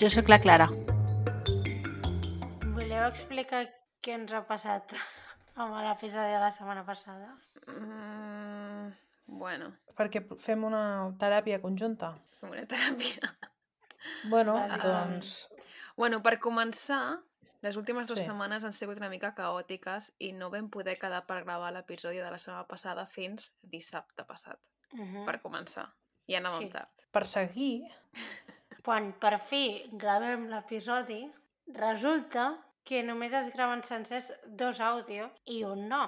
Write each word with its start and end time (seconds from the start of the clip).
Jo 0.00 0.10
sóc 0.10 0.28
la 0.28 0.38
Clara. 0.42 0.66
Voleu 2.74 3.04
explicar 3.06 3.64
què 4.04 4.16
ens 4.18 4.32
ha 4.34 4.42
passat 4.48 4.94
amb 5.60 5.76
l'episodi 5.84 6.34
de 6.34 6.40
la 6.42 6.50
setmana 6.54 6.84
passada? 6.86 7.32
Mm, 7.70 8.90
bueno, 9.40 9.72
Perquè 9.94 10.24
fem 10.42 10.64
una 10.66 10.82
teràpia 11.20 11.60
conjunta. 11.62 12.14
fem 12.40 12.50
una 12.56 12.66
teràpia. 12.70 13.30
Bueno, 14.28 14.52
doncs... 14.82 15.46
Bueno, 15.96 16.18
per 16.20 16.34
començar, 16.38 17.22
les 17.64 17.76
últimes 17.80 18.04
dues 18.10 18.20
Sí. 18.20 18.26
setmanes 18.26 18.64
han 18.68 18.72
sigut 18.76 18.98
una 19.00 19.08
mica 19.08 19.30
caòtiques 19.34 20.10
i 20.18 20.34
no 20.36 20.50
vam 20.52 20.66
poder 20.68 20.98
quedar 21.00 21.22
per 21.24 21.38
gravar 21.46 21.70
l'episodi 21.72 22.18
de 22.20 22.28
la 22.30 22.36
setmana 22.36 22.66
passada 22.68 23.06
fins 23.08 23.54
dissabte 23.62 24.26
passat, 24.28 24.60
Uh 24.92 25.00
-huh. 25.00 25.24
per 25.24 25.40
començar. 25.40 25.86
I 26.26 26.34
anàvem 26.36 26.66
Sí. 26.66 26.68
tard. 26.70 26.90
Per 27.10 27.24
seguir, 27.24 27.88
Quan 28.84 29.12
per 29.20 29.38
fi 29.40 29.64
gravem 30.00 30.48
l'episodi, 30.50 31.22
resulta 31.78 32.50
que 32.84 33.00
només 33.02 33.32
es 33.32 33.48
graven 33.54 33.82
sencers 33.88 34.28
dos 34.60 34.80
àudios 34.84 35.32
i 35.48 35.62
un 35.64 35.86
no. 35.88 36.04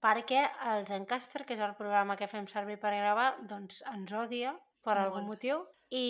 Perquè 0.00 0.40
el 0.70 0.86
Zencaster, 0.88 1.44
que 1.44 1.56
és 1.56 1.62
el 1.64 1.74
programa 1.76 2.16
que 2.16 2.28
fem 2.30 2.48
servir 2.48 2.78
per 2.80 2.94
gravar, 2.94 3.28
doncs 3.50 3.82
ens 3.92 4.16
odia 4.16 4.54
per 4.84 4.96
algun 4.96 5.26
Molt. 5.26 5.34
motiu. 5.34 5.62
I 5.92 6.06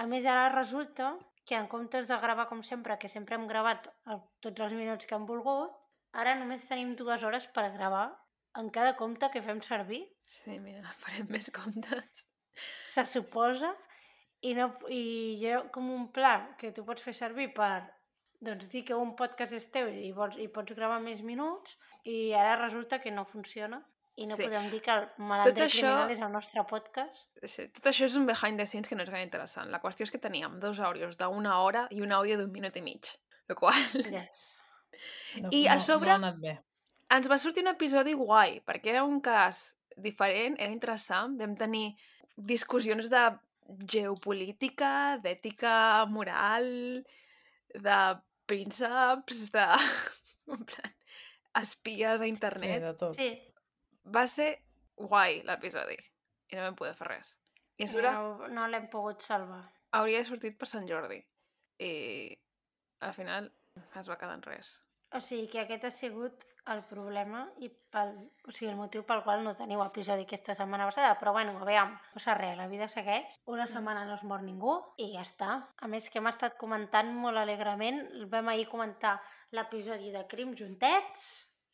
a 0.00 0.08
més 0.10 0.26
ara 0.26 0.48
resulta 0.54 1.12
que 1.44 1.56
en 1.60 1.68
comptes 1.68 2.08
de 2.08 2.18
gravar 2.24 2.48
com 2.48 2.62
sempre, 2.64 2.96
que 2.98 3.12
sempre 3.12 3.36
hem 3.36 3.46
gravat 3.50 3.90
el, 4.08 4.20
tots 4.40 4.64
els 4.64 4.72
minuts 4.72 5.06
que 5.06 5.16
hem 5.16 5.26
volgut, 5.28 5.72
ara 6.12 6.36
només 6.40 6.68
tenim 6.70 6.94
dues 6.96 7.22
hores 7.22 7.46
per 7.52 7.68
gravar 7.76 8.06
en 8.60 8.70
cada 8.70 8.94
compte 8.96 9.28
que 9.34 9.42
fem 9.44 9.60
servir. 9.60 10.04
Sí, 10.24 10.56
mira, 10.58 10.88
farem 11.02 11.28
més 11.36 11.50
comptes. 11.52 12.28
se 12.94 13.04
suposa 13.10 13.74
i, 14.44 14.52
no, 14.56 14.68
i 14.92 15.02
jo 15.40 15.62
com 15.72 15.88
un 15.94 16.08
pla 16.12 16.34
que 16.60 16.70
tu 16.76 16.84
pots 16.84 17.02
fer 17.04 17.14
servir 17.16 17.50
per 17.56 17.82
doncs, 18.44 18.66
dir 18.72 18.82
que 18.84 18.96
un 18.98 19.14
podcast 19.16 19.54
és 19.56 19.66
teu 19.72 19.88
i, 19.88 20.10
vols, 20.12 20.36
i 20.36 20.48
pots 20.52 20.74
gravar 20.76 20.98
més 21.00 21.22
minuts 21.24 21.78
i 22.04 22.32
ara 22.36 22.58
resulta 22.66 22.98
que 23.00 23.10
no 23.14 23.24
funciona 23.24 23.78
i 24.16 24.26
no 24.30 24.36
Sí. 24.36 24.44
podem 24.44 24.68
dir 24.70 24.80
que 24.84 24.92
el 24.94 25.06
Malandre 25.18 25.64
això- 25.64 25.80
Criminal 25.80 26.10
és 26.12 26.20
el 26.22 26.30
nostre 26.30 26.62
podcast. 26.70 27.32
Sí, 27.50 27.64
tot 27.74 27.88
això 27.90 28.04
és 28.06 28.14
un 28.20 28.26
behind 28.28 28.60
the 28.60 28.66
scenes 28.66 28.86
que 28.88 28.94
no 28.94 29.02
és 29.02 29.10
gaire 29.10 29.24
interessant. 29.26 29.70
La 29.72 29.80
qüestió 29.82 30.04
és 30.06 30.10
que 30.12 30.20
teníem 30.22 30.60
dos 30.60 30.78
àudios 30.78 31.16
d'una 31.18 31.56
hora 31.64 31.86
i 31.90 32.02
un 32.04 32.12
àudio 32.12 32.36
d'un 32.38 32.52
minut 32.52 32.76
i 32.76 32.82
mig. 32.82 33.08
El 33.48 33.56
qual 33.56 33.74
Yes. 33.94 34.44
no, 35.42 35.48
I 35.50 35.64
no, 35.64 35.72
a 35.72 35.80
sobre- 35.80 36.18
no 36.18 36.30
bé. 36.38 36.58
ens 37.10 37.26
va 37.30 37.38
sortir 37.38 37.64
un 37.64 37.72
episodi 37.72 38.12
guai, 38.14 38.60
perquè 38.66 38.92
era 38.94 39.02
un 39.04 39.20
cas 39.20 39.74
diferent, 39.96 40.60
era 40.60 40.70
interessant. 40.72 41.34
Vam 41.40 41.56
tenir 41.56 41.96
discussions 42.36 43.10
de 43.10 43.24
geopolítica, 43.90 45.18
d'ètica 45.22 46.04
moral, 46.10 46.68
de 47.74 47.98
prínceps, 48.46 49.50
de... 49.54 49.64
en 50.54 50.64
plan, 50.68 50.94
espies 51.62 52.20
a 52.20 52.24
Sí, 52.24 52.28
internet. 52.28 52.82
de 52.82 52.94
tot. 53.00 53.14
Sí, 53.16 53.30
Va 54.14 54.26
ser 54.28 54.50
guai 55.00 55.38
l'episodi 55.48 55.94
i 55.96 56.56
no 56.58 56.66
vam 56.66 56.74
poder 56.76 56.92
fer 56.98 57.06
res. 57.08 57.30
I 57.80 57.86
a 57.86 57.88
sobre 57.88 58.10
no, 58.12 58.48
no 58.52 58.66
l'hem 58.68 58.90
pogut 58.92 59.22
salvar. 59.24 59.62
hauria 59.96 60.20
sortit 60.28 60.58
per 60.60 60.68
Sant 60.68 60.84
Jordi 60.90 61.16
i 61.80 61.92
al 63.00 63.14
final 63.16 63.48
es 63.98 64.10
va 64.10 64.18
quedar 64.20 64.34
en 64.36 64.42
res. 64.44 64.74
O 65.14 65.20
sigui 65.22 65.46
que 65.48 65.60
aquest 65.62 65.84
ha 65.86 65.90
sigut 65.94 66.42
el 66.72 66.80
problema 66.88 67.42
i 67.60 67.68
pel, 67.92 68.14
o 68.48 68.52
sigui, 68.52 68.70
el 68.72 68.76
motiu 68.78 69.02
pel 69.06 69.20
qual 69.22 69.42
no 69.44 69.52
teniu 69.54 69.82
episodi 69.84 70.24
aquesta 70.24 70.54
setmana 70.56 70.86
passada. 70.88 71.12
Però 71.20 71.32
bueno, 71.36 71.52
aviam, 71.60 71.92
no 71.92 72.14
passa 72.16 72.34
res, 72.38 72.56
la 72.58 72.66
vida 72.68 72.88
segueix. 72.88 73.36
Una 73.52 73.66
setmana 73.68 74.04
no 74.08 74.14
es 74.16 74.24
mor 74.24 74.42
ningú 74.42 74.78
i 74.96 75.10
ja 75.14 75.22
està. 75.26 75.58
A 75.76 75.88
més 75.92 76.08
que 76.10 76.18
hem 76.22 76.26
estat 76.32 76.56
comentant 76.58 77.12
molt 77.14 77.36
alegrement, 77.38 78.00
vam 78.32 78.48
ahir 78.48 78.66
comentar 78.72 79.18
l'episodi 79.52 80.10
de 80.14 80.24
Crim 80.26 80.54
juntets 80.56 81.26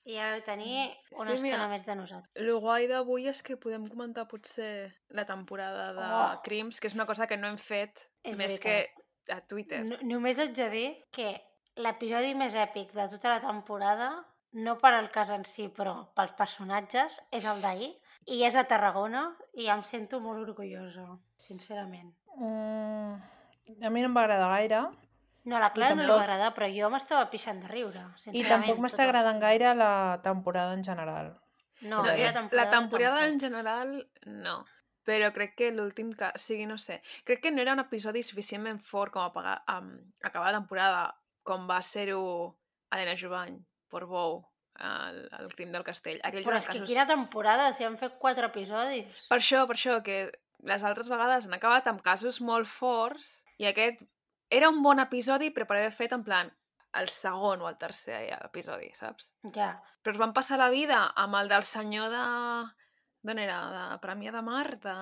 i 0.04 0.16
ja 0.16 0.30
vau 0.32 0.40
tenir 0.42 0.88
una 1.12 1.36
Sí, 1.36 1.42
mira. 1.42 1.56
estona 1.56 1.68
més 1.68 1.84
de 1.86 1.94
nosaltres. 1.96 2.32
El 2.34 2.50
guai 2.58 2.86
d'avui 2.90 3.28
és 3.30 3.42
que 3.46 3.56
podem 3.60 3.86
comentar 3.86 4.26
potser 4.28 4.90
la 5.10 5.24
temporada 5.28 5.92
de 5.92 6.08
Oh. 6.08 6.40
Crims, 6.42 6.80
que 6.80 6.88
és 6.88 6.94
una 6.98 7.06
cosa 7.06 7.26
que 7.28 7.36
no 7.36 7.46
hem 7.48 7.58
fet 7.58 8.08
És 8.24 8.36
més 8.36 8.58
veritat. 8.60 8.90
que 9.28 9.32
a 9.36 9.40
Twitter. 9.46 9.84
No, 9.84 9.96
només 10.02 10.38
haig 10.40 10.52
de 10.56 10.68
dir 10.70 10.88
que 11.12 11.28
l'episodi 11.76 12.34
més 12.34 12.54
èpic 12.54 12.92
de 12.96 13.08
tota 13.08 13.28
la 13.36 13.40
temporada, 13.40 14.10
no 14.52 14.78
per 14.78 14.92
al 14.94 15.10
cas 15.14 15.30
en 15.30 15.44
si, 15.44 15.68
però 15.68 16.08
pels 16.16 16.32
personatges, 16.38 17.20
és 17.30 17.44
el 17.46 17.60
d'ahir. 17.62 17.92
I 18.26 18.42
és 18.44 18.54
a 18.56 18.64
Tarragona 18.68 19.30
i 19.54 19.68
em 19.72 19.80
sento 19.82 20.20
molt 20.20 20.42
orgullosa, 20.48 21.06
sincerament. 21.38 22.10
Mm, 22.36 23.14
a 23.86 23.90
mi 23.90 24.02
no 24.02 24.10
em 24.10 24.14
va 24.16 24.22
agradar 24.26 24.50
gaire 24.52 24.80
No, 25.44 25.56
a 25.56 25.60
la 25.60 25.70
Clara 25.72 25.94
no 25.94 26.02
li 26.02 26.06
tampoc- 26.06 26.18
va 26.18 26.22
agradar, 26.26 26.50
però 26.54 26.66
jo 26.68 26.90
m'estava 26.92 27.30
pixant 27.30 27.62
de 27.62 27.68
riure, 27.68 28.02
i 28.32 28.42
tampoc 28.44 28.78
m'està 28.78 29.06
agradant 29.06 29.40
gaire 29.40 29.74
la 29.74 30.20
temporada 30.22 30.74
en 30.74 30.84
general. 30.84 31.30
No, 31.80 32.02
No, 32.02 32.04
la 32.04 32.32
temporada, 32.34 32.64
la 32.64 32.70
temporada 32.70 33.16
tampoc. 33.20 33.32
en 33.32 33.40
general, 33.40 34.10
no. 34.26 34.64
Però 35.02 35.32
crec 35.32 35.54
que 35.56 35.70
l'últim 35.72 36.12
que... 36.12 36.26
O 36.26 36.38
sigui, 36.38 36.66
no 36.66 36.76
sé. 36.76 37.00
Crec 37.24 37.40
que 37.40 37.50
no 37.50 37.62
era 37.62 37.72
un 37.72 37.80
episodi 37.80 38.22
suficientment 38.22 38.78
fort 38.84 39.10
com 39.14 39.22
a 39.22 39.32
pagar, 39.32 39.62
um, 39.78 39.88
acabar 40.22 40.52
la 40.52 40.58
temporada 40.58 41.16
com 41.46 41.66
va 41.70 41.80
ser-ho 41.84 42.22
Helena 42.92 43.16
Jovany, 43.18 43.56
Portbou, 43.90 44.40
el, 44.80 45.20
el 45.38 45.50
crim 45.56 45.72
del 45.74 45.84
castell. 45.86 46.20
Aquells 46.26 46.46
Però 46.46 46.60
és 46.60 46.68
que 46.68 46.78
casos... 46.78 46.88
quina 46.88 47.06
temporada, 47.08 47.70
si 47.76 47.86
han 47.86 47.98
fet 48.00 48.16
quatre 48.22 48.48
episodis. 48.50 49.26
Per 49.30 49.40
això, 49.40 49.64
per 49.70 49.76
això, 49.78 49.98
que 50.06 50.22
les 50.70 50.84
altres 50.84 51.10
vegades 51.12 51.48
han 51.48 51.56
acabat 51.56 51.88
amb 51.90 52.02
casos 52.04 52.40
molt 52.44 52.68
forts 52.68 53.40
i 53.60 53.68
aquest 53.70 54.02
era 54.50 54.68
un 54.72 54.82
bon 54.82 55.00
episodi, 55.00 55.52
però 55.54 55.68
per 55.68 55.78
haver 55.78 55.94
fet 55.94 56.16
en 56.16 56.24
plan 56.26 56.50
el 56.98 57.08
segon 57.14 57.62
o 57.62 57.68
el 57.70 57.78
tercer 57.78 58.24
episodi, 58.40 58.90
saps? 58.98 59.30
Ja, 59.54 59.76
Però 60.02 60.16
es 60.16 60.18
van 60.18 60.32
passar 60.34 60.56
la 60.58 60.70
vida 60.72 61.04
amb 61.22 61.36
el 61.38 61.50
del 61.52 61.62
senyor 61.62 62.08
de... 62.10 62.24
D'on 63.20 63.38
era? 63.38 63.58
De 63.68 63.98
Premià 64.00 64.32
de 64.32 64.40
Mar? 64.42 64.64
De 64.80 64.94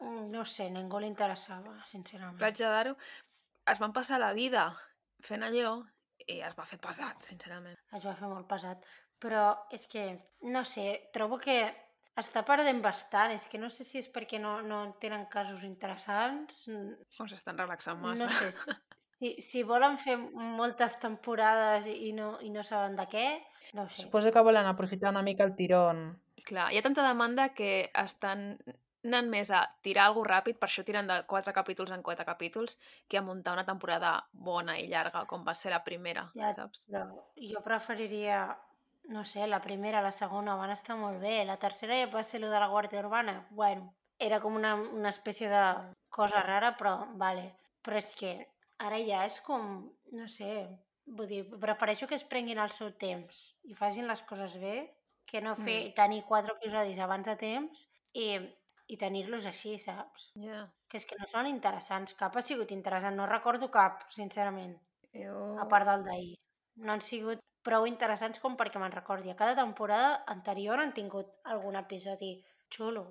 Mm, 0.00 0.30
no 0.30 0.44
sé, 0.44 0.68
ningú 0.72 1.00
li 1.00 1.08
interessava, 1.08 1.72
sincerament. 1.88 2.36
Platja 2.40 2.68
d'Aro? 2.72 2.96
Es 3.72 3.80
van 3.82 3.94
passar 3.96 4.20
la 4.20 4.32
vida 4.36 4.68
fent 5.24 5.44
allò 5.46 5.78
i 6.26 6.40
es 6.44 6.54
va 6.58 6.66
fer 6.68 6.78
pesat, 6.82 7.24
sincerament. 7.24 7.76
Es 7.94 8.04
va 8.04 8.14
fer 8.18 8.28
molt 8.30 8.48
pesat. 8.50 8.86
Però 9.22 9.48
és 9.72 9.86
que, 9.88 10.06
no 10.52 10.62
sé, 10.68 10.86
trobo 11.14 11.38
que 11.40 11.58
està 12.20 12.42
perdent 12.48 12.80
bastant. 12.84 13.32
És 13.36 13.46
que 13.52 13.60
no 13.60 13.70
sé 13.72 13.84
si 13.84 14.00
és 14.00 14.08
perquè 14.12 14.40
no, 14.42 14.58
no 14.64 14.80
tenen 15.02 15.26
casos 15.32 15.62
interessants. 15.68 16.64
O 17.20 17.28
s'estan 17.28 17.60
relaxant 17.60 18.00
massa. 18.02 18.28
No 18.28 18.40
sé. 18.40 18.76
Si, 19.16 19.30
si 19.40 19.62
volen 19.64 19.94
fer 19.96 20.14
moltes 20.36 20.98
temporades 21.00 21.86
i 21.88 22.10
no, 22.12 22.34
i 22.44 22.50
no 22.52 22.60
saben 22.64 22.98
de 22.98 23.06
què, 23.08 23.24
no 23.72 23.86
ho 23.86 23.88
sé. 23.88 24.02
Suposo 24.04 24.28
que 24.32 24.42
volen 24.44 24.68
aprofitar 24.68 25.08
una 25.08 25.22
mica 25.24 25.44
el 25.48 25.54
tirón. 25.56 26.02
Clar, 26.44 26.66
hi 26.68 26.76
ha 26.76 26.84
tanta 26.84 27.04
demanda 27.04 27.46
que 27.56 27.88
estan 28.02 28.58
anant 29.06 29.28
més 29.30 29.50
a 29.50 29.62
tirar 29.82 30.04
alguna 30.10 30.28
ràpid, 30.36 30.58
per 30.58 30.68
això 30.68 30.84
tiren 30.84 31.06
de 31.08 31.20
quatre 31.30 31.52
capítols 31.56 31.90
en 31.94 32.02
quatre 32.02 32.24
capítols, 32.28 32.78
que 33.08 33.18
a 33.18 33.22
muntar 33.22 33.54
una 33.56 33.64
temporada 33.64 34.14
bona 34.32 34.78
i 34.78 34.86
llarga, 34.88 35.24
com 35.26 35.44
va 35.46 35.54
ser 35.54 35.70
la 35.72 35.82
primera, 35.84 36.30
Ja, 36.34 36.52
saps? 36.54 36.86
però 36.90 37.06
jo 37.36 37.62
preferiria, 37.64 38.56
no 39.08 39.24
sé, 39.24 39.46
la 39.46 39.60
primera, 39.60 40.02
la 40.02 40.10
segona 40.12 40.56
van 40.56 40.70
estar 40.74 40.96
molt 40.96 41.20
bé. 41.22 41.44
La 41.44 41.56
tercera 41.62 41.94
ja 42.00 42.06
va 42.10 42.22
ser 42.24 42.40
lo 42.40 42.50
de 42.50 42.58
la 42.60 42.68
Guàrdia 42.68 43.00
Urbana. 43.04 43.46
Bueno, 43.50 43.92
era 44.18 44.40
com 44.40 44.54
una, 44.56 44.74
una 44.74 45.10
espècie 45.10 45.48
de 45.48 45.62
cosa 46.08 46.42
rara, 46.42 46.74
però 46.76 46.96
vale. 47.14 47.52
Però 47.82 47.96
és 47.96 48.14
que 48.18 48.32
ara 48.78 48.98
ja 48.98 49.24
és 49.24 49.40
com, 49.40 49.92
no 50.12 50.26
sé, 50.28 50.66
vull 51.06 51.28
dir, 51.30 51.44
prefereixo 51.60 52.08
que 52.10 52.16
es 52.18 52.24
prenguin 52.24 52.58
el 52.58 52.70
seu 52.74 52.90
temps 52.98 53.54
i 53.64 53.74
facin 53.78 54.08
les 54.08 54.22
coses 54.26 54.56
bé 54.58 54.92
que 55.26 55.40
no 55.40 55.54
fer, 55.56 55.88
Mm. 55.90 55.94
tenir 55.94 56.24
quatre 56.24 56.52
episodis 56.56 56.98
abans 56.98 57.26
de 57.26 57.36
temps 57.36 57.88
i, 58.12 58.38
i 58.92 58.96
tenir-los 59.00 59.46
així, 59.50 59.76
saps? 59.82 60.30
Yeah. 60.38 60.66
Que 60.90 61.00
és 61.00 61.06
que 61.10 61.18
no 61.20 61.26
són 61.30 61.48
interessants. 61.50 62.14
Cap 62.20 62.36
ha 62.36 62.44
sigut 62.48 62.72
interessant. 62.76 63.16
No 63.18 63.26
recordo 63.30 63.70
cap, 63.74 64.06
sincerament 64.14 64.76
Jo... 65.16 65.56
a 65.62 65.66
part 65.72 65.88
del 65.90 66.06
d'ahir. 66.06 66.34
No 66.86 66.94
han 66.94 67.02
sigut 67.02 67.42
prou 67.66 67.86
interessants 67.90 68.38
com 68.42 68.54
perquè 68.58 68.78
me'n 68.82 68.94
recordi. 68.94 69.32
A 69.32 69.38
cada 69.38 69.56
temporada 69.58 70.10
anterior 70.34 70.82
han 70.82 70.94
tingut 70.98 71.40
algun 71.54 71.78
episodi 71.80 72.36
xulo. 72.70 73.06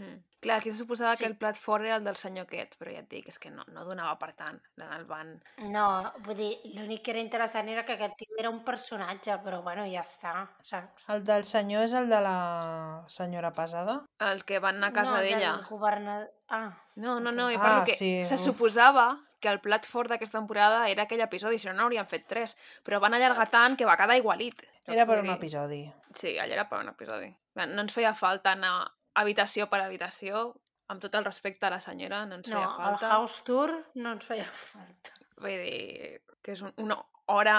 Mm. 0.00 0.18
Clar, 0.40 0.56
aquí 0.56 0.70
se 0.72 0.78
suposava 0.78 1.14
Sí. 1.16 1.20
que 1.24 1.28
el 1.28 1.36
plat 1.36 1.58
fort 1.60 1.84
era 1.84 1.96
el 1.96 2.04
del 2.04 2.16
senyor 2.16 2.46
aquest, 2.46 2.78
però 2.80 2.90
ja 2.94 3.02
et 3.02 3.08
dic, 3.12 3.26
és 3.28 3.38
que 3.38 3.50
no, 3.52 3.62
no 3.74 3.82
donava 3.84 4.14
per 4.18 4.30
tant. 4.32 4.56
El 4.80 5.04
van... 5.04 5.34
No, 5.68 5.84
vull 6.24 6.38
dir, 6.38 6.54
l'únic 6.72 7.02
que 7.04 7.10
era 7.12 7.20
interessant 7.20 7.68
era 7.68 7.84
que 7.84 7.92
aquest 7.98 8.16
tio 8.22 8.38
era 8.38 8.48
un 8.48 8.62
personatge, 8.64 9.36
però 9.44 9.60
bueno, 9.62 9.84
ja 9.92 10.00
està, 10.00 10.46
saps? 10.64 11.04
El 11.12 11.22
del 11.28 11.44
senyor 11.44 11.84
és 11.84 11.92
el 11.92 12.08
de 12.08 12.20
la 12.24 13.04
senyora 13.08 13.50
pesada? 13.52 13.98
El 14.18 14.44
que 14.48 14.58
van 14.58 14.76
anar 14.80 14.88
a 14.94 14.96
casa 14.96 15.16
no, 15.18 15.20
d'ella. 15.20 15.52
del 15.58 15.66
governador... 15.68 16.30
Ah, 16.48 16.70
No, 16.96 17.18
no, 17.20 17.30
no, 17.32 17.50
jo 17.50 17.58
Ah, 17.58 17.62
parlo 17.62 17.84
que 17.84 17.94
sí, 17.94 18.24
se 18.24 18.36
suposava 18.38 19.18
que 19.40 19.48
el 19.48 19.60
plat 19.60 19.86
fort 19.86 20.10
d'aquesta 20.10 20.38
temporada 20.38 20.88
era 20.90 21.04
aquell 21.04 21.20
episodi, 21.24 21.58
si 21.58 21.68
no 21.68 21.72
n'haurien 21.74 22.06
fet 22.06 22.26
tres, 22.28 22.56
però 22.84 22.98
van 23.00 23.14
allargar 23.14 23.46
tant 23.50 23.76
que 23.76 23.86
va 23.88 23.96
quedar 23.96 24.16
igualit. 24.18 24.64
Era 24.86 25.06
per 25.06 25.20
un 25.20 25.30
episodi. 25.30 25.84
Sí, 26.14 26.38
allò 26.38 26.52
era 26.56 26.66
per 26.68 26.80
un 26.80 26.88
episodi. 26.88 27.30
No 27.54 27.80
ens 27.84 27.92
feia 27.94 28.12
falta 28.14 28.52
anar 28.52 28.90
habitació 29.14 29.66
per 29.70 29.80
habitació, 29.84 30.42
amb 30.90 31.00
tot 31.02 31.14
el 31.14 31.24
respecte 31.24 31.66
a 31.66 31.70
la 31.70 31.80
senyora, 31.80 32.24
no 32.26 32.40
ens 32.40 32.48
no, 32.50 32.56
feia 32.58 32.68
el 32.70 32.76
falta. 32.82 33.08
house 33.14 33.42
tour 33.46 33.72
no 33.94 34.12
ens 34.16 34.26
feia 34.26 34.44
falta. 34.44 35.14
Vull 35.40 35.62
dir, 35.64 36.20
que 36.42 36.52
és 36.56 36.62
un, 36.66 36.72
una 36.82 36.96
hora 37.32 37.56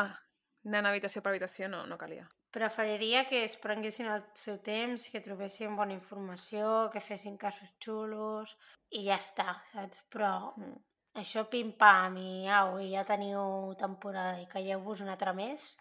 anant 0.65 0.85
habitació 0.91 1.21
per 1.23 1.31
habitació, 1.33 1.69
no, 1.71 1.85
no 1.87 1.97
calia. 1.97 2.27
Preferiria 2.51 3.23
que 3.29 3.45
es 3.45 3.55
prenguessin 3.55 4.09
el 4.11 4.25
seu 4.35 4.57
temps, 4.59 5.05
que 5.09 5.21
trobessin 5.23 5.75
bona 5.79 5.93
informació, 5.95 6.89
que 6.91 6.99
fessin 6.99 7.37
casos 7.39 7.69
xulos 7.79 8.57
i 8.91 9.05
ja 9.05 9.15
està, 9.17 9.55
saps? 9.71 10.01
Però 10.11 10.53
Mm. 10.57 10.75
això 11.15 11.45
pim-pam 11.49 12.17
i 12.17 12.47
au, 12.51 12.77
i 12.83 12.91
ja 12.91 13.05
teniu 13.07 13.73
temporada 13.79 14.41
i 14.41 14.47
calleu-vos 14.51 14.99
una 15.01 15.13
altra 15.15 15.31
més, 15.33 15.77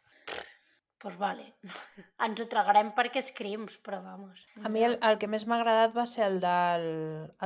doncs 1.03 1.17
vale. 1.21 1.47
Ens 2.27 2.41
ho 2.43 2.47
tragarem 2.53 2.91
perquè 2.97 3.23
és 3.23 3.31
crims, 3.37 3.79
però 3.85 4.03
vamos. 4.05 4.43
A 4.65 4.69
mi 4.73 4.83
el, 4.85 4.99
el 5.03 5.19
que 5.23 5.29
més 5.33 5.47
m'ha 5.49 5.59
agradat 5.61 5.95
va 5.97 6.05
ser 6.07 6.27
el, 6.27 6.41
del, 6.43 6.89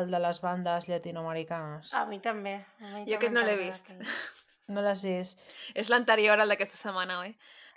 el 0.00 0.10
de 0.10 0.20
les 0.26 0.40
bandes 0.42 0.88
llatinoamericanes. 0.90 1.92
A 1.94 2.04
mi 2.10 2.18
també. 2.24 2.56
A 2.82 2.94
mi 2.96 3.04
Jo 3.10 3.18
aquest 3.20 3.34
no 3.36 3.44
l'he 3.46 3.56
vist. 3.60 3.92
No 4.74 4.80
les 4.80 5.04
és. 5.04 5.36
És 5.76 5.90
l'anterior 5.92 6.40
al 6.40 6.48
d'aquesta 6.48 6.76
setmana, 6.78 7.18
oi? 7.20 7.34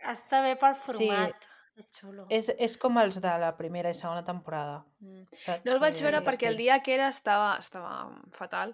Està 0.07 0.41
bé 0.45 0.55
pel 0.59 0.75
Sí. 0.79 0.81
format. 1.07 1.47
És 1.77 1.89
xulo. 1.93 2.23
És, 2.33 2.47
és 2.57 2.75
com 2.81 2.95
els 2.97 3.19
de 3.21 3.33
la 3.37 3.51
primera 3.57 3.91
i 3.93 3.97
segona 3.97 4.23
temporada. 4.25 4.79
Mm. 5.03 5.25
No 5.65 5.73
el 5.75 5.81
vaig 5.83 5.99
veure 6.01 6.23
perquè 6.25 6.47
el 6.49 6.57
dia 6.57 6.79
que 6.81 6.95
era 6.95 7.09
estava, 7.13 7.51
estava 7.61 7.91
fatal 8.33 8.73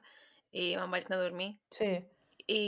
i 0.54 0.70
me'n 0.78 0.94
vaig 0.94 1.10
anar 1.10 1.18
a 1.20 1.24
dormir 1.26 1.50
Sí, 1.74 1.90
i, 2.48 2.62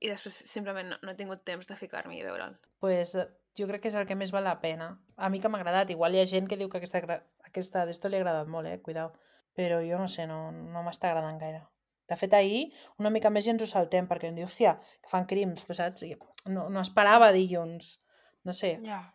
i 0.00 0.08
després 0.08 0.38
simplement 0.48 0.88
no, 0.94 0.98
no 1.02 1.12
he 1.12 1.18
tingut 1.18 1.42
temps 1.44 1.68
de 1.68 1.76
ficar-m'hi 1.76 2.22
a 2.22 2.28
veure'l. 2.30 2.56
Pues, 2.80 3.14
eh, 3.14 3.26
jo 3.58 3.66
crec 3.66 3.82
que 3.82 3.88
és 3.92 3.94
el 3.98 4.06
que 4.06 4.14
més 4.18 4.30
val 4.34 4.44
la 4.44 4.60
pena. 4.60 4.90
A 5.16 5.28
mi 5.28 5.40
que 5.40 5.48
m'ha 5.48 5.58
agradat. 5.58 5.90
Igual 5.90 6.14
hi 6.14 6.20
ha 6.22 6.26
gent 6.30 6.46
que 6.48 6.56
diu 6.56 6.68
que 6.70 6.78
aquesta, 6.78 7.00
aquesta 7.44 7.84
d'esto 7.86 8.08
li 8.08 8.16
ha 8.16 8.22
agradat 8.22 8.46
molt, 8.48 8.68
eh? 8.70 8.80
Cuidao. 8.82 9.12
Però 9.58 9.80
jo 9.82 9.98
no 9.98 10.06
sé, 10.08 10.26
no, 10.30 10.52
no 10.52 10.82
m'està 10.86 11.08
agradant 11.10 11.38
gaire. 11.40 11.64
De 12.08 12.16
fet, 12.16 12.32
ahir 12.32 12.68
una 12.98 13.10
mica 13.10 13.28
més 13.30 13.46
i 13.46 13.50
ens 13.50 13.62
ho 13.62 13.66
saltem, 13.68 14.06
perquè 14.08 14.30
em 14.30 14.36
diu, 14.38 14.46
hòstia, 14.46 14.76
que 15.02 15.10
fan 15.10 15.26
crims, 15.26 15.64
però 15.66 15.74
saps? 15.82 16.02
I 16.06 16.14
No, 16.48 16.68
no 16.72 16.80
esperava 16.80 17.32
dilluns. 17.34 17.98
No 18.44 18.52
sé, 18.54 18.78
Ja. 18.84 19.12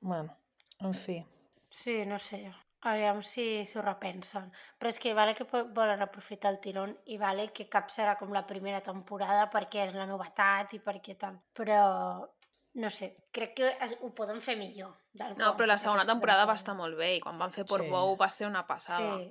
bueno, 0.00 0.32
en 0.80 0.94
fi. 0.94 1.24
Sí, 1.70 2.04
no 2.06 2.18
sé. 2.18 2.40
Aviam 2.82 3.20
si 3.22 3.64
s'ho 3.66 3.82
repensen. 3.82 4.50
Però 4.78 4.88
és 4.88 4.98
que 4.98 5.12
vale 5.14 5.34
que 5.34 5.44
volen 5.74 6.02
aprofitar 6.02 6.50
el 6.52 6.58
tirón 6.60 6.96
i 7.06 7.16
vale 7.18 7.52
que 7.52 7.68
cap 7.68 7.90
serà 7.90 8.16
com 8.18 8.32
la 8.32 8.46
primera 8.46 8.80
temporada 8.80 9.50
perquè 9.50 9.86
és 9.86 9.94
la 9.94 10.06
novetat 10.06 10.72
i 10.74 10.80
perquè 10.80 11.16
tal. 11.18 11.38
Però, 11.52 12.26
no 12.76 12.90
sé, 12.92 13.14
crec 13.32 13.54
que 13.56 13.68
es- 13.80 13.96
ho 14.00 14.10
poden 14.14 14.40
fer 14.44 14.56
millor. 14.56 14.94
del 15.16 15.34
No, 15.38 15.46
com, 15.52 15.56
però 15.56 15.66
la 15.66 15.78
segona 15.78 16.04
temporada 16.04 16.44
va 16.44 16.54
estar 16.58 16.74
molt 16.76 16.96
bé 16.98 17.14
i 17.16 17.20
quan 17.24 17.38
van 17.40 17.50
fer 17.52 17.64
Portbou 17.64 18.14
Sí. 18.14 18.18
va 18.20 18.28
ser 18.28 18.46
una 18.46 18.66
passada. 18.66 19.16
Sí, 19.18 19.30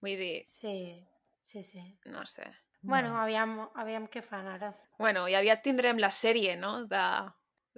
Vull 0.00 0.16
dir, 0.20 0.44
sí, 0.46 1.04
sí, 1.42 1.62
sí. 1.62 1.98
no 2.06 2.24
sé. 2.26 2.44
Bueno, 2.82 3.08
No. 3.14 3.20
aviam, 3.22 3.68
aviam 3.74 4.06
què 4.08 4.22
fan 4.22 4.46
ara. 4.46 4.74
Bueno, 4.98 5.26
i 5.28 5.34
aviat 5.34 5.62
tindrem 5.62 5.98
la 5.98 6.10
sèrie, 6.10 6.56
no?, 6.56 6.84
de 6.86 7.02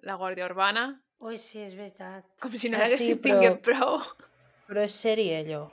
la 0.02 0.16
Guàrdia 0.16 0.44
Urbana. 0.44 1.00
Ui, 1.20 1.38
sí, 1.38 1.62
és 1.62 1.74
veritat. 1.76 2.24
Com 2.42 2.50
si 2.50 2.68
no 2.68 2.76
Ah, 2.76 2.84
sí, 2.86 2.92
n'haguéssim 2.92 3.20
però- 3.22 3.40
tingut 3.40 3.62
prou. 3.62 4.00
Però 4.68 4.82
és 4.82 4.92
sèrie, 4.92 5.38
allò. 5.44 5.70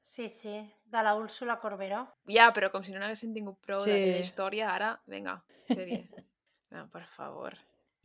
Sí, 0.00 0.28
sí, 0.28 0.72
de 0.86 1.02
la 1.02 1.14
Úrsula 1.16 1.58
Corberó. 1.60 2.06
Ja, 2.26 2.52
però 2.52 2.70
com 2.70 2.82
si 2.82 2.92
no 2.92 3.00
n'haguéssim 3.00 3.34
tingut 3.34 3.58
prou 3.60 3.80
Sí. 3.80 3.90
d'aquella 3.90 4.18
història, 4.20 4.70
ara, 4.72 5.02
vinga, 5.06 5.42
sèrie. 5.68 6.08
No, 6.70 6.88
per 6.88 7.04
favor. 7.06 7.58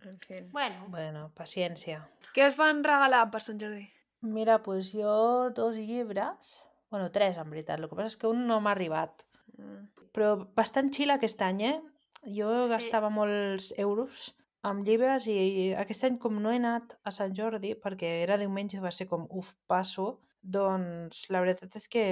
En 0.10 0.20
fi. 0.20 0.42
Bueno, 0.52 0.86
Bueno, 0.90 1.32
paciència. 1.36 2.02
Què 2.36 2.48
us 2.48 2.58
van 2.60 2.84
regalar 2.84 3.30
per 3.32 3.42
Sant 3.42 3.60
Jordi? 3.62 3.88
Mira, 4.22 4.62
pues 4.64 4.92
jo 4.94 5.50
dos 5.52 5.76
llibres, 5.76 6.64
bueno, 6.90 7.10
tres 7.12 7.38
en 7.38 7.50
veritat, 7.50 7.80
el 7.80 7.90
que 7.90 7.96
passa 7.96 8.08
és 8.14 8.18
que 8.18 8.28
un 8.28 8.46
no 8.48 8.60
m'ha 8.62 8.72
arribat. 8.72 9.26
Mm. 9.58 9.88
Però 10.16 10.36
bastant 10.56 10.92
xil 10.94 11.12
aquest 11.12 11.42
any, 11.42 11.62
eh? 11.68 11.82
Jo 12.24 12.66
Sí. 12.66 12.70
gastava 12.72 13.10
molts 13.10 13.74
euros 13.78 14.34
amb 14.64 14.84
llibres 14.88 15.26
i 15.28 15.74
aquest 15.76 16.06
any 16.08 16.18
com 16.18 16.38
no 16.42 16.52
he 16.54 16.56
anat 16.56 16.94
a 17.04 17.12
Sant 17.12 17.34
Jordi 17.36 17.74
perquè 17.76 18.24
era 18.24 18.38
diumenge 18.38 18.78
i 18.78 18.80
va 18.80 18.92
ser 18.96 19.08
com 19.10 19.28
uf, 19.30 19.54
passo, 19.68 20.22
doncs 20.42 21.26
la 21.30 21.42
veritat 21.42 21.76
és 21.76 21.88
que 21.90 22.04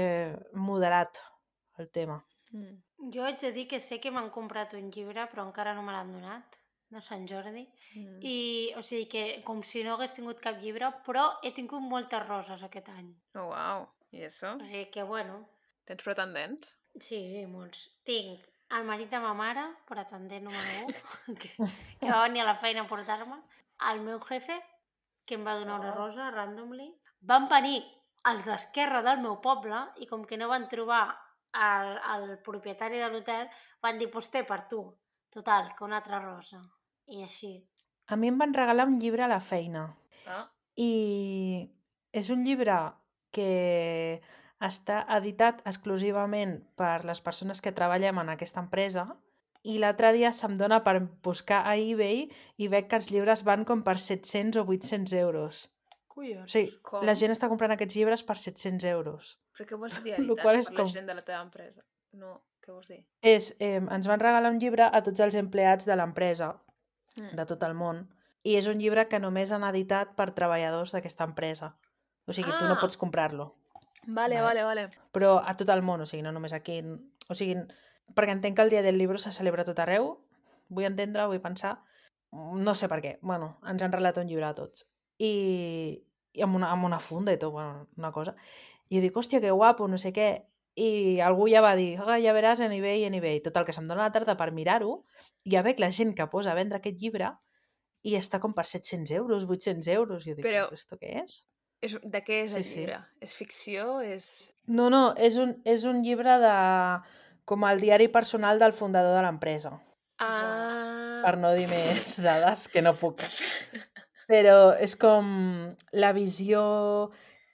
moderat 0.54 1.18
el 1.78 1.90
tema. 1.90 2.24
Mm. 2.52 2.82
jo 3.14 3.24
haig 3.24 3.40
de 3.40 3.52
dir 3.52 3.68
que 3.68 3.80
sé 3.80 4.00
que 4.02 4.12
m'han 4.12 4.30
comprat 4.30 4.74
un 4.74 4.92
llibre, 4.92 5.24
però 5.32 5.46
encara 5.48 5.74
no 5.74 5.82
me 5.82 5.92
l'han 5.94 6.12
donat, 6.12 6.58
de 6.92 7.02
Sant 7.02 7.26
Jordi. 7.30 7.64
Mm. 7.96 8.20
I, 8.28 8.36
o 8.78 8.82
sigui 8.84 9.08
que, 9.12 9.24
com 9.48 9.62
si 9.64 9.84
no 9.84 9.94
hagués 9.96 10.14
tingut 10.18 10.40
cap 10.44 10.60
llibre, 10.62 10.90
però 11.06 11.26
he 11.44 11.52
tingut 11.56 11.82
moltes 11.82 12.26
roses 12.28 12.64
aquest 12.68 12.90
any. 12.94 13.10
Oh, 13.36 13.48
uau. 13.54 13.88
I 14.12 14.26
això? 14.28 14.58
O 14.60 14.66
sigui 14.68 14.90
que, 14.92 15.04
bueno, 15.08 15.42
Tens 15.88 16.04
pretendents? 16.04 16.76
sí, 17.00 17.22
molts. 17.50 17.86
Tinc 18.06 18.44
el 18.76 18.84
marit 18.88 19.10
de 19.12 19.20
ma 19.20 19.32
mare, 19.36 19.64
pretendent 19.88 20.44
número 20.46 20.92
1, 20.92 21.36
que, 21.42 21.50
que 22.00 22.12
va 22.12 22.22
venir 22.28 22.44
a 22.44 22.50
la 22.52 22.56
feina 22.60 22.84
a 22.86 22.88
portar-me, 22.88 23.40
el 23.92 24.00
meu 24.06 24.20
jefe, 24.28 24.60
que 25.26 25.36
em 25.40 25.48
va 25.48 25.56
donar 25.60 25.80
una 25.80 25.92
Oh. 25.92 25.96
rosa, 25.96 26.30
randomly, 26.32 26.90
van 27.22 27.48
venir 27.52 27.82
els 28.30 28.46
d'esquerra 28.46 29.02
del 29.02 29.20
meu 29.24 29.40
poble 29.42 29.80
i 30.04 30.08
com 30.08 30.24
que 30.28 30.38
no 30.38 30.48
van 30.52 30.68
trobar 30.70 31.02
el, 31.56 31.96
el 32.16 32.38
propietari 32.46 33.00
de 33.02 33.10
l'hotel, 33.12 33.48
van 33.82 33.98
dir, 34.00 34.12
pues 34.12 34.30
té 34.32 34.44
per 34.48 34.62
tu. 34.70 34.84
Total, 35.32 35.72
que 35.76 35.84
una 35.88 35.98
altra 36.04 36.20
rosa. 36.20 36.60
I 37.12 37.24
així. 37.26 37.52
A 38.12 38.16
mi 38.20 38.30
em 38.32 38.38
van 38.40 38.54
regalar 38.56 38.88
un 38.88 38.98
llibre 39.00 39.24
a 39.24 39.30
la 39.32 39.40
feina 39.44 39.86
Ah. 40.28 40.46
i 40.76 41.70
és 42.14 42.30
un 42.30 42.44
llibre 42.46 42.76
que 43.32 44.22
està 44.62 45.02
editat 45.18 45.62
exclusivament 45.66 46.58
per 46.78 47.04
les 47.10 47.22
persones 47.26 47.62
que 47.62 47.72
treballem 47.74 48.20
en 48.22 48.30
aquesta 48.34 48.62
empresa 48.62 49.06
i 49.64 49.78
l'altre 49.82 50.12
dia 50.14 50.32
se'm 50.34 50.56
dona 50.58 50.82
per 50.86 50.96
buscar 51.26 51.62
a 51.70 51.76
eBay 51.78 52.28
i 52.58 52.68
veig 52.68 52.88
que 52.90 52.98
els 53.00 53.10
llibres 53.14 53.44
van 53.48 53.66
com 53.66 53.84
per 53.86 53.98
700 54.00 54.62
o 54.62 54.66
800 54.68 55.14
euros. 55.22 55.68
O 56.10 56.14
Collons. 56.16 56.52
sigui, 56.52 56.72
Com? 56.84 57.06
la 57.08 57.16
gent 57.16 57.32
està 57.32 57.48
comprant 57.48 57.72
aquests 57.76 57.96
llibres 57.96 58.24
per 58.24 58.38
700 58.38 58.84
euros. 58.92 59.38
Però 59.58 59.68
què 59.70 59.78
vols 59.80 60.02
dir, 60.04 60.18
Lo 60.28 60.36
editats 60.36 60.68
per 60.70 60.74
la 60.78 60.84
com- 60.84 60.92
gent 60.94 61.08
de 61.08 61.14
la 61.16 61.24
teva 61.24 61.42
empresa? 61.42 61.82
No, 62.14 62.42
què 62.62 62.74
vols 62.74 62.88
dir? 62.90 63.00
És, 63.22 63.56
eh, 63.60 63.78
ens 63.80 64.08
van 64.08 64.20
regalar 64.20 64.52
un 64.52 64.60
llibre 64.60 64.84
a 64.92 65.02
tots 65.02 65.20
els 65.24 65.36
empleats 65.40 65.86
de 65.86 65.96
l'empresa, 65.96 66.52
Mm. 67.18 67.36
de 67.36 67.46
tot 67.46 67.64
el 67.64 67.74
món, 67.74 68.06
i 68.44 68.56
és 68.56 68.68
un 68.68 68.80
llibre 68.80 69.08
que 69.08 69.20
només 69.20 69.52
han 69.52 69.64
editat 69.68 70.16
per 70.16 70.32
treballadors 70.32 70.94
d'aquesta 70.96 71.26
empresa. 71.28 71.76
O 72.26 72.34
sigui, 72.34 72.52
tu 72.58 72.66
no 72.66 72.76
Ah. 72.76 72.80
pots 72.80 72.98
comprar-lo. 72.98 73.56
Vale, 74.08 74.42
Vale. 74.42 74.64
vale, 74.64 74.64
vale. 74.64 74.90
però 75.14 75.42
a 75.46 75.56
tot 75.58 75.70
el 75.70 75.82
món, 75.82 76.02
o 76.02 76.06
sigui, 76.06 76.24
no 76.24 76.32
només 76.32 76.54
aquí. 76.54 76.82
O 77.28 77.36
sigui, 77.36 77.56
perquè 78.16 78.32
entenc 78.32 78.56
que 78.56 78.62
el 78.62 78.70
Dia 78.70 78.82
del 78.82 78.98
Llibre 78.98 79.20
se 79.20 79.32
celebra 79.32 79.64
tot 79.64 79.78
arreu, 79.80 80.24
vull 80.70 80.86
entendre, 80.86 81.26
vull 81.28 81.42
pensar, 81.42 81.84
no 82.32 82.74
sé 82.76 82.88
per 82.88 83.02
què, 83.02 83.20
bueno, 83.22 83.60
ens 83.68 83.82
han 83.82 83.92
regalat 83.92 84.18
un 84.18 84.28
llibre 84.28 84.46
a 84.46 84.54
tots. 84.56 84.88
I, 85.20 86.04
i 86.34 86.42
amb, 86.42 86.56
una, 86.56 86.72
amb 86.72 86.86
una 86.86 87.00
funda 87.00 87.34
i 87.34 87.38
tot, 87.38 87.52
bueno, 87.52 87.88
una 87.98 88.12
cosa. 88.12 88.36
I 88.90 88.96
jo 88.98 89.02
dic, 89.02 89.16
hòstia, 89.16 89.42
que 89.42 89.52
guapo, 89.52 89.88
no 89.88 89.98
sé 89.98 90.12
què. 90.14 90.48
I 90.80 91.20
algú 91.20 91.50
ja 91.52 91.60
va 91.62 91.76
dir, 91.76 91.98
ah, 92.00 92.16
ja 92.22 92.32
veràs 92.34 92.62
en 92.64 92.72
eBay, 92.72 93.04
en 93.06 93.14
eBay. 93.18 93.42
Total, 93.44 93.66
que 93.68 93.74
se'm 93.76 93.88
dona 93.90 94.06
la 94.08 94.12
tarda 94.12 94.38
per 94.40 94.52
mirar-ho, 94.56 95.02
ja 95.44 95.62
veig 95.66 95.80
la 95.84 95.92
gent 95.92 96.14
que 96.16 96.28
posa 96.32 96.52
a 96.54 96.56
vendre 96.56 96.78
aquest 96.80 96.98
llibre 97.02 97.34
i 98.08 98.16
està 98.18 98.40
com 98.40 98.54
per 98.56 98.64
700 98.66 99.12
euros, 99.18 99.44
800 99.46 99.88
euros. 99.94 100.24
Jo 100.26 100.36
dic, 100.36 100.46
Però- 100.46 100.70
esto 100.74 100.98
què 100.98 101.22
és? 101.24 101.42
És, 101.82 101.98
de 102.04 102.22
què 102.24 102.44
és 102.46 102.56
el 102.56 102.64
Sí, 102.64 102.70
sí. 102.70 102.80
llibre? 102.80 103.00
És 103.20 103.36
ficció? 103.36 104.00
És... 104.06 104.54
No, 104.68 104.90
no, 104.94 105.14
és 105.18 105.38
un, 105.42 105.56
és 105.66 105.84
un 105.90 106.04
llibre 106.06 106.38
de... 106.40 106.56
com 107.46 107.64
el 107.66 107.80
diari 107.82 108.08
personal 108.08 108.60
del 108.62 108.72
fundador 108.72 109.16
de 109.18 109.24
l'empresa. 109.26 109.74
Ah... 110.20 111.22
Per 111.26 111.36
no 111.38 111.52
dir 111.58 111.68
més 111.68 112.16
dades, 112.26 112.68
que 112.70 112.82
no 112.82 112.94
puc. 112.98 113.22
Però 114.30 114.72
és 114.80 114.96
com 114.96 115.28
la 115.92 116.12
visió 116.14 116.62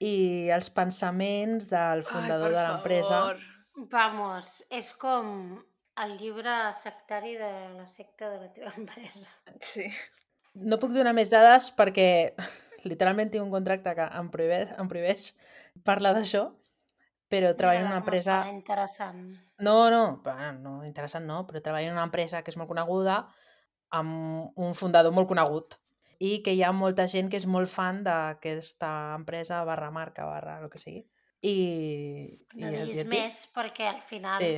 i 0.04 0.50
els 0.54 0.70
pensaments 0.74 1.70
del 1.72 2.04
fundador 2.06 2.52
Ai, 2.52 2.56
de 2.58 2.66
l'empresa. 2.68 3.22
Vamos, 3.92 4.60
és 4.74 4.92
com 4.98 5.58
el 6.04 6.14
llibre 6.20 6.54
sectari 6.78 7.36
de 7.38 7.50
la 7.74 7.88
secta 7.90 8.30
de 8.30 8.40
la 8.44 8.52
teva 8.54 8.74
empresa. 8.78 9.26
Sí. 9.62 9.88
No 10.58 10.80
puc 10.82 10.94
donar 10.94 11.14
més 11.18 11.30
dades 11.34 11.72
perquè 11.78 12.10
literalment 12.90 13.34
tinc 13.34 13.46
un 13.46 13.54
contracte 13.54 13.94
que 13.98 14.08
em 14.20 14.30
prohibeix, 14.34 14.74
em 14.78 14.90
prohibeix 14.90 15.32
parlar 15.86 16.14
d'això, 16.18 16.48
però 17.30 17.52
treballa 17.58 17.84
en 17.84 17.92
una 17.92 18.02
empresa... 18.04 18.40
interessant. 18.50 19.26
No, 19.60 19.90
no, 19.94 20.22
no, 20.62 20.78
interessant 20.86 21.26
no, 21.28 21.42
però 21.50 21.62
treballa 21.62 21.90
en 21.90 21.98
una 21.98 22.06
empresa 22.08 22.44
que 22.44 22.54
és 22.54 22.58
molt 22.60 22.70
coneguda, 22.72 23.24
amb 23.98 24.58
un 24.60 24.74
fundador 24.78 25.14
molt 25.16 25.30
conegut, 25.30 25.78
i 26.20 26.42
que 26.44 26.54
hi 26.54 26.64
ha 26.64 26.72
molta 26.74 27.08
gent 27.08 27.30
que 27.30 27.38
és 27.38 27.46
molt 27.46 27.70
fan 27.70 28.04
d'aquesta 28.06 28.90
empresa 29.16 29.64
barra 29.68 29.92
marca, 29.92 30.26
barra 30.26 30.60
el 30.62 30.70
que 30.74 30.80
sigui. 30.82 31.04
I, 31.46 31.56
No 32.58 32.72
i 32.72 32.76
diguis 32.76 33.04
més 33.08 33.44
perquè 33.54 33.90
al 33.92 34.02
final... 34.02 34.42
Sí. 34.42 34.58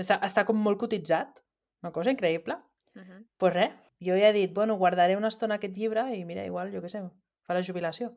Està, 0.00 0.16
està 0.24 0.44
com 0.48 0.56
molt 0.56 0.78
cotitzat, 0.80 1.42
una 1.82 1.92
cosa 1.92 2.12
increïble. 2.12 2.56
Uh 2.96 3.02
-huh. 3.02 3.24
pues 3.38 3.54
res, 3.54 3.72
jo 4.02 4.16
ja 4.18 4.28
he 4.28 4.32
dit, 4.32 4.52
bueno, 4.52 4.74
guardaré 4.74 5.16
una 5.16 5.28
estona 5.28 5.54
aquest 5.54 5.76
llibre 5.76 6.02
i 6.16 6.24
mira, 6.24 6.44
igual, 6.44 6.72
jo 6.74 6.80
què 6.82 6.88
sé, 6.88 7.02
fa 7.46 7.54
la 7.54 7.62
jubilació, 7.62 8.12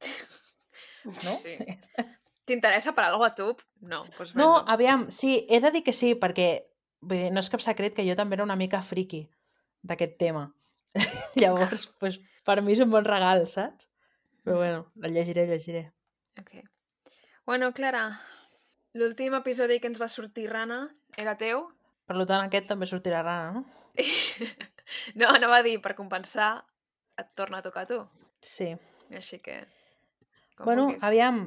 no? 1.04 1.34
Sí. 1.42 1.56
T'interessa 2.46 2.92
per 2.94 3.04
alguna 3.04 3.28
a 3.30 3.34
tu? 3.34 3.56
No, 3.80 4.02
doncs 4.18 4.34
No, 4.34 4.54
ven-lo. 4.54 4.72
aviam, 4.72 5.10
sí, 5.10 5.46
he 5.48 5.60
de 5.60 5.70
dir 5.70 5.82
que 5.84 5.92
sí, 5.92 6.14
perquè 6.14 6.64
vull 7.00 7.18
dir, 7.18 7.30
no 7.32 7.40
és 7.40 7.50
cap 7.50 7.60
secret 7.60 7.94
que 7.94 8.06
jo 8.08 8.16
també 8.18 8.34
era 8.34 8.44
una 8.44 8.56
mica 8.56 8.82
friki 8.82 9.28
d'aquest 9.82 10.16
tema. 10.18 10.48
Llavors, 11.40 11.86
pues, 12.00 12.18
per 12.44 12.60
mi 12.62 12.74
és 12.74 12.82
un 12.84 12.90
bon 12.92 13.04
regal, 13.06 13.46
saps? 13.48 13.88
Però 14.42 14.56
bueno, 14.58 14.86
la 14.96 15.08
llegiré, 15.08 15.46
llegiré. 15.46 15.84
Ok. 16.40 16.56
Bueno, 17.46 17.72
Clara, 17.72 18.08
l'últim 18.98 19.34
episodi 19.38 19.78
que 19.80 19.88
ens 19.90 20.00
va 20.02 20.08
sortir 20.10 20.48
Rana 20.50 20.80
era 21.16 21.36
teu? 21.38 21.64
Per 22.06 22.16
tant, 22.26 22.44
aquest 22.48 22.66
també 22.68 22.86
sortirà 22.90 23.22
rana, 23.22 23.52
no? 23.54 23.62
no, 25.20 25.28
anava 25.30 25.60
a 25.60 25.64
dir, 25.66 25.76
per 25.84 25.94
compensar, 25.98 26.64
et 27.18 27.28
torna 27.38 27.60
a 27.62 27.64
tocar 27.64 27.84
a 27.86 27.90
tu. 27.92 28.00
Sí. 28.42 28.72
Així 29.14 29.38
que... 29.38 29.60
Com 30.58 30.66
bueno, 30.68 30.86
vulguis. 30.90 31.04
aviam, 31.06 31.38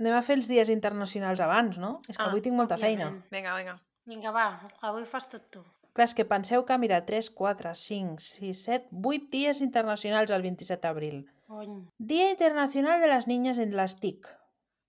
anem 0.00 0.16
a 0.18 0.22
fer 0.26 0.36
els 0.40 0.48
dies 0.50 0.68
internacionals 0.72 1.40
abans, 1.44 1.78
no? 1.80 2.00
És 2.08 2.16
que 2.18 2.24
Ah, 2.26 2.28
avui 2.32 2.42
tinc 2.44 2.56
molta 2.58 2.76
feina. 2.80 3.06
òbviament. 3.08 3.30
Vinga, 3.32 3.54
vinga. 3.56 3.76
Vinga, 4.10 4.32
va, 4.34 4.46
avui 4.88 5.06
fas 5.08 5.28
tot 5.30 5.46
tu. 5.54 5.62
Clar, 5.92 6.06
és 6.06 6.14
que 6.14 6.24
penseu 6.24 6.62
que, 6.66 6.76
mira, 6.78 7.00
3, 7.06 7.30
4, 7.34 7.74
5, 7.74 8.20
6, 8.22 8.62
7, 8.64 8.88
8 9.04 9.28
dies 9.32 9.60
internacionals 9.64 10.30
el 10.30 10.42
27 10.42 10.86
d'abril. 10.86 11.24
Dia 11.98 12.30
Internacional 12.30 13.00
de 13.02 13.08
les 13.10 13.26
Niñas 13.26 13.58
en 13.58 13.74
les 13.76 13.96
TIC. 13.98 14.28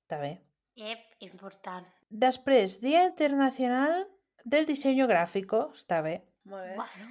Està 0.06 0.20
bé. 0.22 0.36
Ep, 0.78 1.02
important. 1.26 1.88
Després, 2.10 2.78
Dia 2.82 3.06
Internacional 3.08 4.06
del 4.46 4.68
Diseño 4.70 5.08
Gráfico. 5.08 5.72
Està 5.74 6.02
bé. 6.06 6.20
Molt 6.46 6.64
bé. 6.70 6.76
Bueno, 6.76 7.10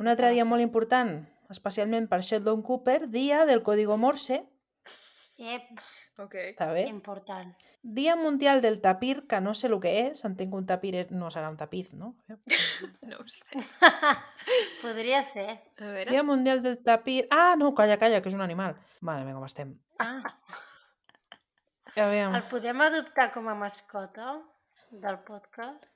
Un 0.00 0.08
altre 0.08 0.30
dia 0.32 0.44
molt 0.48 0.62
important, 0.62 1.26
especialment 1.52 2.06
per 2.08 2.20
Sheldon 2.24 2.62
Cooper, 2.62 3.08
Dia 3.10 3.44
del 3.44 3.62
Código 3.62 3.96
Morse. 3.98 4.44
ep, 5.38 5.80
Ok. 6.18 6.34
Està 6.52 6.70
bé. 6.72 6.86
important. 6.88 7.54
Dia 7.82 8.14
Mundial 8.14 8.60
del 8.60 8.80
Tapir, 8.80 9.26
que 9.26 9.40
no 9.40 9.54
sé 9.54 9.68
el 9.68 9.78
que 9.80 9.92
és. 10.06 10.24
Entenc 10.28 10.52
que 10.52 10.58
un 10.58 10.66
tapir 10.68 11.06
no 11.16 11.30
serà 11.32 11.48
un 11.48 11.56
tapiz, 11.56 11.94
no? 11.96 12.12
No 12.28 13.20
ho 13.22 13.26
sé. 13.26 13.56
Podria 14.82 15.22
ser. 15.24 15.62
A 15.80 15.88
veure... 15.88 16.10
Dia 16.10 16.22
Mundial 16.22 16.60
del 16.62 16.76
Tapir... 16.84 17.26
Ah, 17.30 17.54
no, 17.56 17.72
calla, 17.74 17.96
calla, 17.96 18.20
que 18.20 18.28
és 18.28 18.36
un 18.36 18.44
animal. 18.44 18.76
Vale, 19.00 19.24
vinga, 19.24 19.38
com 19.38 19.48
estem. 19.48 19.72
Ah, 19.98 20.20
Aviam. 21.96 22.36
el 22.36 22.44
podem 22.52 22.84
adoptar 22.84 23.30
com 23.32 23.48
a 23.48 23.56
mascota 23.58 24.36
del 24.92 25.18
podcast? 25.26 25.88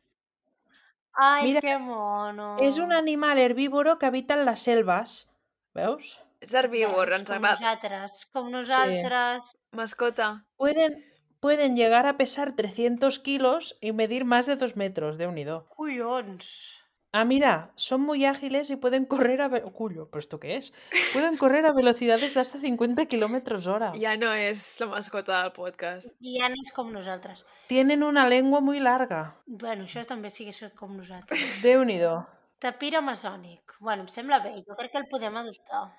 Ai, 1.15 1.45
Mira, 1.47 1.61
que 1.63 1.79
mono. 1.79 2.57
És 2.65 2.81
un 2.83 2.93
animal 2.93 3.39
herbívoro 3.39 3.99
que 4.01 4.07
habita 4.07 4.35
en 4.35 4.45
les 4.49 4.65
selves. 4.67 5.29
Veus? 5.77 6.17
És 6.43 6.53
herbívor, 6.59 7.13
ens 7.15 7.31
com 7.31 7.37
agrada. 7.39 7.61
nosaltres, 7.61 8.25
com 8.33 8.51
nosaltres. 8.51 9.53
Mascota. 9.73 10.33
Pueden, 10.57 10.99
pueden 11.45 11.77
llegar 11.77 12.07
a 12.07 12.17
pesar 12.17 12.57
300 12.57 13.21
kilos 13.21 13.77
y 13.83 13.93
medir 13.93 14.25
más 14.25 14.47
de 14.47 14.57
2 14.57 14.77
metros, 14.77 15.19
de 15.19 15.27
unido. 15.27 15.69
Collons. 15.77 16.81
Ah, 17.13 17.27
mira, 17.27 17.71
son 17.77 18.01
muy 18.01 18.25
ágiles 18.25 18.71
y 18.71 18.77
pueden 18.77 19.05
correr 19.05 19.43
a... 19.43 19.51
Cuyo, 19.51 20.09
¿pero 20.09 20.21
esto 20.21 20.41
qué 20.41 20.57
es? 20.57 20.73
Pueden 21.13 21.37
correr 21.37 21.67
a 21.67 21.75
velocidades 21.75 22.33
de 22.33 22.41
hasta 22.41 22.59
50 22.59 23.05
kilómetros 23.05 23.67
hora. 23.67 23.93
Ja 24.01 24.17
no 24.17 24.31
és 24.33 24.63
la 24.81 24.87
mascota 24.87 25.43
del 25.43 25.53
podcast. 25.53 26.09
Ja 26.25 26.49
no 26.49 26.57
és 26.57 26.73
com 26.73 26.95
nosaltres. 26.97 27.45
Tienen 27.69 28.03
una 28.03 28.25
lengua 28.27 28.63
muy 28.63 28.81
larga. 28.81 29.37
Bueno, 29.45 29.85
això 29.85 30.07
també 30.09 30.33
sí 30.33 30.49
que 30.49 30.57
és 30.57 30.73
com 30.81 30.97
nosaltres. 30.97 31.61
de 31.61 31.77
unido. 31.77 32.23
Tapir 32.59 32.97
amazònic. 32.97 33.77
Bueno, 33.81 34.09
em 34.09 34.09
sembla 34.09 34.41
bé. 34.41 34.55
Jo 34.65 34.81
crec 34.81 34.97
que 34.97 35.05
el 35.05 35.11
podem 35.13 35.37
adoptar. 35.37 35.91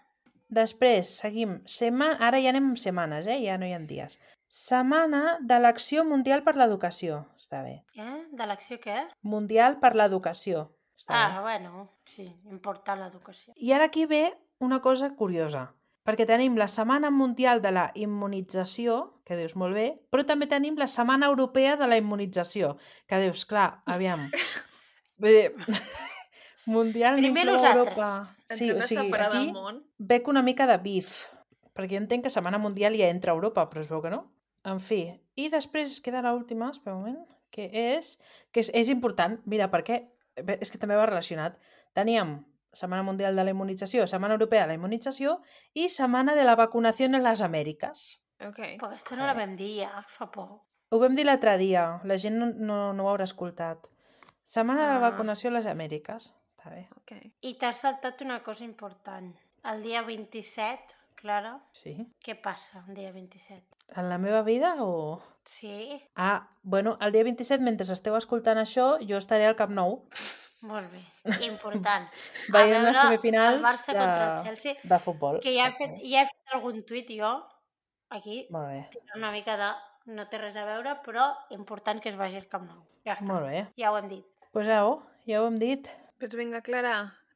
Després, 0.49 1.19
seguim. 1.21 1.59
Sema... 1.69 2.15
Ara 2.17 2.41
ja 2.41 2.49
anem 2.49 2.71
amb 2.71 2.81
setmanes, 2.81 3.29
eh? 3.29 3.37
Ja 3.45 3.61
no 3.61 3.69
hi 3.69 3.77
ha 3.77 3.79
dies. 3.85 4.17
Setmana 4.55 5.35
de 5.43 5.57
l'Acció 5.59 6.05
Mundial 6.07 6.39
per 6.45 6.53
l'Educació. 6.55 7.17
Està 7.35 7.59
bé. 7.65 7.73
Eh? 7.99 8.21
De 8.31 8.45
l'acció 8.47 8.77
què? 8.79 9.01
Mundial 9.27 9.81
per 9.81 9.89
l'Educació. 9.99 10.69
Està 10.95 11.11
Ah, 11.17 11.33
bé. 11.35 11.41
bueno, 11.43 11.89
sí, 12.07 12.23
important 12.49 13.01
l'educació. 13.01 13.51
I 13.57 13.73
ara 13.73 13.83
aquí 13.89 14.05
ve 14.05 14.33
una 14.59 14.79
cosa 14.81 15.09
curiosa. 15.13 15.73
Perquè 16.05 16.25
tenim 16.25 16.55
la 16.55 16.69
Setmana 16.69 17.09
Mundial 17.11 17.61
de 17.61 17.71
la 17.73 17.91
Immunització, 17.95 19.19
que 19.25 19.35
dius 19.35 19.57
molt 19.57 19.75
bé, 19.75 19.99
però 20.09 20.23
també 20.25 20.47
tenim 20.47 20.77
la 20.77 20.87
Setmana 20.87 21.25
Europea 21.27 21.75
de 21.75 21.87
la 21.87 21.97
Immunització, 21.97 22.77
que 23.07 23.19
dius, 23.19 23.43
clar, 23.45 23.81
aviam. 23.85 24.29
Vull 25.19 25.31
dir, 25.35 25.51
mundial 26.65 27.17
Primer 27.19 27.45
nosaltres. 27.45 27.75
Europa. 27.91 28.35
Ens 28.49 28.57
Sí, 28.59 28.69
hem 28.69 28.77
o 28.77 28.81
sigui, 28.81 29.03
separar 29.03 29.27
aquí 29.27 29.37
del 29.47 29.51
món. 29.53 29.83
bec 29.97 30.27
una 30.31 30.41
mica 30.41 30.65
de 30.65 30.77
bif, 30.77 31.25
perquè 31.75 31.97
jo 31.97 32.03
entenc 32.05 32.23
que 32.23 32.29
Setmana 32.29 32.57
Mundial 32.57 32.95
ja 32.95 33.09
entra 33.11 33.33
a 33.33 33.35
Europa, 33.35 33.67
però 33.69 33.81
es 33.81 33.89
veu 33.91 34.01
que 34.01 34.09
no. 34.15 34.31
En 34.65 34.79
fi, 34.81 35.01
i 35.37 35.47
després 35.53 35.91
es 35.91 36.01
queda 36.01 36.23
l'última, 36.25 36.71
espera 36.73 36.95
un 36.95 37.03
moment, 37.05 37.21
que 37.53 37.69
és, 37.71 38.15
que 38.51 38.63
és, 38.65 38.71
és 38.73 38.89
important, 38.89 39.37
mira, 39.45 39.69
perquè 39.71 40.01
és 40.59 40.71
que 40.71 40.79
també 40.81 40.97
va 40.99 41.05
relacionat. 41.07 41.59
Teníem 41.95 42.39
Setmana 42.75 43.05
Mundial 43.07 43.37
de 43.37 43.45
la 43.45 43.53
Immunització, 43.53 44.03
Setmana 44.09 44.35
Europea 44.35 44.65
de 44.65 44.73
la 44.73 44.79
Immunització 44.79 45.37
i 45.73 45.87
Setmana 45.93 46.35
de 46.35 46.43
la 46.43 46.57
Vacunació 46.59 47.07
en 47.07 47.21
les 47.23 47.43
Amèriques. 47.45 48.05
Ok. 48.43 48.57
Però 48.79 48.89
aquesta 48.89 49.15
no 49.15 49.27
la 49.29 49.35
vam 49.37 49.53
dir 49.55 49.69
ja, 49.85 50.01
fa 50.11 50.27
poc. 50.33 50.57
Ho 50.91 50.99
vam 50.99 51.15
dir 51.15 51.23
l'altre 51.25 51.55
dia, 51.61 51.85
la 52.03 52.17
gent 52.21 52.35
no, 52.41 52.49
no, 52.51 52.79
no 52.93 53.05
ho 53.05 53.13
haurà 53.13 53.23
escoltat. 53.29 53.87
Setmana 54.43 54.83
de 54.83 54.91
la 54.91 54.99
Ah. 54.99 55.05
Vacunació 55.11 55.49
a 55.49 55.55
les 55.55 55.69
Amèriques. 55.71 56.33
Està 56.57 56.69
bé, 56.73 56.83
ok. 56.99 57.15
I 57.41 57.55
t'has 57.61 57.79
saltat 57.85 58.21
una 58.21 58.41
cosa 58.43 58.65
important. 58.65 59.31
El 59.71 59.81
dia 59.81 60.03
27, 60.03 60.99
Clara, 61.15 61.55
sí. 61.73 61.95
què 62.21 62.35
passa 62.41 62.83
el 62.87 62.93
dia 62.99 63.11
27? 63.15 63.74
En 63.95 64.09
la 64.09 64.17
meva 64.17 64.41
vida 64.43 64.75
o... 64.79 65.21
Sí? 65.45 66.01
Ah, 66.15 66.49
bueno, 66.63 66.97
el 67.01 67.11
dia 67.13 67.23
27, 67.23 67.61
mentre 67.63 67.85
esteu 67.93 68.15
escoltant 68.17 68.57
això, 68.57 68.95
jo 69.05 69.19
estaré 69.21 69.45
al 69.45 69.55
Camp 69.59 69.75
Nou 69.77 69.99
Molt 70.69 70.87
bé. 70.89 71.01
Important. 71.51 72.07
veient 72.49 72.71
veure 72.73 72.85
les 72.87 72.97
semifinals 72.97 73.59
el 73.59 73.65
Barça 73.65 73.93
de, 73.93 73.99
contra 73.99 74.29
el 74.31 74.39
Chelsea, 74.41 74.73
de 74.81 74.97
futbol. 75.03 75.37
Que 75.43 75.53
ja 75.53 75.67
he 75.69 75.75
fet, 75.77 75.99
ja 76.01 76.23
he 76.23 76.29
fet 76.31 76.55
algun 76.57 76.81
tuit 76.89 77.11
jo, 77.13 77.29
aquí, 78.09 78.47
Molt 78.49 78.71
bé, 78.73 79.03
una 79.19 79.31
mica 79.35 79.57
de... 79.61 79.73
No 80.05 80.27
té 80.29 80.37
res 80.37 80.53
a 80.61 80.63
veure, 80.67 80.91
però 81.01 81.23
important 81.49 81.97
que 82.01 82.11
es 82.11 82.17
vagi 82.17 82.37
al 82.37 82.43
Camp 82.49 82.67
Nou. 82.69 82.81
Ja 83.05 83.15
està, 83.15 83.25
molt 83.25 83.47
bé. 83.49 83.63
ja 83.77 83.89
ho 83.89 83.95
hem 83.97 84.09
dit. 84.09 84.25
Pues 84.53 84.67
au, 84.69 84.99
ja 85.25 85.39
ho 85.41 85.47
hem 85.49 85.55
dit. 85.61 85.87
Doncs 86.21 86.35
vinga, 86.37 86.61
Clara, 86.65 86.91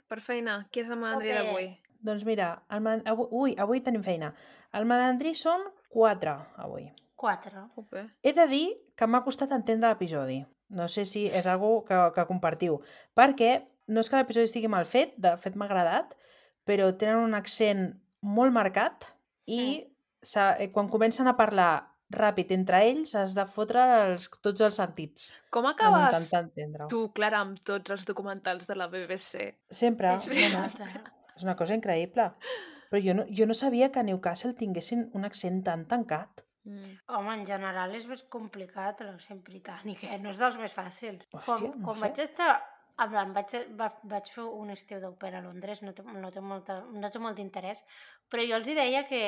per 0.09 0.19
feina, 0.21 0.59
qui 0.69 0.83
és 0.83 0.89
el 0.93 0.99
mandri 1.01 1.31
Ok. 1.33 1.39
d'avui? 1.39 1.65
Doncs 2.05 2.25
mira, 2.25 2.51
el 2.69 2.81
man... 2.85 3.01
avui, 3.09 3.25
ui, 3.31 3.55
avui 3.57 3.81
tenim 3.81 4.03
feina. 4.05 4.29
El 4.77 4.85
malandrí 4.89 5.33
són 5.37 5.65
quatre, 5.89 6.37
avui. 6.57 6.87
Quatre. 7.19 7.65
Ope. 7.75 8.05
He 8.23 8.31
de 8.33 8.45
dir 8.47 8.65
que 8.95 9.07
m'ha 9.07 9.23
costat 9.25 9.51
entendre 9.51 9.91
l'episodi. 9.91 10.39
No 10.69 10.87
sé 10.87 11.03
si 11.09 11.25
és 11.27 11.49
algo 11.49 11.81
que, 11.87 11.97
que 12.15 12.25
compartiu. 12.29 12.79
Perquè 13.17 13.51
no 13.89 14.03
és 14.03 14.09
que 14.09 14.19
l'episodi 14.21 14.47
estigui 14.47 14.69
mal 14.71 14.87
fet, 14.87 15.17
de 15.17 15.33
fet 15.41 15.57
m'ha 15.57 15.67
agradat, 15.67 16.13
però 16.69 16.91
tenen 16.95 17.25
un 17.25 17.35
accent 17.35 17.89
molt 18.21 18.53
marcat 18.53 19.09
i 19.49 19.61
eh, 19.81 20.69
quan 20.75 20.91
comencen 20.91 21.27
a 21.27 21.35
parlar 21.39 21.71
ràpid 22.09 22.51
entre 22.55 22.79
ells 22.87 23.13
has 23.17 23.35
de 23.37 23.45
fotre 23.49 23.83
els, 24.05 24.29
tots 24.45 24.63
els 24.65 24.79
sentits. 24.81 25.29
Com 25.53 25.67
acabes 25.69 26.31
tu, 26.89 27.03
Clara, 27.15 27.43
amb 27.45 27.59
tots 27.65 27.93
els 27.93 28.05
documentals 28.09 28.69
de 28.69 28.77
la 28.77 28.89
BBC? 28.89 29.51
Sempre. 29.69 30.15
És 30.15 30.29
és 31.39 31.45
una 31.45 31.55
cosa 31.55 31.75
increïble. 31.77 32.25
Però 32.89 33.01
jo 33.05 33.13
no, 33.13 33.25
jo 33.29 33.45
no 33.45 33.53
sabia 33.53 33.91
que 33.91 33.99
a 34.01 34.03
Newcastle 34.03 34.55
tinguessin 34.57 35.09
un 35.13 35.25
accent 35.25 35.63
tan 35.65 35.85
tancat. 35.87 36.43
Mm. 36.65 36.97
Home, 37.15 37.35
en 37.39 37.45
general 37.47 37.93
és 37.95 38.07
més 38.09 38.23
complicat 38.33 38.99
l'accent 39.05 39.39
britànic, 39.45 40.03
eh? 40.09 40.17
No 40.21 40.33
és 40.33 40.41
dels 40.41 40.57
més 40.61 40.73
fàcils. 40.75 41.29
Hòstia, 41.31 41.55
quan 41.55 41.63
no 41.69 41.85
quan 41.85 41.95
sé. 41.95 42.01
vaig 42.07 42.19
estar... 42.25 42.51
En 42.99 43.07
plan, 43.07 43.29
vaig, 43.31 43.53
va, 43.79 43.85
vaig 44.11 44.25
fer 44.27 44.43
un 44.43 44.73
estiu 44.73 44.99
d'òpera 44.99 45.37
a 45.39 45.41
Londres, 45.45 45.79
no 45.87 45.93
té, 45.95 46.03
no, 46.03 46.31
té 46.35 46.41
molta, 46.43 46.75
no 46.91 47.07
té 47.09 47.19
molt 47.23 47.37
d'interès, 47.39 47.85
però 48.27 48.43
jo 48.43 48.57
els 48.57 48.67
hi 48.67 48.73
deia 48.75 49.05
que 49.07 49.21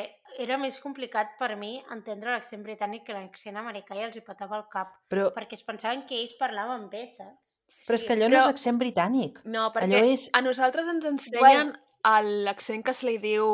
era 0.44 0.58
més 0.60 0.82
complicat 0.84 1.38
per 1.39 1.53
mi 1.56 1.77
entendre 1.96 2.34
l'accent 2.34 2.65
britànic 2.68 3.06
que 3.08 3.15
l'accent 3.15 3.56
americà 3.62 3.96
i 3.96 4.03
els 4.10 4.18
hi 4.20 4.25
patava 4.27 4.58
el 4.60 4.65
cap, 4.74 4.91
Però, 5.08 5.30
perquè 5.38 5.56
es 5.56 5.63
pensaven 5.63 6.03
que 6.10 6.20
ells 6.20 6.34
parlaven 6.41 6.89
bé, 6.91 7.06
saps? 7.13 7.56
però 7.88 7.96
és 7.96 8.03
que 8.03 8.12
allò 8.18 8.27
no 8.27 8.36
però- 8.36 8.44
és 8.44 8.51
accent 8.58 8.77
britànic. 8.84 9.39
No, 9.46 9.70
perquè 9.72 9.88
Allò 9.88 10.03
és... 10.18 10.27
a 10.36 10.41
nosaltres 10.44 10.91
ens 10.91 11.08
ensenyen 11.08 11.72
l'accent 12.46 12.84
que 12.84 12.93
se 12.93 13.08
li 13.08 13.17
diu 13.22 13.48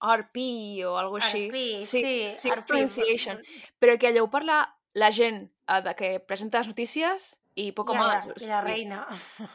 RP 0.00 0.44
o 0.88 0.96
alguna 0.96 1.24
així. 1.24 1.46
RP, 1.48 1.82
sí, 1.84 2.02
sí, 2.02 2.14
sí 2.32 2.52
RP, 2.54 2.66
pronunciation. 2.68 3.42
Però 3.78 3.96
que 4.00 4.08
allò 4.08 4.24
ho 4.24 4.30
parla 4.32 4.62
la 4.94 5.10
gent 5.12 5.44
eh, 5.68 5.80
de 5.84 5.94
que 5.94 6.14
presenta 6.20 6.60
les 6.60 6.70
notícies 6.72 7.39
i 7.58 7.72
poc 7.74 7.90
Ja, 7.90 8.16
o 8.30 8.34
i 8.38 8.46
la 8.46 8.60
reina. 8.62 9.06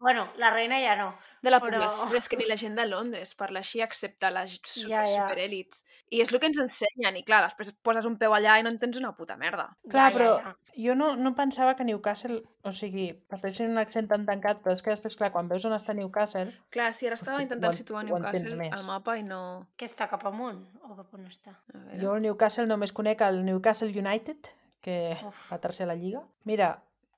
bueno, 0.00 0.28
la 0.36 0.50
reina 0.50 0.80
ja 0.80 0.96
no. 0.96 1.14
De 1.42 1.50
la 1.50 1.60
però- 1.60 1.76
població, 1.78 2.16
és 2.16 2.28
que 2.28 2.36
ni 2.36 2.44
la 2.50 2.56
gent 2.56 2.74
de 2.74 2.86
Londres 2.86 3.34
parla 3.38 3.60
així, 3.60 3.80
excepte 3.80 4.30
les 4.34 4.58
super, 4.64 4.90
Ja, 4.90 5.04
ja. 5.06 5.22
superèlits. 5.28 5.84
I 6.10 6.20
és 6.22 6.32
el 6.32 6.40
que 6.40 6.46
ens 6.50 6.58
ensenyen, 6.58 7.16
i 7.16 7.22
clar, 7.24 7.42
després 7.46 7.72
poses 7.82 8.04
un 8.06 8.16
peu 8.18 8.34
allà 8.34 8.58
i 8.58 8.64
no 8.66 8.70
entens 8.70 8.98
una 8.98 9.12
puta 9.16 9.36
merda. 9.36 9.68
Clar, 9.88 10.10
ja, 10.10 10.16
però 10.16 10.28
ja, 10.38 10.50
ja. 10.50 10.74
jo 10.88 10.94
no, 10.98 11.12
no 11.16 11.34
pensava 11.38 11.76
que 11.76 11.84
Newcastle, 11.86 12.42
o 12.66 12.72
sigui, 12.72 13.12
parlessin 13.30 13.70
un 13.70 13.78
accent 13.78 14.10
tan 14.10 14.26
tancat, 14.26 14.60
però 14.64 14.74
és 14.74 14.82
que 14.82 14.90
després, 14.90 15.16
clar, 15.16 15.30
quan 15.32 15.48
veus 15.48 15.64
on 15.64 15.72
està 15.78 15.94
Newcastle, 15.94 16.50
Clar, 16.70 16.92
sí, 16.92 17.06
ara 17.06 17.14
estava 17.18 17.42
intentant 17.42 17.70
ho 17.72 17.76
situar 17.76 18.04
Newcastle 18.04 18.70
al 18.72 18.84
mapa 18.86 19.16
i 19.18 19.22
no... 19.22 19.40
Què 19.78 19.86
està 19.86 20.08
cap 20.10 20.26
amunt? 20.26 20.64
O 20.82 20.96
cap 20.96 21.14
on 21.14 21.26
està? 21.30 21.54
A 21.74 21.78
veure. 21.78 22.00
jo 22.02 22.14
el 22.16 22.22
Newcastle 22.26 22.66
només 22.66 22.92
conec 22.92 23.22
el 23.22 23.44
Newcastle 23.46 23.90
United, 23.94 24.50
que 24.82 25.16
Uf. 25.26 25.46
va 25.50 25.58
tercer 25.58 25.84
a 25.86 25.88
la 25.92 25.96
Lliga. 25.98 26.20
Mira, 26.44 26.74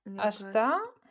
Newcastle. 0.09 0.49
està, 0.51 0.69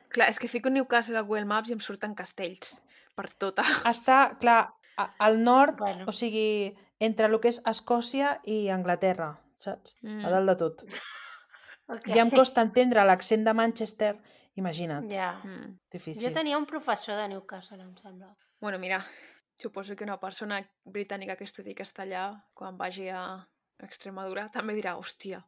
Clar, 0.10 0.30
és 0.32 0.40
que 0.40 0.48
fico 0.48 0.70
Newcastle 0.70 1.18
a 1.20 1.22
Google 1.22 1.46
Maps 1.46 1.70
i 1.70 1.74
em 1.76 1.80
surten 1.84 2.14
castells 2.16 2.82
per 3.16 3.30
tota. 3.38 3.64
està, 3.90 4.38
clar, 4.40 4.74
al 5.20 5.42
nord, 5.44 5.78
Bueno. 5.80 6.06
o 6.08 6.12
sigui, 6.12 6.76
entre 7.00 7.26
el 7.28 7.40
que 7.40 7.50
és 7.50 7.62
Escòcia 7.66 8.40
i 8.46 8.70
Anglaterra, 8.70 9.34
saps? 9.60 9.94
Mm. 10.02 10.26
A 10.26 10.30
dalt 10.30 10.48
de 10.48 10.56
tot. 10.56 10.84
Ok. 11.90 12.10
Ja 12.12 12.20
em 12.22 12.30
costa 12.30 12.60
entendre 12.62 13.04
l'accent 13.08 13.46
de 13.46 13.54
Manchester, 13.54 14.18
imagina't, 14.60 15.06
Ja. 15.10 15.40
Mm. 15.44 15.78
difícil. 15.90 16.22
Jo 16.28 16.34
tenia 16.36 16.58
un 16.58 16.66
professor 16.66 17.16
de 17.16 17.30
Newcastle, 17.30 17.80
em 17.82 17.94
sembla. 17.96 18.34
Bueno, 18.60 18.78
mira, 18.78 19.00
suposo 19.58 19.96
que 19.96 20.04
una 20.04 20.20
persona 20.20 20.60
britànica 20.84 21.38
que 21.38 21.46
estudi 21.46 21.74
castellà, 21.74 22.44
quan 22.54 22.76
vagi 22.78 23.08
a 23.08 23.48
Extremadura, 23.80 24.50
també 24.50 24.74
dirà, 24.74 24.98
hòstia, 24.98 25.46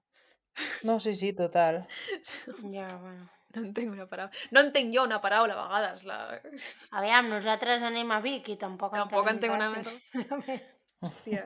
No, 0.84 1.00
sí, 1.00 1.14
sí, 1.14 1.34
total. 1.34 1.86
Ja, 2.74 2.98
bueno. 2.98 3.30
no 3.56 3.64
entenc 3.66 3.92
una 3.92 4.06
paraula. 4.08 4.32
No 4.52 4.62
entenc 4.66 4.94
jo 4.96 5.04
una 5.04 5.20
paraula 5.22 5.56
a 5.58 5.64
vegades. 5.68 6.04
La... 6.06 6.20
Aviam, 7.00 7.30
nosaltres 7.32 7.82
anem 7.84 8.12
a 8.12 8.20
Vic 8.22 8.50
i 8.54 8.58
tampoc, 8.62 8.94
Tampoc 8.96 9.28
entenc 9.34 9.54
una 9.56 9.70
merda. 9.74 9.94
Hòstia. 11.02 11.46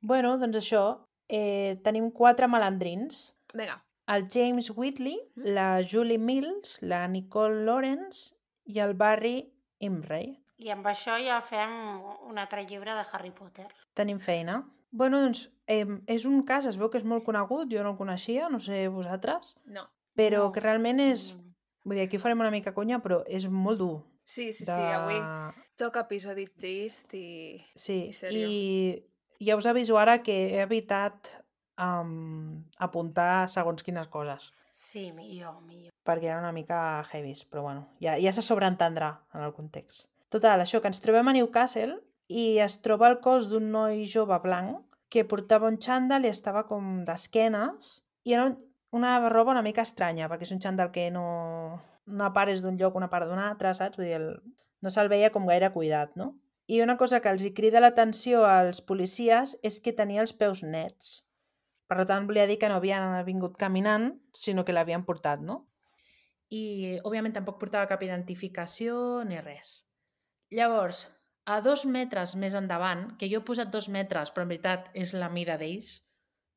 Bueno, 0.00 0.36
doncs 0.38 0.56
això, 0.60 0.82
eh, 1.28 1.78
tenim 1.84 2.10
quatre 2.14 2.48
malandrins. 2.48 3.32
Vinga, 3.54 3.80
El 4.12 4.26
James 4.28 4.70
Whitley, 4.74 5.16
Mm. 5.36 5.52
la 5.54 5.66
Julie 5.88 6.18
Mills, 6.18 6.78
la 6.82 7.06
Nicole 7.08 7.64
Lawrence 7.64 8.34
i 8.66 8.80
el 8.80 8.94
Barry 8.94 9.52
Imray. 9.78 10.32
I 10.58 10.70
amb 10.70 10.86
això 10.86 11.14
ja 11.24 11.40
fem 11.42 11.70
un 12.28 12.38
altre 12.38 12.64
llibre 12.66 12.94
de 12.94 13.04
Harry 13.12 13.30
Potter. 13.30 13.66
Tenim 13.94 14.18
feina. 14.20 14.60
Bueno, 14.90 15.20
doncs, 15.22 15.48
eh, 15.66 15.86
és 16.06 16.24
un 16.26 16.42
cas, 16.44 16.66
es 16.66 16.76
veu 16.76 16.90
que 16.90 16.98
és 16.98 17.04
molt 17.04 17.24
conegut, 17.24 17.68
jo 17.72 17.82
no 17.82 17.90
el 17.94 17.96
coneixia, 17.96 18.48
no 18.52 18.60
sé 18.60 18.88
vosaltres, 18.88 19.56
no. 19.64 19.86
Però 20.16 20.50
que 20.52 20.62
realment 20.64 21.00
és... 21.00 21.32
Mm. 21.34 21.48
Vull 21.82 21.98
dir, 21.98 22.04
aquí 22.06 22.18
farem 22.22 22.38
una 22.44 22.52
mica 22.54 22.70
conya, 22.76 23.00
però 23.02 23.24
és 23.26 23.48
molt 23.50 23.80
dur. 23.80 23.96
Sí, 24.22 24.52
sí, 24.54 24.64
de... 24.68 24.70
sí, 24.70 24.90
avui 24.94 25.18
toca 25.82 26.04
episodi 26.06 26.46
trist 26.46 27.14
i... 27.18 27.58
Sí, 27.74 28.10
I 28.30 28.42
i 29.42 29.46
ja 29.48 29.56
us 29.58 29.66
aviso 29.66 29.98
ara 29.98 30.20
que 30.22 30.36
he 30.54 30.60
evitat 30.62 31.32
um, 31.80 32.62
apuntar 32.78 33.48
segons 33.50 33.82
quines 33.82 34.06
coses, 34.12 34.52
Sí, 34.70 35.10
millor, 35.12 35.58
millor. 35.66 35.90
perquè 36.06 36.30
era 36.30 36.38
una 36.38 36.52
mica 36.52 37.02
heavies, 37.10 37.42
però 37.44 37.62
bueno, 37.66 37.88
ja, 38.00 38.14
ja 38.22 38.32
se 38.32 38.44
sobreentendrà 38.46 39.10
en 39.34 39.42
el 39.42 39.52
context. 39.52 40.08
Total, 40.32 40.62
això, 40.62 40.80
que 40.80 40.88
ens 40.88 41.02
trobem 41.02 41.28
a 41.28 41.34
Newcastle 41.36 41.98
i 42.28 42.58
es 42.62 42.78
troba 42.80 43.10
el 43.10 43.18
cos 43.20 43.50
d'un 43.50 43.68
noi 43.74 44.06
jove 44.08 44.38
blanc 44.44 44.80
que 45.12 45.26
portava 45.28 45.68
un 45.68 45.76
xandall 45.76 46.24
i 46.24 46.30
estava 46.32 46.64
com 46.70 47.02
d'esquenes 47.04 47.98
i 48.24 48.32
era 48.38 48.46
un, 48.48 48.56
una 48.92 49.28
roba 49.28 49.52
una 49.52 49.64
mica 49.64 49.82
estranya, 49.82 50.28
perquè 50.28 50.46
és 50.46 50.54
un 50.54 50.60
xandall 50.62 50.92
que 50.94 51.08
no... 51.14 51.24
Una 52.12 52.32
part 52.34 52.50
és 52.52 52.62
d'un 52.62 52.76
lloc, 52.78 52.96
una 52.98 53.08
part 53.08 53.28
d'un 53.30 53.40
altre, 53.40 53.72
saps? 53.78 53.98
Vull 53.98 54.08
dir, 54.08 54.18
el... 54.18 54.28
no 54.82 54.90
se'l 54.90 55.10
veia 55.10 55.30
com 55.32 55.46
gaire 55.48 55.72
cuidat, 55.72 56.16
no? 56.18 56.32
I 56.66 56.80
una 56.82 56.96
cosa 57.00 57.20
que 57.22 57.30
els 57.32 57.42
hi 57.46 57.52
crida 57.56 57.80
l'atenció 57.80 58.44
als 58.46 58.82
policies 58.84 59.56
és 59.62 59.78
que 59.82 59.94
tenia 59.96 60.22
els 60.22 60.34
peus 60.36 60.62
nets. 60.62 61.22
Per 61.88 62.04
tant, 62.08 62.26
volia 62.28 62.46
dir 62.48 62.58
que 62.60 62.68
no 62.70 62.78
havien 62.78 63.16
vingut 63.26 63.56
caminant, 63.60 64.12
sinó 64.32 64.64
que 64.64 64.76
l'havien 64.76 65.06
portat, 65.08 65.42
no? 65.44 65.62
I, 66.52 67.00
òbviament, 67.00 67.34
tampoc 67.36 67.58
portava 67.60 67.88
cap 67.88 68.02
identificació 68.04 68.94
ni 69.24 69.40
res. 69.40 69.82
Llavors, 70.52 71.06
a 71.48 71.60
dos 71.64 71.84
metres 71.88 72.36
més 72.36 72.54
endavant, 72.58 73.06
que 73.18 73.28
jo 73.32 73.40
he 73.40 73.46
posat 73.46 73.72
dos 73.72 73.88
metres, 73.88 74.30
però 74.30 74.44
en 74.44 74.52
veritat 74.52 74.90
és 74.94 75.14
la 75.16 75.30
mida 75.32 75.56
d'ells, 75.60 76.02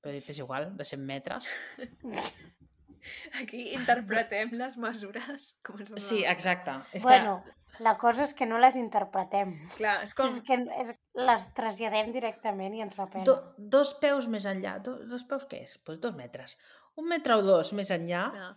però 0.05 0.13
dit, 0.13 0.27
és 0.29 0.37
igual, 0.37 0.69
de 0.77 0.85
100 0.85 1.01
metres. 1.01 1.49
Aquí 3.41 3.71
interpretem 3.73 4.53
les 4.57 4.77
mesures 4.81 5.55
com 5.65 5.81
ens 5.81 5.93
Sí, 6.01 6.23
exacte. 6.25 6.75
És 6.93 7.05
bueno, 7.05 7.39
la 7.85 7.95
cosa 8.01 8.25
és 8.25 8.33
que 8.37 8.45
no 8.49 8.59
les 8.61 8.77
interpretem. 8.79 9.55
Clar, 9.75 9.95
és 10.05 10.13
com... 10.17 10.29
És 10.29 10.41
que 10.45 10.57
és, 10.81 10.93
les 11.17 11.47
traslladem 11.57 12.13
directament 12.13 12.77
i 12.77 12.85
ens 12.85 12.95
que 12.95 13.01
repena. 13.01 13.25
do, 13.27 13.35
dos 13.57 13.95
peus 14.01 14.29
més 14.31 14.45
enllà, 14.49 14.77
do, 14.85 14.97
dos 15.09 15.25
peus 15.29 15.45
què 15.49 15.63
és? 15.65 15.75
Doncs 15.75 15.85
pues 15.89 16.01
dos 16.05 16.15
metres. 16.17 16.57
Un 17.01 17.09
metre 17.11 17.37
o 17.37 17.43
dos 17.45 17.73
més 17.77 17.91
enllà 17.93 18.27
Clar. 18.33 18.51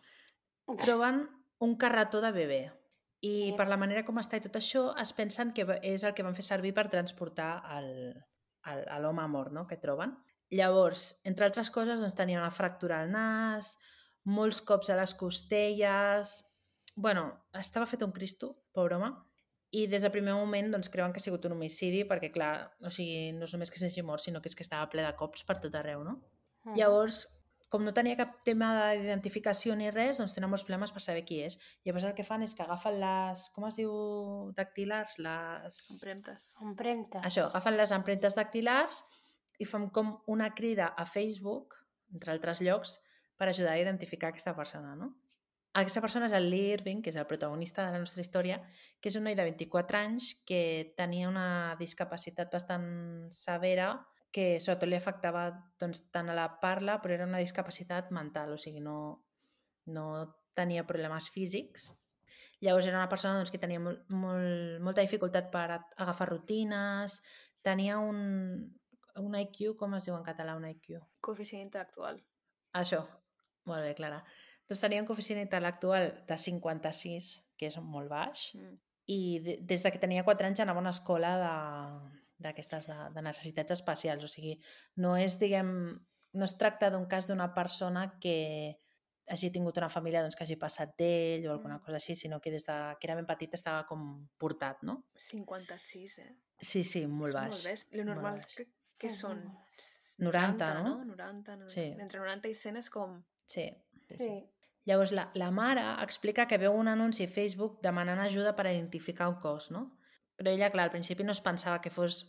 troben 0.84 1.24
un 1.64 1.76
carretó 1.80 2.22
de 2.24 2.32
bebè. 2.36 2.62
I 3.24 3.32
Yep. 3.48 3.56
per 3.58 3.66
la 3.66 3.80
manera 3.80 4.04
com 4.06 4.20
està 4.20 4.38
i 4.38 4.44
tot 4.44 4.54
això, 4.60 4.92
es 5.02 5.10
pensen 5.12 5.50
que 5.56 5.64
és 5.82 6.04
el 6.06 6.14
que 6.14 6.22
van 6.22 6.36
fer 6.38 6.44
servir 6.46 6.70
per 6.76 6.86
transportar 6.92 7.56
el, 7.74 7.88
el, 8.70 8.84
a 8.86 8.98
l'home 9.02 9.24
mort 9.32 9.50
no? 9.52 9.66
que 9.66 9.80
troben. 9.82 10.14
Llavors, 10.50 11.20
entre 11.28 11.44
altres 11.48 11.70
coses, 11.70 12.00
doncs, 12.00 12.16
tenia 12.16 12.40
una 12.40 12.52
fractura 12.54 13.02
al 13.02 13.10
nas, 13.12 13.74
molts 14.24 14.60
cops 14.64 14.90
a 14.90 14.96
les 15.00 15.14
costelles... 15.14 16.44
bueno, 16.98 17.28
estava 17.54 17.86
fet 17.86 18.02
un 18.02 18.10
cristo, 18.10 18.56
pobre 18.74 18.96
home, 18.96 19.12
i 19.70 19.84
des 19.86 20.02
del 20.02 20.10
primer 20.10 20.34
moment 20.34 20.72
doncs, 20.72 20.88
creuen 20.90 21.12
que 21.12 21.20
ha 21.20 21.24
sigut 21.24 21.44
un 21.46 21.54
homicidi 21.54 22.04
perquè, 22.08 22.32
clar, 22.34 22.52
o 22.80 22.90
sigui, 22.90 23.34
no 23.36 23.44
és 23.46 23.52
només 23.54 23.70
que 23.70 23.80
s'hagi 23.80 24.02
mort, 24.02 24.24
sinó 24.24 24.40
que 24.42 24.48
és 24.50 24.56
que 24.56 24.64
estava 24.64 24.88
ple 24.90 25.04
de 25.04 25.12
cops 25.20 25.44
per 25.44 25.58
tot 25.62 25.76
arreu, 25.76 26.02
no? 26.06 26.16
Mhm. 26.64 26.78
Llavors, 26.80 27.26
com 27.68 27.84
no 27.84 27.92
tenia 27.92 28.16
cap 28.16 28.38
tema 28.46 28.70
d'identificació 28.96 29.76
ni 29.76 29.92
res, 29.92 30.18
doncs 30.18 30.32
tenen 30.34 30.48
molts 30.50 30.64
problemes 30.64 30.92
per 30.94 31.04
saber 31.04 31.26
qui 31.28 31.42
és. 31.44 31.58
Llavors 31.84 32.08
el 32.08 32.16
que 32.16 32.24
fan 32.24 32.42
és 32.42 32.56
que 32.56 32.64
agafen 32.64 32.96
les... 33.02 33.44
Com 33.52 33.68
es 33.68 33.76
diu? 33.76 33.92
Dactilars? 34.56 35.18
Les... 35.20 35.80
Empremtes. 35.92 36.50
Empremtes. 36.64 37.24
Això, 37.28 37.46
agafen 37.52 37.76
les 37.76 37.92
empremtes 37.92 38.38
dactilars 38.38 39.04
i 39.58 39.66
fan 39.66 39.88
com 39.94 40.16
una 40.26 40.52
crida 40.54 40.92
a 40.96 41.04
Facebook, 41.06 41.76
entre 42.14 42.32
altres 42.32 42.62
llocs, 42.64 42.98
per 43.38 43.48
ajudar 43.48 43.74
a 43.74 43.80
identificar 43.80 44.32
aquesta 44.32 44.54
persona, 44.56 44.94
no? 44.98 45.12
Aquesta 45.78 46.00
persona 46.02 46.26
és 46.26 46.34
el 46.34 46.48
Lee 46.50 46.72
Irving, 46.74 47.02
que 47.04 47.12
és 47.12 47.18
el 47.20 47.26
protagonista 47.30 47.84
de 47.84 47.92
la 47.92 48.00
nostra 48.02 48.22
història, 48.24 48.56
que 48.98 49.10
és 49.12 49.18
un 49.18 49.26
noi 49.28 49.36
de 49.38 49.44
24 49.46 49.98
anys 50.00 50.32
que 50.48 50.94
tenia 50.98 51.28
una 51.28 51.76
discapacitat 51.78 52.50
bastant 52.50 52.88
severa 53.34 53.92
que 54.34 54.58
sobretot 54.60 54.88
li 54.90 54.98
afectava 54.98 55.44
doncs, 55.80 56.02
tant 56.12 56.28
a 56.28 56.36
la 56.36 56.48
parla, 56.62 56.98
però 57.00 57.14
era 57.14 57.28
una 57.28 57.40
discapacitat 57.40 58.10
mental, 58.16 58.52
o 58.56 58.58
sigui, 58.60 58.82
no, 58.84 58.98
no 59.94 60.08
tenia 60.56 60.86
problemes 60.88 61.30
físics. 61.32 61.88
Llavors 62.60 62.88
era 62.88 62.98
una 62.98 63.08
persona 63.08 63.38
doncs, 63.38 63.52
que 63.54 63.60
tenia 63.62 63.80
molt, 63.80 64.02
molt, 64.10 64.80
molta 64.84 65.04
dificultat 65.04 65.52
per 65.52 65.68
agafar 65.78 66.28
rutines, 66.32 67.20
tenia 67.62 68.00
un, 68.02 68.18
un 69.20 69.34
IQ, 69.38 69.76
com 69.76 69.94
es 69.94 70.04
diu 70.06 70.16
en 70.16 70.24
català 70.24 70.56
un 70.56 70.64
IQ? 70.68 70.98
Coeficient 71.20 71.66
intel·lectual. 71.70 72.20
Això, 72.74 73.02
molt 73.64 73.82
bé, 73.82 73.94
Clara. 73.94 74.22
Doncs 74.68 74.80
tenia 74.80 75.00
un 75.00 75.06
coeficient 75.08 75.40
intel·lectual 75.40 76.26
de 76.28 76.36
56, 76.36 77.30
que 77.56 77.66
és 77.66 77.76
molt 77.80 78.08
baix, 78.10 78.54
Mm. 78.54 78.76
i 79.06 79.38
de, 79.40 79.56
des 79.62 79.82
de 79.82 79.90
que 79.90 79.98
tenia 79.98 80.22
4 80.24 80.46
anys 80.46 80.60
anava 80.60 80.78
a 80.78 80.82
una 80.82 80.90
escola 80.90 81.30
de- 81.38 82.18
d'aquestes 82.38 82.86
de, 82.86 82.98
de 83.14 83.22
necessitats 83.22 83.72
especials. 83.72 84.22
O 84.24 84.28
sigui, 84.28 84.58
no 84.96 85.16
és, 85.16 85.38
diguem, 85.40 85.98
no 86.34 86.44
es 86.44 86.56
tracta 86.58 86.90
d'un 86.90 87.06
cas 87.06 87.26
d'una 87.26 87.52
persona 87.54 88.18
que 88.20 88.76
hagi 89.26 89.50
tingut 89.50 89.76
una 89.78 89.88
família 89.88 90.22
doncs, 90.22 90.36
que 90.36 90.44
hagi 90.44 90.56
passat 90.56 90.94
d'ell 90.96 91.46
o 91.48 91.52
alguna 91.52 91.78
Mm. 91.78 91.84
cosa 91.84 91.96
així, 91.96 92.14
sinó 92.16 92.40
que 92.40 92.50
des 92.50 92.64
de 92.66 92.96
que 93.00 93.06
era 93.06 93.14
ben 93.16 93.26
petit 93.26 93.52
estava 93.54 93.86
com 93.86 94.28
portat, 94.38 94.82
no? 94.82 95.04
56, 95.16 96.18
eh? 96.18 96.36
Sí, 96.60 96.84
sí, 96.84 97.06
molt 97.06 97.30
És 97.30 97.34
baix. 97.34 97.50
Molt 97.54 97.64
best. 97.64 97.92
Lo 97.94 98.04
molt 98.04 98.14
normal 98.14 98.34
baix. 98.38 98.54
crec 98.54 98.68
que 98.98 99.10
són... 99.14 99.42
90, 100.18 100.68
no? 100.82 100.94
90, 101.06 101.56
90. 101.56 101.70
Sí. 101.70 101.84
Entre 102.02 102.18
90 102.18 102.50
i 102.50 102.54
100 102.58 102.80
és 102.80 102.88
com... 102.90 103.20
Sí, 103.46 103.68
sí, 104.08 104.16
sí. 104.16 104.16
Sí. 104.18 104.30
Llavors, 104.88 105.12
la, 105.12 105.26
la 105.34 105.50
mare 105.52 105.84
explica 106.02 106.46
que 106.48 106.56
veu 106.58 106.72
un 106.72 106.88
anunci 106.88 107.26
a 107.26 107.30
Facebook 107.30 107.76
demanant 107.84 108.22
ajuda 108.24 108.54
per 108.56 108.70
identificar 108.70 109.28
un 109.28 109.36
cos, 109.42 109.68
no? 109.74 109.82
Però 110.38 110.50
ella, 110.50 110.70
clar, 110.72 110.86
al 110.88 110.94
principi 110.94 111.26
no 111.26 111.34
es 111.36 111.42
pensava 111.44 111.82
que 111.84 111.92
fos, 111.92 112.22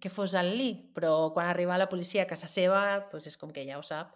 que 0.00 0.12
fos 0.12 0.36
el 0.38 0.52
Lee, 0.54 0.76
però 0.94 1.32
quan 1.34 1.50
arriba 1.50 1.80
la 1.80 1.88
policia 1.90 2.22
a 2.22 2.30
casa 2.30 2.46
seva, 2.46 2.84
doncs 3.10 3.26
és 3.32 3.38
com 3.40 3.50
que 3.56 3.64
ja 3.66 3.80
ho 3.80 3.82
sap, 3.82 4.14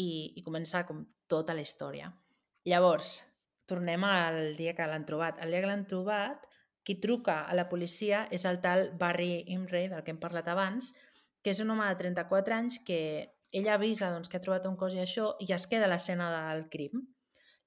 i, 0.00 0.08
i 0.40 0.44
comença 0.46 0.86
com 0.88 1.04
tota 1.28 1.56
la 1.58 1.66
història. 1.66 2.08
Llavors, 2.64 3.18
tornem 3.68 4.08
al 4.08 4.56
dia 4.56 4.72
que 4.78 4.86
l'han 4.88 5.04
trobat. 5.04 5.42
El 5.44 5.52
dia 5.52 5.60
que 5.60 5.68
l'han 5.68 5.84
trobat, 5.90 6.48
qui 6.80 6.96
truca 7.02 7.42
a 7.44 7.52
la 7.58 7.68
policia 7.68 8.24
és 8.32 8.48
el 8.48 8.62
tal 8.64 8.88
Barry 8.96 9.44
Imray, 9.52 9.90
del 9.92 10.00
que 10.06 10.14
hem 10.14 10.22
parlat 10.22 10.48
abans, 10.48 10.94
que 11.48 11.54
és 11.56 11.60
un 11.64 11.70
home 11.72 11.86
de 11.88 11.96
34 11.96 12.54
anys 12.58 12.74
que 12.84 13.00
ella 13.56 13.78
avisa 13.78 14.10
doncs, 14.12 14.28
que 14.28 14.36
ha 14.36 14.44
trobat 14.44 14.66
un 14.68 14.76
cos 14.76 14.92
i 14.92 15.00
això, 15.00 15.30
i 15.40 15.48
es 15.56 15.64
queda 15.70 15.86
a 15.88 15.88
l'escena 15.88 16.26
del 16.34 16.66
crim. 16.68 17.06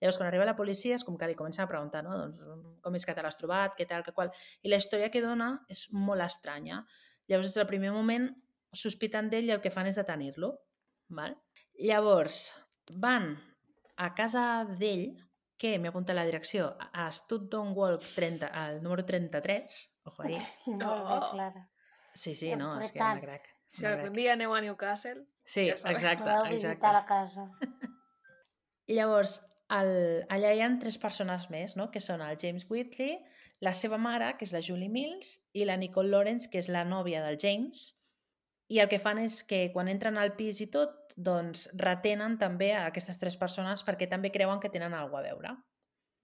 Llavors, 0.02 0.18
quan 0.20 0.28
arriba 0.30 0.46
la 0.46 0.56
policia, 0.58 0.98
és 0.98 1.06
com 1.06 1.18
que 1.18 1.26
li 1.30 1.38
comencen 1.38 1.64
a 1.66 1.70
preguntar, 1.70 2.04
no? 2.06 2.14
Doncs, 2.20 2.68
com 2.86 2.98
és 2.98 3.06
que 3.06 3.16
te 3.18 3.24
l'has 3.26 3.38
trobat, 3.40 3.74
què 3.78 3.88
tal, 3.90 4.04
què 4.06 4.14
qual... 4.14 4.30
I 4.62 4.70
la 4.70 4.78
història 4.82 5.10
que 5.14 5.22
dona 5.26 5.50
és 5.74 5.88
molt 5.94 6.22
estranya. 6.26 6.84
Llavors, 7.30 7.50
des 7.50 7.58
del 7.58 7.70
primer 7.70 7.92
moment, 7.94 8.30
sospiten 8.74 9.30
d'ell 9.34 9.50
i 9.50 9.56
el 9.58 9.62
que 9.66 9.74
fan 9.74 9.90
és 9.90 9.98
detenir-lo. 9.98 10.52
Val? 11.18 11.36
Llavors, 11.82 12.44
van 13.02 13.34
a 13.98 14.12
casa 14.18 14.46
d'ell, 14.70 15.08
que 15.62 15.76
m'he 15.78 15.90
apuntat 15.90 16.18
la 16.18 16.26
direcció, 16.30 16.72
a 16.94 17.10
Studton 17.14 17.74
Walk 17.78 18.06
30, 18.16 18.50
al 18.50 18.82
número 18.82 19.06
33, 19.06 19.82
ojo 20.10 20.24
ahí. 20.26 20.38
Sí, 20.38 20.78
molt 20.78 21.10
bé, 21.10 21.18
Oh. 21.18 21.32
Clara. 21.34 21.68
Sí, 22.14 22.34
sí, 22.36 22.56
no, 22.58 22.74
és 22.82 22.90
que 22.92 23.00
veritat. 23.00 23.22
una 23.22 23.28
crac. 23.28 23.51
Si 23.72 23.86
una 23.86 23.94
algun 23.96 24.18
dia 24.18 24.34
aneu 24.36 24.52
a 24.52 24.60
Newcastle... 24.64 25.24
Sí, 25.48 25.70
ja 25.70 25.78
sabeu. 25.80 25.96
exacte, 25.96 26.26
Podeu 26.26 26.44
exacte. 26.44 26.56
visitar 26.56 26.92
la 26.94 27.06
casa. 27.08 27.46
Llavors, 28.98 29.38
el, 29.72 29.92
allà 30.30 30.52
hi 30.52 30.62
ha 30.64 30.68
tres 30.82 30.98
persones 31.00 31.48
més, 31.54 31.78
no? 31.80 31.88
que 31.94 32.02
són 32.04 32.24
el 32.26 32.36
James 32.42 32.68
Whitley, 32.70 33.16
la 33.64 33.74
seva 33.78 34.00
mare, 34.02 34.34
que 34.38 34.44
és 34.48 34.52
la 34.52 34.62
Julie 34.66 34.92
Mills, 34.92 35.38
i 35.56 35.64
la 35.70 35.78
Nicole 35.80 36.12
Lawrence, 36.12 36.50
que 36.52 36.60
és 36.60 36.68
la 36.68 36.84
nòvia 36.88 37.24
del 37.24 37.40
James. 37.40 37.94
I 38.72 38.82
el 38.84 38.90
que 38.92 39.00
fan 39.00 39.22
és 39.24 39.42
que 39.48 39.64
quan 39.74 39.88
entren 39.92 40.20
al 40.20 40.34
pis 40.36 40.60
i 40.64 40.68
tot, 40.72 41.16
doncs 41.16 41.68
retenen 41.80 42.38
també 42.42 42.72
a 42.76 42.86
aquestes 42.90 43.20
tres 43.20 43.36
persones 43.40 43.84
perquè 43.88 44.08
també 44.12 44.32
creuen 44.32 44.60
que 44.64 44.72
tenen 44.72 44.96
alguna 44.96 45.24
a 45.24 45.28
veure. 45.30 45.56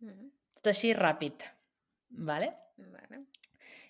Mm, 0.04 0.30
Tot 0.60 0.72
així 0.72 0.94
ràpid. 0.96 1.48
Vale? 2.28 2.52
vale. 2.78 3.24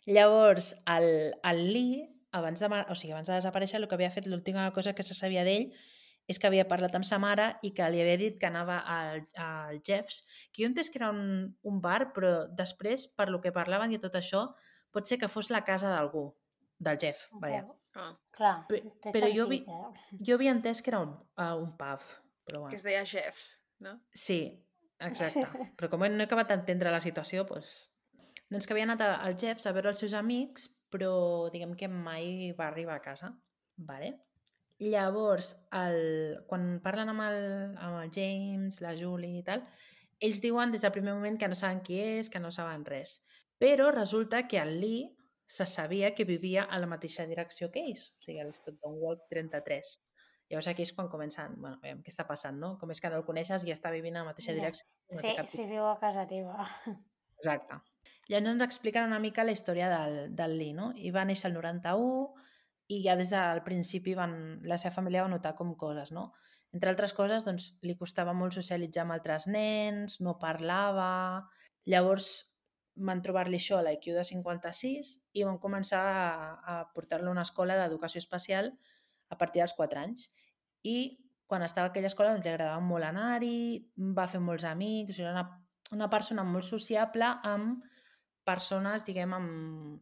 Llavors, 0.08 0.72
el, 0.90 1.34
el 1.44 1.62
Lee, 1.74 2.06
abans 2.32 2.60
de, 2.60 2.68
o 2.68 2.96
sigui, 2.96 3.14
abans 3.14 3.30
de 3.30 3.38
desaparèixer, 3.38 3.80
el 3.80 3.88
que 3.88 3.96
havia 3.96 4.12
fet, 4.12 4.28
l'última 4.28 4.72
cosa 4.76 4.94
que 4.94 5.04
se 5.04 5.16
sabia 5.18 5.46
d'ell 5.48 5.72
és 6.28 6.40
que 6.40 6.48
havia 6.50 6.66
parlat 6.68 6.96
amb 6.98 7.08
sa 7.08 7.20
mare 7.24 7.54
i 7.64 7.72
que 7.72 7.86
li 7.88 8.02
havia 8.04 8.18
dit 8.20 8.36
que 8.40 8.50
anava 8.50 8.82
al, 8.84 9.22
al 9.40 9.80
Jeffs, 9.88 10.26
que 10.52 10.64
jo 10.64 10.68
entès 10.68 10.90
que 10.92 11.00
era 11.00 11.10
un, 11.16 11.56
un 11.64 11.80
bar, 11.82 12.12
però 12.14 12.50
després, 12.52 13.08
per 13.08 13.30
lo 13.32 13.40
que 13.40 13.54
parlaven 13.56 13.96
i 13.96 14.00
tot 14.04 14.18
això, 14.20 14.44
pot 14.92 15.08
ser 15.08 15.22
que 15.22 15.30
fos 15.32 15.50
la 15.54 15.64
casa 15.64 15.88
d'algú, 15.94 16.28
del 16.84 17.00
Jeff, 17.00 17.30
vaja. 17.40 17.64
Ah, 17.98 18.12
Clar, 18.36 18.56
té 18.70 19.10
però 19.16 19.30
jo 19.34 19.48
vi- 19.50 19.64
sentit, 19.64 19.72
eh? 20.20 20.20
Jo 20.28 20.36
havia 20.36 20.52
entès 20.54 20.84
que 20.84 20.92
era 20.92 21.00
un, 21.02 21.16
uh, 21.40 21.54
un 21.58 21.72
pub, 21.80 22.04
però 22.46 22.60
que 22.60 22.66
bueno. 22.68 22.76
es 22.76 22.84
deia 22.86 23.06
Jeffs, 23.08 23.48
no? 23.80 23.96
Sí, 24.14 24.42
exacte. 25.00 25.48
Però 25.78 25.90
com 25.90 26.04
no 26.06 26.22
he 26.22 26.28
acabat 26.28 26.52
d'entendre 26.52 26.92
la 26.94 27.02
situació, 27.02 27.48
doncs... 27.50 27.88
Doncs 28.48 28.68
que 28.68 28.72
havia 28.76 28.86
anat 28.88 29.02
al 29.04 29.36
Jeffs 29.36 29.66
a 29.68 29.74
veure 29.76 29.90
els 29.92 30.00
seus 30.00 30.14
amics, 30.16 30.70
però 30.98 31.50
diguem 31.54 31.76
que 31.78 31.88
mai 31.92 32.56
va 32.58 32.72
arribar 32.72 32.98
a 32.98 33.04
casa. 33.06 33.30
Vale? 33.78 34.16
Llavors, 34.82 35.54
el... 35.74 36.42
quan 36.50 36.80
parlen 36.82 37.14
amb 37.14 37.26
el, 37.26 37.44
amb 37.78 38.02
el 38.02 38.10
James, 38.14 38.82
la 38.82 38.96
Julie 38.98 39.42
i 39.42 39.46
tal, 39.46 39.64
ells 40.22 40.42
diuen 40.42 40.74
des 40.74 40.86
del 40.86 40.94
primer 40.94 41.14
moment 41.14 41.38
que 41.38 41.50
no 41.50 41.58
saben 41.58 41.84
qui 41.86 42.02
és, 42.02 42.30
que 42.34 42.42
no 42.42 42.52
saben 42.54 42.86
res. 42.86 43.20
Però 43.62 43.92
resulta 43.94 44.44
que 44.50 44.60
el 44.62 44.80
Lee 44.82 45.14
se 45.48 45.66
sabia 45.66 46.14
que 46.14 46.26
vivia 46.26 46.64
a 46.64 46.78
la 46.82 46.90
mateixa 46.90 47.26
direcció 47.26 47.72
que 47.72 47.86
ells, 47.86 48.12
o 48.18 48.26
sigui, 48.26 48.42
a 48.42 48.46
l'Stockton 48.46 48.98
Walk 49.02 49.26
33. 49.32 49.94
Llavors 50.52 50.70
aquí 50.72 50.86
és 50.86 50.94
quan 50.96 51.10
comencen, 51.12 51.58
bueno, 51.60 51.80
veiem 51.84 52.02
què 52.04 52.14
està 52.14 52.26
passant, 52.28 52.58
no? 52.60 52.76
Com 52.82 52.92
és 52.94 53.02
que 53.04 53.12
no 53.12 53.20
el 53.20 53.26
coneixes 53.28 53.66
i 53.68 53.74
està 53.74 53.92
vivint 53.92 54.16
a 54.16 54.24
la 54.24 54.32
mateixa 54.32 54.56
direcció. 54.56 54.86
no 55.12 55.22
Sí, 55.22 55.36
sí, 55.52 55.66
viu 55.70 55.86
a 55.88 55.98
casa 56.00 56.26
teva. 56.30 56.68
Exacte. 57.38 57.82
Llavors 58.28 58.52
ens 58.52 58.66
expliquen 58.66 59.08
una 59.08 59.22
mica 59.24 59.46
la 59.48 59.56
història 59.56 59.88
del, 59.92 60.18
del 60.36 60.58
Lee, 60.60 60.76
no? 60.76 60.92
I 60.96 61.14
va 61.16 61.26
néixer 61.28 61.50
el 61.50 61.56
91 61.56 62.46
i 62.92 63.02
ja 63.04 63.16
des 63.20 63.32
del 63.32 63.64
principi 63.64 64.16
van, 64.16 64.34
la 64.68 64.78
seva 64.80 64.96
família 64.96 65.24
va 65.26 65.32
notar 65.32 65.56
com 65.56 65.74
coses, 65.80 66.12
no? 66.16 66.32
Entre 66.76 66.92
altres 66.92 67.14
coses, 67.16 67.46
doncs, 67.48 67.72
li 67.88 67.96
costava 68.00 68.34
molt 68.36 68.56
socialitzar 68.56 69.06
amb 69.06 69.18
altres 69.18 69.48
nens, 69.52 70.20
no 70.22 70.38
parlava... 70.42 71.48
Llavors 71.88 72.26
van 73.08 73.22
trobar-li 73.24 73.56
això 73.56 73.78
a 73.78 73.84
l'IQ 73.86 74.10
de 74.18 74.24
56 74.28 75.12
i 75.40 75.46
van 75.48 75.56
començar 75.64 76.02
a, 76.04 76.26
a 76.60 76.74
portar-lo 76.92 77.30
a 77.30 77.36
una 77.38 77.46
escola 77.48 77.78
d'educació 77.80 78.20
especial 78.20 78.74
a 79.32 79.38
partir 79.40 79.62
dels 79.62 79.76
4 79.78 80.02
anys. 80.02 80.26
I 80.84 80.98
quan 81.48 81.64
estava 81.64 81.88
a 81.88 81.92
aquella 81.94 82.12
escola 82.12 82.34
doncs, 82.34 82.44
li 82.44 82.52
agradava 82.52 82.84
molt 82.84 83.08
anar-hi, 83.08 83.88
va 84.18 84.28
fer 84.28 84.42
molts 84.44 84.68
amics, 84.68 85.22
era 85.24 85.32
una, 85.32 85.46
una 85.96 86.10
persona 86.12 86.44
molt 86.44 86.68
sociable 86.68 87.30
amb 87.48 87.86
persones, 88.48 89.06
diguem, 89.08 89.36
amb, 89.38 90.00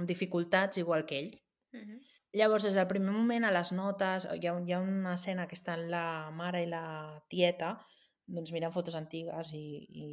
amb 0.00 0.08
dificultats 0.08 0.80
igual 0.82 1.06
que 1.06 1.18
ell. 1.18 1.30
Mm 1.72 1.84
-hmm. 1.84 2.00
Llavors, 2.32 2.64
des 2.64 2.74
del 2.74 2.88
primer 2.88 3.12
moment, 3.12 3.44
a 3.44 3.52
les 3.52 3.72
notes, 3.72 4.24
hi 4.24 4.46
ha, 4.46 4.52
hi 4.66 4.72
ha 4.72 4.80
una 4.80 5.14
escena 5.14 5.46
que 5.46 5.54
estan 5.54 5.90
la 5.90 6.30
mare 6.30 6.62
i 6.62 6.66
la 6.66 7.22
tieta 7.28 7.78
doncs 8.26 8.52
mirant 8.54 8.72
fotos 8.72 8.94
antigues 8.94 9.52
i, 9.52 9.64
i 10.02 10.06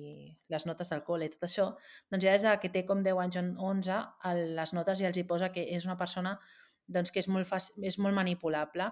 les 0.50 0.65
notes 0.65 0.89
del 0.89 1.04
col·le 1.08 1.26
i 1.26 1.30
tot 1.30 1.46
això, 1.48 1.68
doncs 2.12 2.26
ja 2.26 2.34
des 2.36 2.44
de 2.44 2.56
que 2.60 2.72
té 2.74 2.84
com 2.86 3.04
10 3.06 3.22
anys 3.26 3.38
o 3.38 3.70
11, 3.70 4.00
a 4.28 4.34
les 4.34 4.74
notes 4.74 5.00
ja 5.00 5.08
els 5.12 5.18
hi 5.18 5.24
posa 5.24 5.52
que 5.56 5.63
és 5.76 5.86
una 5.86 5.98
persona 5.98 6.39
doncs, 6.88 7.13
que 7.13 7.22
és 7.22 7.30
molt, 7.30 7.48
fàcil, 7.48 7.86
és 7.86 8.00
molt 8.02 8.18
manipulable 8.18 8.89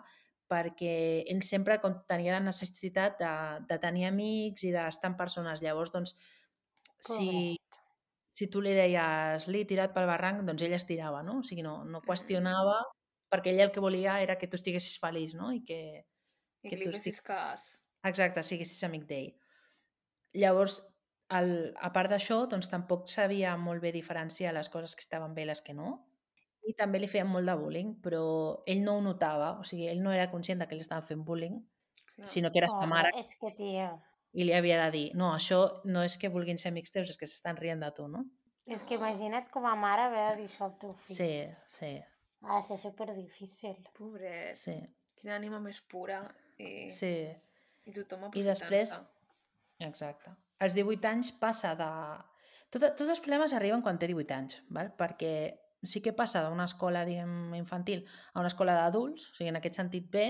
perquè 0.48 0.94
ell 1.28 1.42
sempre 1.44 1.80
com, 1.84 1.98
tenia 2.08 2.38
la 2.38 2.46
necessitat 2.46 3.18
de, 3.20 3.32
de 3.68 3.78
tenir 3.84 4.06
amics 4.08 4.64
i 4.64 4.72
d'estar 4.72 5.10
amb 5.12 5.20
persones. 5.20 5.64
Llavors, 5.66 5.92
doncs, 5.92 6.14
si, 7.04 7.58
si 8.38 8.46
tu 8.54 8.62
li 8.62 8.76
deies 8.78 9.48
l'he 9.50 9.64
tirat 9.66 9.96
pel 9.96 10.06
barranc, 10.10 10.44
doncs 10.46 10.62
ell 10.66 10.76
es 10.78 10.86
tirava, 10.86 11.24
no? 11.26 11.40
O 11.42 11.46
sigui, 11.48 11.64
no, 11.66 11.80
no 11.90 12.04
qüestionava 12.06 12.78
perquè 13.32 13.52
ell 13.52 13.64
el 13.66 13.72
que 13.76 13.84
volia 13.84 14.20
era 14.24 14.38
que 14.40 14.48
tu 14.48 14.60
estiguessis 14.60 15.00
feliç, 15.02 15.34
no? 15.36 15.50
I 15.56 15.64
que, 15.66 15.80
I 16.06 16.70
que 16.70 16.76
que 16.76 16.80
li 16.80 16.88
tu 16.88 16.94
fessis 16.96 17.20
cas. 17.26 17.66
Exacte, 18.08 18.44
siguessis 18.46 18.84
amic 18.88 19.08
d'ell. 19.10 19.32
Llavors, 20.38 20.78
el, 21.34 21.74
a 21.84 21.90
part 21.96 22.14
d'això, 22.14 22.44
doncs 22.52 22.70
tampoc 22.72 23.10
sabia 23.12 23.56
molt 23.60 23.84
bé 23.84 23.92
diferenciar 23.96 24.54
les 24.56 24.70
coses 24.72 24.94
que 24.96 25.04
estaven 25.04 25.34
bé 25.36 25.48
i 25.48 25.50
les 25.50 25.64
que 25.66 25.76
no. 25.76 25.96
I 26.68 26.76
també 26.78 27.02
li 27.02 27.10
feien 27.10 27.30
molt 27.32 27.48
de 27.48 27.56
bullying, 27.58 27.96
però 28.04 28.22
ell 28.68 28.84
no 28.84 28.98
ho 28.98 29.04
notava, 29.04 29.54
o 29.60 29.66
sigui, 29.68 29.88
ell 29.90 30.04
no 30.04 30.14
era 30.14 30.30
conscient 30.32 30.62
de 30.62 30.68
que 30.70 30.78
li 30.78 30.86
estaven 30.86 31.06
fent 31.10 31.26
bullying, 31.28 31.58
Clar. 32.14 32.28
sinó 32.28 32.52
que 32.52 32.62
era 32.62 32.70
sa 32.70 32.82
Pobre, 32.82 32.94
mare 32.94 33.14
És 33.18 33.34
que, 33.40 33.52
tia, 33.56 33.92
i 34.34 34.44
li 34.44 34.54
havia 34.54 34.82
de 34.86 34.92
dir, 34.92 35.06
no, 35.16 35.32
això 35.36 35.82
no 35.86 36.04
és 36.04 36.18
que 36.18 36.30
vulguin 36.34 36.58
ser 36.58 36.70
amics 36.74 36.92
teus, 36.92 37.10
és 37.10 37.18
que 37.18 37.28
s'estan 37.30 37.58
rient 37.58 37.80
de 37.84 37.92
tu, 37.96 38.08
no? 38.12 38.26
és 38.68 38.84
que 38.84 38.98
imagina't 39.00 39.46
com 39.50 39.64
a 39.66 39.76
mare 39.80 40.10
haver 40.10 40.24
de 40.32 40.42
dir 40.42 40.48
això 40.50 40.66
al 40.66 40.74
teu 40.78 40.92
fill. 40.94 41.16
Sí, 41.16 41.32
sí, 41.72 41.94
Ha 42.44 42.58
de 42.58 42.64
ser 42.68 42.78
superdifícil. 42.78 43.78
Pobret. 43.98 44.54
sí, 44.56 44.76
Quina 45.18 45.38
ànima 45.40 45.58
més 45.64 45.80
pura. 45.82 46.20
I, 46.60 46.90
sí, 46.94 47.14
i 47.88 47.94
tothom 47.96 48.26
I 48.28 48.28
aprofitant-se. 48.28 48.50
després, 48.52 48.92
exacte. 49.80 50.34
Als 50.60 50.76
18 50.76 51.08
anys 51.10 51.32
passa 51.40 51.72
de... 51.80 51.88
Tot, 52.70 52.84
tots 53.00 53.08
els 53.10 53.22
problemes 53.24 53.54
arriben 53.56 53.82
quan 53.82 53.98
té 53.98 54.10
18 54.12 54.36
anys, 54.36 54.60
val? 54.70 54.92
perquè 55.00 55.32
sí 55.88 56.02
que 56.04 56.12
passa 56.14 56.42
d'una 56.44 56.66
escola 56.68 57.06
diguem, 57.08 57.54
infantil 57.56 58.04
a 58.34 58.42
una 58.42 58.50
escola 58.52 58.76
d'adults, 58.76 59.30
o 59.32 59.36
sigui, 59.38 59.50
en 59.54 59.60
aquest 59.62 59.78
sentit 59.80 60.10
bé, 60.12 60.28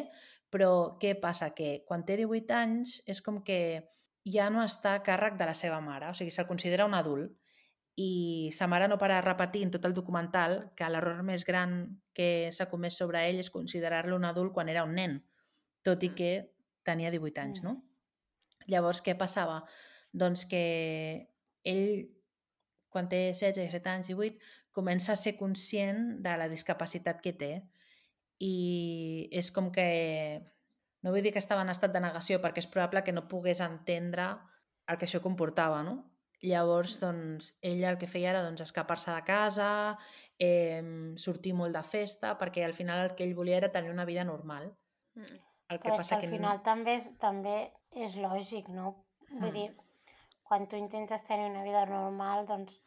però 0.50 0.98
què 1.02 1.16
passa? 1.20 1.52
Que 1.56 1.84
quan 1.88 2.06
té 2.06 2.18
18 2.18 2.54
anys 2.56 3.02
és 3.06 3.22
com 3.22 3.42
que 3.44 3.60
ja 4.28 4.50
no 4.52 4.64
està 4.64 4.96
a 4.96 5.04
càrrec 5.04 5.38
de 5.40 5.48
la 5.48 5.56
seva 5.56 5.80
mare, 5.82 6.10
o 6.10 6.16
sigui, 6.18 6.32
se'l 6.32 6.48
considera 6.48 6.86
un 6.88 6.96
adult 6.98 7.32
i 7.98 8.52
sa 8.54 8.68
mare 8.68 8.88
no 8.88 9.00
para 9.02 9.22
repetir 9.22 9.64
en 9.66 9.72
tot 9.74 9.86
el 9.90 9.96
documental 9.98 10.72
que 10.78 10.90
l'error 10.90 11.24
més 11.26 11.46
gran 11.48 11.98
que 12.14 12.52
s'ha 12.54 12.70
comès 12.70 13.00
sobre 13.00 13.24
ell 13.30 13.40
és 13.42 13.50
considerar-lo 13.50 14.16
un 14.16 14.28
adult 14.30 14.54
quan 14.54 14.70
era 14.70 14.84
un 14.86 14.94
nen, 14.96 15.24
tot 15.82 16.04
i 16.04 16.10
Mm. 16.10 16.16
que 16.16 16.32
tenia 16.84 17.12
18 17.12 17.42
anys, 17.42 17.62
Mm. 17.62 17.66
no? 17.66 17.84
Llavors, 18.68 19.02
què 19.04 19.18
passava? 19.18 19.64
Doncs 20.14 20.46
que 20.46 21.30
ell, 21.64 22.10
quan 22.90 23.10
té 23.10 23.32
16, 23.32 23.56
17 23.56 23.90
anys, 23.90 24.08
18, 24.08 24.38
comença 24.72 25.14
a 25.14 25.16
ser 25.16 25.36
conscient 25.38 26.22
de 26.22 26.38
la 26.38 26.48
discapacitat 26.50 27.22
que 27.22 27.34
té 27.34 27.64
i 28.40 29.30
és 29.32 29.50
com 29.52 29.72
que, 29.74 29.88
no 31.04 31.14
vull 31.14 31.24
dir 31.26 31.34
que 31.34 31.42
estava 31.42 31.64
en 31.66 31.74
estat 31.74 31.94
de 31.94 32.02
negació 32.04 32.42
perquè 32.44 32.62
és 32.64 32.70
probable 32.70 33.04
que 33.04 33.16
no 33.16 33.28
pogués 33.28 33.62
entendre 33.66 34.30
el 34.88 34.98
que 34.98 35.08
això 35.08 35.22
comportava, 35.24 35.82
no? 35.84 35.98
Llavors, 36.46 37.00
doncs, 37.02 37.56
ella 37.66 37.90
el 37.90 37.98
que 37.98 38.08
feia 38.08 38.30
era 38.30 38.44
doncs, 38.46 38.62
escapar-se 38.62 39.10
de 39.12 39.24
casa, 39.26 39.70
eh, 40.38 40.84
sortir 41.18 41.56
molt 41.58 41.74
de 41.74 41.82
festa, 41.82 42.36
perquè 42.38 42.64
al 42.64 42.76
final 42.78 43.02
el 43.08 43.16
que 43.18 43.26
ell 43.26 43.34
volia 43.36 43.58
era 43.58 43.72
tenir 43.74 43.90
una 43.90 44.06
vida 44.06 44.24
normal. 44.24 44.70
Mm. 45.16 45.40
El 45.68 45.80
que 45.82 45.90
Però 45.90 45.96
és 45.96 45.98
que 45.98 46.04
passa 46.04 46.16
al 46.16 46.22
que 46.22 46.30
final 46.32 46.62
també 46.64 46.94
és, 46.96 47.10
també 47.20 47.56
és 47.92 48.16
lògic, 48.22 48.70
no? 48.70 48.94
Vull 49.32 49.50
Mm. 49.50 49.54
dir, 49.58 49.76
quan 50.44 50.68
tu 50.68 50.78
intentes 50.78 51.26
tenir 51.26 51.50
una 51.50 51.64
vida 51.64 51.86
normal, 51.86 52.46
doncs 52.46 52.78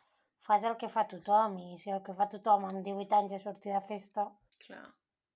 fas 0.40 0.62
el 0.64 0.78
que 0.80 0.88
fa 0.88 1.04
tothom 1.08 1.58
i 1.58 1.78
si 1.78 1.90
el 1.90 2.00
que 2.02 2.14
fa 2.14 2.28
tothom 2.28 2.64
amb 2.64 2.84
18 2.86 3.18
anys 3.18 3.32
és 3.36 3.42
sortir 3.42 3.74
de 3.74 3.82
festa 3.90 4.30
Clar. 4.64 4.86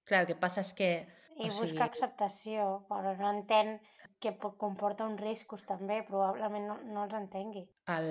Clar, 0.04 0.22
el 0.24 0.26
que 0.32 0.36
passa 0.40 0.60
és 0.60 0.72
que... 0.76 0.90
i 1.36 1.48
O 1.48 1.50
busca 1.50 1.66
sigui- 1.66 1.82
acceptació, 1.82 2.64
però 2.88 3.16
no 3.18 3.30
entén 3.34 3.78
que 4.20 4.32
po- 4.32 4.54
comporta 4.56 5.04
uns 5.08 5.20
riscos 5.20 5.64
també, 5.66 6.02
probablement 6.06 6.66
no, 6.68 6.76
no 6.94 7.04
els 7.04 7.14
entengui. 7.14 7.64
el, 7.88 8.10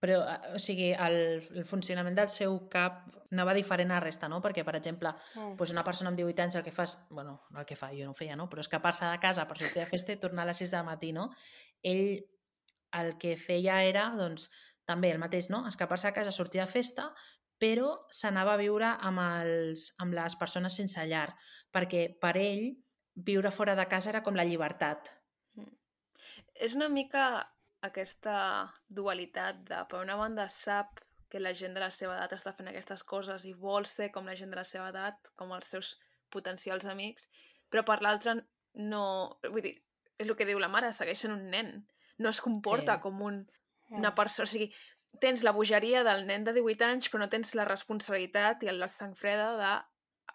Però, 0.00 0.22
o 0.54 0.58
sigui, 0.58 0.94
el, 0.96 1.16
el 1.60 1.64
funcionament 1.68 2.14
del 2.16 2.28
seu 2.32 2.54
cap 2.72 3.02
anava 3.30 3.52
diferent 3.52 3.90
a 3.90 3.98
la 3.98 4.00
resta, 4.00 4.30
no? 4.32 4.38
Perquè, 4.40 4.62
per 4.64 4.72
exemple, 4.78 5.10
Mm. 5.36 5.58
doncs 5.58 5.74
una 5.74 5.84
persona 5.84 6.08
amb 6.08 6.16
18 6.16 6.40
anys 6.46 6.56
el 6.56 6.64
que 6.64 6.72
fa 6.72 6.86
és... 6.88 6.94
bueno, 7.10 7.34
el 7.54 7.66
que 7.68 7.76
fa, 7.76 7.90
jo 7.92 8.06
no 8.08 8.14
feia, 8.16 8.34
no? 8.34 8.48
Però 8.48 8.64
escapar-se 8.64 9.04
de 9.04 9.18
casa 9.20 9.44
per 9.46 9.58
sortir 9.58 9.82
de 9.82 9.90
festa 9.90 10.12
i 10.16 10.16
tornar 10.16 10.46
a 10.46 10.46
les 10.48 10.56
6 10.64 10.70
del 10.72 10.86
matí, 10.88 11.12
no? 11.12 11.26
Ell 11.82 12.24
el 12.96 13.12
que 13.20 13.36
feia 13.36 13.82
era, 13.84 14.06
doncs, 14.16 14.48
també 14.88 15.10
el 15.12 15.20
mateix, 15.20 15.50
no? 15.52 15.66
Escapar-se 15.68 16.08
de 16.08 16.14
casa, 16.16 16.32
sortir 16.32 16.62
de 16.62 16.66
festa, 16.66 17.10
però 17.60 17.90
s'anava 18.08 18.54
a 18.56 18.60
viure 18.60 18.88
amb, 19.08 19.20
els, 19.20 19.90
amb 20.00 20.16
les 20.16 20.36
persones 20.40 20.76
sense 20.80 21.02
llar, 21.10 21.28
perquè 21.74 22.06
per 22.20 22.34
ell 22.40 22.70
viure 23.14 23.50
fora 23.52 23.74
de 23.76 23.84
casa 23.90 24.10
era 24.14 24.22
com 24.24 24.38
la 24.38 24.46
llibertat. 24.48 25.10
És 26.54 26.74
una 26.76 26.88
mica 26.92 27.24
aquesta 27.84 28.36
dualitat 28.88 29.62
de, 29.68 29.82
per 29.88 30.00
una 30.02 30.16
banda, 30.20 30.48
sap 30.52 31.00
que 31.30 31.40
la 31.40 31.52
gent 31.54 31.76
de 31.76 31.80
la 31.84 31.90
seva 31.94 32.16
edat 32.16 32.34
està 32.36 32.52
fent 32.56 32.68
aquestes 32.72 33.04
coses 33.06 33.44
i 33.46 33.52
vol 33.54 33.86
ser 33.86 34.10
com 34.12 34.26
la 34.26 34.34
gent 34.36 34.50
de 34.50 34.58
la 34.58 34.66
seva 34.66 34.88
edat, 34.90 35.30
com 35.38 35.52
els 35.56 35.68
seus 35.70 35.94
potencials 36.32 36.84
amics, 36.90 37.28
però 37.70 37.84
per 37.86 38.00
l'altra 38.02 38.34
no... 38.74 39.04
Vull 39.46 39.62
dir, 39.68 39.76
és 40.18 40.26
el 40.28 40.36
que 40.36 40.48
diu 40.48 40.58
la 40.60 40.68
mare, 40.72 40.92
segueix 40.92 41.22
sent 41.22 41.36
un 41.36 41.46
nen. 41.52 41.72
No 42.18 42.32
es 42.34 42.40
comporta 42.44 42.96
Sí. 42.98 43.02
com 43.06 43.22
un, 43.22 43.40
Mm. 43.90 43.98
una 43.98 44.14
persona... 44.14 44.44
O 44.46 44.50
sigui, 44.50 44.68
tens 45.18 45.42
la 45.42 45.52
bogeria 45.52 46.04
del 46.04 46.26
nen 46.26 46.44
de 46.44 46.52
18 46.52 46.84
anys, 46.84 47.10
però 47.10 47.18
no 47.24 47.28
tens 47.28 47.54
la 47.54 47.64
responsabilitat 47.64 48.62
i 48.62 48.70
la 48.72 48.88
sang 48.88 49.14
freda 49.16 49.56
de 49.58 49.72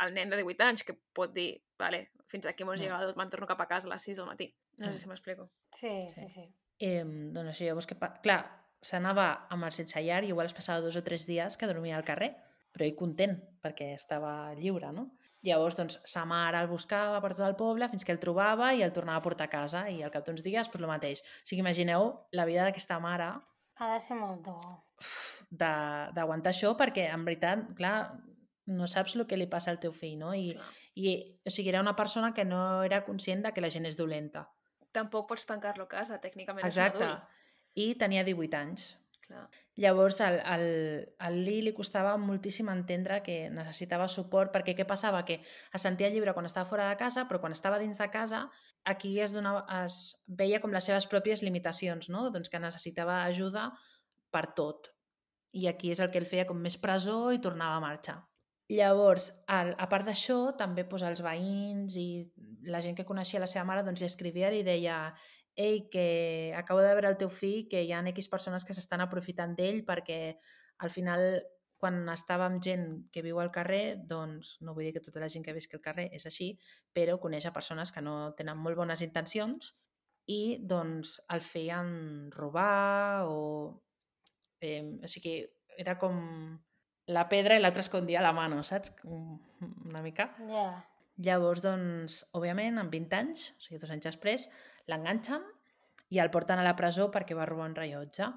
el 0.05 0.13
nen 0.13 0.29
de 0.29 0.37
18 0.41 0.63
anys, 0.63 0.83
que 0.83 0.93
pot 1.13 1.31
dir, 1.33 1.61
vale, 1.79 2.09
fins 2.27 2.45
aquí 2.45 2.63
hemos 2.63 2.79
Mm. 2.79 2.83
llegado, 2.83 3.13
me'n 3.15 3.29
torno 3.29 3.47
cap 3.47 3.61
a 3.61 3.67
casa 3.67 3.87
a 3.87 3.91
les 3.93 4.01
6 4.03 4.17
del 4.17 4.25
matí. 4.25 4.53
No 4.77 4.87
Mm. 4.87 4.93
sé 4.93 4.99
si 4.99 5.07
m'explico. 5.07 5.49
Sí, 5.71 6.05
Sí. 6.09 6.21
sí, 6.21 6.29
sí. 6.29 6.53
Eh, 6.79 7.03
doncs 7.05 7.49
això, 7.51 7.65
llavors 7.65 7.87
que... 7.87 7.95
pa- 7.95 8.19
Clar, 8.21 8.43
s'anava 8.81 9.47
amb 9.49 9.63
el 9.63 9.71
sense 9.71 10.01
llar 10.03 10.23
i 10.23 10.27
igual 10.27 10.45
es 10.47 10.53
passava 10.53 10.81
dos 10.81 10.95
o 10.97 11.03
tres 11.03 11.25
dies 11.25 11.55
que 11.57 11.65
dormia 11.67 11.95
al 11.95 12.03
carrer, 12.03 12.35
però 12.73 12.83
ell 12.83 12.95
content, 12.95 13.39
perquè 13.63 13.93
estava 13.95 14.53
lliure, 14.55 14.91
no? 14.91 15.11
Llavors, 15.43 15.77
doncs, 15.77 16.01
sa 16.03 16.25
mare 16.25 16.59
el 16.59 16.67
buscava 16.67 17.21
per 17.21 17.31
tot 17.35 17.47
el 17.47 17.55
poble 17.55 17.87
fins 17.87 18.03
que 18.03 18.11
el 18.11 18.19
trobava 18.19 18.73
i 18.73 18.81
el 18.83 18.91
tornava 18.91 19.19
a 19.19 19.21
portar 19.21 19.45
a 19.45 19.49
casa 19.49 19.89
i 19.89 20.03
al 20.03 20.11
cap 20.11 20.25
d'uns 20.25 20.43
dies, 20.43 20.67
doncs, 20.67 20.81
el 20.81 20.87
mateix. 20.87 21.21
O 21.21 21.45
sigui, 21.45 21.61
imagineu 21.61 22.25
la 22.31 22.45
vida 22.45 22.63
d'aquesta 22.65 22.99
mare 22.99 23.39
Ha 23.75 23.91
de 23.93 23.99
ser 23.99 24.15
molt 24.15 24.45
dur. 24.45 24.75
d'aguantar 25.55 26.51
això 26.51 26.71
perquè, 26.79 27.09
en 27.13 27.23
veritat, 27.27 27.67
clar, 27.77 27.95
no 28.65 28.87
saps 28.87 29.15
el 29.15 29.25
que 29.29 29.37
li 29.37 29.47
passa 29.47 29.71
al 29.71 29.79
teu 29.79 29.93
fill, 29.93 30.17
no? 30.19 30.33
I, 30.33 30.53
Clar. 30.55 30.67
i 30.95 31.15
o 31.45 31.53
sigui, 31.53 31.69
era 31.69 31.83
una 31.83 31.95
persona 31.95 32.33
que 32.33 32.45
no 32.45 32.83
era 32.83 33.03
conscient 33.05 33.43
de 33.45 33.53
que 33.53 33.61
la 33.61 33.69
gent 33.69 33.85
és 33.85 33.97
dolenta. 33.99 34.47
Tampoc 34.95 35.27
pots 35.29 35.45
tancar-lo 35.45 35.85
a 35.85 35.91
casa, 35.91 36.19
tècnicament 36.23 36.65
Exacte. 36.65 37.03
és 37.03 37.03
un 37.03 37.11
adult. 37.11 37.31
I 37.75 37.87
tenia 37.99 38.23
18 38.23 38.57
anys. 38.57 38.87
Clar. 39.25 39.47
Llavors, 39.81 40.19
al, 40.21 40.35
al, 40.45 40.63
al 41.17 41.37
Lee 41.43 41.63
li 41.65 41.73
costava 41.73 42.13
moltíssim 42.21 42.69
entendre 42.69 43.17
que 43.25 43.49
necessitava 43.49 44.05
suport, 44.11 44.51
perquè 44.53 44.75
què 44.77 44.85
passava? 44.85 45.23
Que 45.25 45.39
es 45.41 45.85
sentia 45.85 46.11
lliure 46.13 46.35
quan 46.37 46.45
estava 46.45 46.69
fora 46.69 46.85
de 46.91 46.99
casa, 46.99 47.25
però 47.25 47.41
quan 47.41 47.55
estava 47.55 47.79
dins 47.81 47.97
de 47.97 48.07
casa, 48.13 48.43
aquí 48.85 49.15
es, 49.19 49.33
donava, 49.33 49.65
es 49.81 49.97
veia 50.27 50.61
com 50.61 50.73
les 50.75 50.85
seves 50.85 51.09
pròpies 51.09 51.41
limitacions, 51.41 52.11
no? 52.13 52.29
doncs 52.29 52.53
que 52.53 52.61
necessitava 52.61 53.23
ajuda 53.23 53.71
per 54.31 54.45
tot. 54.53 54.91
I 55.55 55.67
aquí 55.71 55.91
és 55.91 56.03
el 56.03 56.11
que 56.13 56.21
ell 56.21 56.29
feia 56.29 56.45
com 56.45 56.61
més 56.61 56.77
presó 56.77 57.31
i 57.33 57.41
tornava 57.41 57.79
a 57.79 57.83
marxar. 57.83 58.19
Llavors, 58.69 59.29
al, 59.51 59.75
a 59.77 59.85
part 59.89 60.07
d'això, 60.07 60.55
també 60.57 60.85
doncs, 60.89 61.03
els 61.05 61.21
veïns 61.25 61.97
i 62.01 62.07
la 62.69 62.81
gent 62.81 62.95
que 62.97 63.05
coneixia 63.05 63.41
la 63.41 63.49
seva 63.49 63.65
mare 63.65 63.83
doncs, 63.85 64.01
li 64.01 64.09
escrivia 64.09 64.49
i 64.53 64.63
deia 64.65 64.97
ei, 65.55 65.87
que 65.89 66.53
acabo 66.57 66.81
de 66.83 66.93
veure 66.93 67.09
el 67.09 67.17
teu 67.17 67.31
fill, 67.31 67.65
que 67.71 67.83
hi 67.83 67.91
ha 67.95 68.03
X 68.11 68.27
persones 68.31 68.65
que 68.65 68.75
s'estan 68.75 69.03
aprofitant 69.03 69.55
d'ell 69.55 69.83
perquè 69.87 70.37
al 70.83 70.91
final 70.91 71.43
quan 71.79 72.07
estava 72.09 72.47
amb 72.47 72.63
gent 72.63 72.85
que 73.11 73.21
viu 73.21 73.39
al 73.39 73.51
carrer, 73.55 73.97
doncs 74.09 74.55
no 74.65 74.73
vull 74.73 74.87
dir 74.87 74.93
que 74.95 75.03
tota 75.03 75.21
la 75.21 75.29
gent 75.29 75.43
que 75.45 75.53
visqui 75.53 75.77
al 75.77 75.83
carrer 75.83 76.07
és 76.17 76.25
així, 76.25 76.53
però 76.95 77.17
coneix 77.21 77.45
a 77.45 77.53
persones 77.55 77.91
que 77.91 78.03
no 78.03 78.33
tenen 78.37 78.57
molt 78.57 78.79
bones 78.79 79.03
intencions 79.05 79.73
i 80.31 80.57
doncs 80.61 81.19
el 81.29 81.43
feien 81.45 81.91
robar 82.33 83.27
o... 83.29 83.81
Eh, 84.63 84.81
o 85.03 85.09
sigui, 85.11 85.37
era 85.77 85.97
com 86.01 86.17
la 87.11 87.27
pedra 87.29 87.57
i 87.57 87.61
l'altre 87.61 87.83
escondia 87.85 88.23
la 88.23 88.33
mano, 88.33 88.63
saps? 88.63 88.95
Una 89.05 90.01
mica. 90.01 90.31
Ja. 90.49 90.69
Llavors, 91.25 91.61
doncs, 91.63 92.23
òbviament, 92.35 92.79
amb 92.81 92.91
20 92.91 93.19
anys, 93.19 93.49
o 93.53 93.67
sigui, 93.67 93.79
dos 93.83 93.93
anys 93.93 94.07
després, 94.09 94.47
l'enganxen 94.87 95.43
i 96.13 96.19
el 96.21 96.29
porten 96.31 96.59
a 96.61 96.63
la 96.65 96.75
presó 96.75 97.09
perquè 97.11 97.35
va 97.37 97.45
robar 97.49 97.69
un 97.69 97.75
rellotge. 97.75 98.27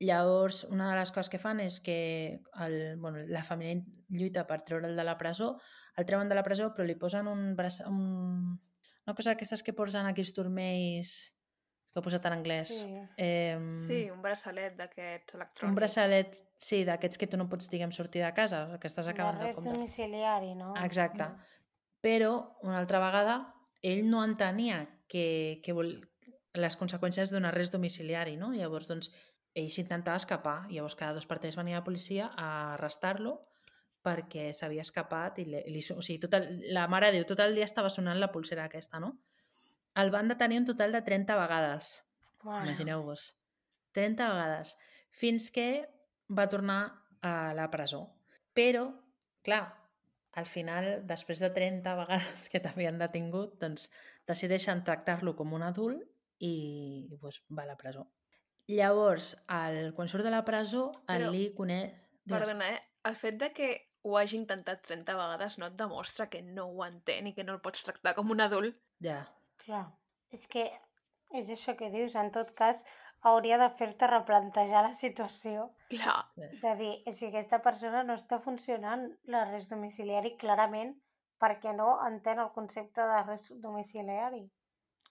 Llavors, 0.00 0.62
una 0.64 0.88
de 0.90 0.96
les 0.96 1.10
coses 1.12 1.28
que 1.28 1.38
fan 1.38 1.60
és 1.60 1.76
que 1.84 2.40
el, 2.64 2.96
bueno, 2.96 3.20
la 3.28 3.42
família 3.44 3.82
lluita 4.08 4.46
per 4.48 4.62
treure'l 4.64 4.96
de 4.96 5.04
la 5.04 5.18
presó, 5.20 5.58
el 6.00 6.06
treuen 6.08 6.28
de 6.30 6.34
la 6.38 6.42
presó 6.46 6.70
però 6.72 6.86
li 6.88 6.96
posen 6.96 7.28
un, 7.28 7.54
braç, 7.56 7.82
un 7.86 8.56
una 9.06 9.14
cosa 9.16 9.34
d'aquestes 9.34 9.62
que 9.66 9.74
posen 9.76 10.06
aquí 10.06 10.22
els 10.22 10.32
turmells, 10.36 11.12
que 11.90 11.98
ho 11.98 12.00
he 12.00 12.04
posat 12.04 12.26
en 12.30 12.36
anglès. 12.38 12.68
Sí. 12.70 12.90
Eh, 13.18 13.58
Sí, 13.86 14.00
un 14.12 14.20
braçalet 14.22 14.76
d'aquests 14.78 15.34
electrònics. 15.34 15.68
un 15.68 15.74
braçalet, 15.74 16.36
sí, 16.56 16.84
d'aquests 16.86 17.18
que 17.18 17.26
tu 17.26 17.36
no 17.40 17.48
pots, 17.50 17.68
diguem, 17.72 17.90
sortir 17.92 18.22
de 18.22 18.32
casa, 18.32 18.78
que 18.80 18.86
estàs 18.88 19.08
acabant 19.10 19.40
de 19.42 19.52
comptar. 19.56 19.74
domiciliari, 19.74 20.54
no? 20.54 20.74
Exacte. 20.84 21.26
Però, 22.00 22.56
una 22.62 22.78
altra 22.78 23.00
vegada, 23.02 23.38
ell 23.82 24.06
no 24.08 24.22
entenia 24.24 24.84
que, 25.08 25.60
que 25.64 25.74
vol... 25.76 25.96
les 26.54 26.76
conseqüències 26.76 27.30
d'un 27.30 27.46
arrest 27.46 27.72
domiciliari, 27.72 28.36
no? 28.36 28.52
Llavors, 28.52 28.88
doncs, 28.90 29.10
ell 29.54 29.70
s'intentava 29.70 30.18
escapar. 30.18 30.66
Llavors, 30.70 30.96
cada 30.98 31.14
dos 31.14 31.26
per 31.30 31.38
tres 31.42 31.56
venia 31.58 31.80
la 31.80 31.86
policia 31.86 32.30
a 32.36 32.74
arrestar-lo 32.74 33.38
perquè 34.00 34.48
s'havia 34.56 34.84
escapat 34.86 35.42
i 35.42 35.44
li, 35.44 35.60
li, 35.68 35.82
o 35.92 36.00
sigui, 36.00 36.20
tot 36.22 36.34
el, 36.38 36.46
la 36.72 36.86
mare 36.88 37.10
diu, 37.12 37.26
tot 37.28 37.42
el 37.44 37.52
dia 37.54 37.66
estava 37.68 37.90
sonant 37.92 38.20
la 38.20 38.30
pulsera 38.32 38.64
aquesta, 38.64 39.00
no? 39.02 39.12
El 40.00 40.12
van 40.14 40.30
detenir 40.30 40.60
un 40.62 40.68
total 40.70 40.94
de 40.94 41.02
30 41.04 41.36
vegades. 41.36 41.90
Bueno, 42.42 42.64
Imagineu-vos. 42.64 43.34
30 43.92 44.28
vegades. 44.32 44.76
Fins 45.10 45.50
que 45.50 45.68
va 46.30 46.48
tornar 46.48 46.80
a 47.20 47.52
la 47.58 47.66
presó. 47.70 48.06
Però, 48.56 48.86
clar, 49.44 49.64
al 50.38 50.46
final, 50.46 50.88
després 51.06 51.40
de 51.42 51.50
30 51.54 51.94
vegades 51.98 52.48
que 52.52 52.60
t'havien 52.62 52.98
detingut, 53.00 53.56
doncs 53.62 53.88
decideixen 54.28 54.84
tractar-lo 54.86 55.34
com 55.38 55.54
un 55.56 55.66
adult 55.66 56.02
i, 56.38 56.52
i 57.10 57.18
doncs, 57.18 57.42
va 57.50 57.66
a 57.66 57.70
la 57.72 57.78
presó. 57.80 58.06
Llavors, 58.70 59.32
el, 59.50 59.92
quan 59.96 60.08
surt 60.08 60.26
de 60.26 60.30
la 60.30 60.44
presó, 60.46 60.90
el 61.08 61.24
Però- 61.24 61.30
Lee 61.34 61.54
coneix... 61.56 61.96
Perdona, 62.30 62.68
eh? 62.76 62.82
El 63.08 63.16
fet 63.16 63.40
de 63.40 63.48
que 63.56 63.70
ho 64.06 64.16
hagi 64.20 64.36
intentat 64.38 64.84
30 64.86 65.16
vegades 65.16 65.56
no 65.58 65.66
et 65.70 65.76
demostra 65.76 66.28
que 66.30 66.42
no 66.44 66.68
ho 66.68 66.84
entén 66.86 67.26
i 67.26 67.34
que 67.34 67.44
no 67.44 67.56
el 67.56 67.62
pots 67.64 67.82
tractar 67.86 68.14
com 68.14 68.30
un 68.30 68.44
adult. 68.44 68.76
Ja. 69.02 69.24
clar. 69.64 69.86
És 70.30 70.46
que 70.46 70.68
és 71.34 71.50
això 71.50 71.74
que 71.78 71.90
dius. 71.90 72.14
En 72.20 72.30
tot 72.34 72.52
cas, 72.58 72.84
hauria 73.28 73.58
de 73.60 73.68
fer-te 73.76 74.08
replantejar 74.08 74.82
la 74.86 74.94
situació. 74.94 75.68
Clar, 75.92 76.18
De 76.36 76.74
dir, 76.78 76.92
si 77.12 77.26
aquesta 77.26 77.60
persona 77.62 78.02
no 78.06 78.16
està 78.16 78.40
funcionant 78.40 79.08
l'arrest 79.24 79.74
domiciliari 79.74 80.36
clarament 80.40 80.94
perquè 81.40 81.74
no 81.76 81.98
entén 82.06 82.38
el 82.38 82.50
concepte 82.54 83.04
d'arrest 83.04 83.52
domiciliari. 83.60 84.46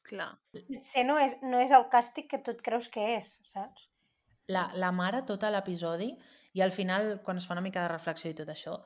clar. 0.10 0.32
Potser 0.54 1.06
no 1.06 1.20
és, 1.20 1.36
no 1.42 1.60
és 1.60 1.72
el 1.76 1.86
càstig 1.92 2.30
que 2.30 2.40
tu 2.42 2.52
et 2.52 2.62
creus 2.66 2.88
que 2.90 3.04
és, 3.20 3.40
saps? 3.46 3.90
la, 4.50 4.70
la 4.74 4.92
mare 4.92 5.22
tot 5.30 5.44
l'episodi 5.46 6.10
i 6.58 6.64
al 6.66 6.74
final, 6.74 7.20
quan 7.24 7.38
es 7.38 7.46
fa 7.46 7.54
una 7.54 7.62
mica 7.62 7.84
de 7.84 7.92
reflexió 7.92 8.32
i 8.32 8.38
tot 8.38 8.50
això, 8.50 8.80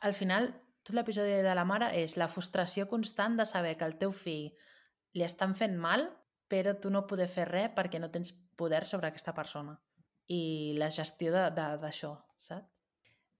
al 0.00 0.14
final 0.16 0.48
tot 0.82 0.94
l'episodi 0.96 1.42
de 1.44 1.54
la 1.54 1.66
mare 1.68 1.90
és 2.00 2.16
la 2.16 2.30
frustració 2.32 2.88
constant 2.88 3.36
de 3.36 3.44
saber 3.44 3.76
que 3.76 3.84
el 3.84 3.98
teu 4.00 4.12
fill 4.12 4.48
li 5.16 5.24
estan 5.26 5.54
fent 5.54 5.76
mal 5.76 6.06
però 6.48 6.74
tu 6.80 6.90
no 6.90 7.06
poder 7.06 7.28
fer 7.28 7.46
res 7.48 7.74
perquè 7.76 8.00
no 8.00 8.10
tens 8.10 8.32
poder 8.56 8.84
sobre 8.88 9.08
aquesta 9.08 9.34
persona 9.36 9.76
i 10.28 10.74
la 10.76 10.90
gestió 10.92 11.32
d'això, 11.32 12.12
saps? 12.36 12.68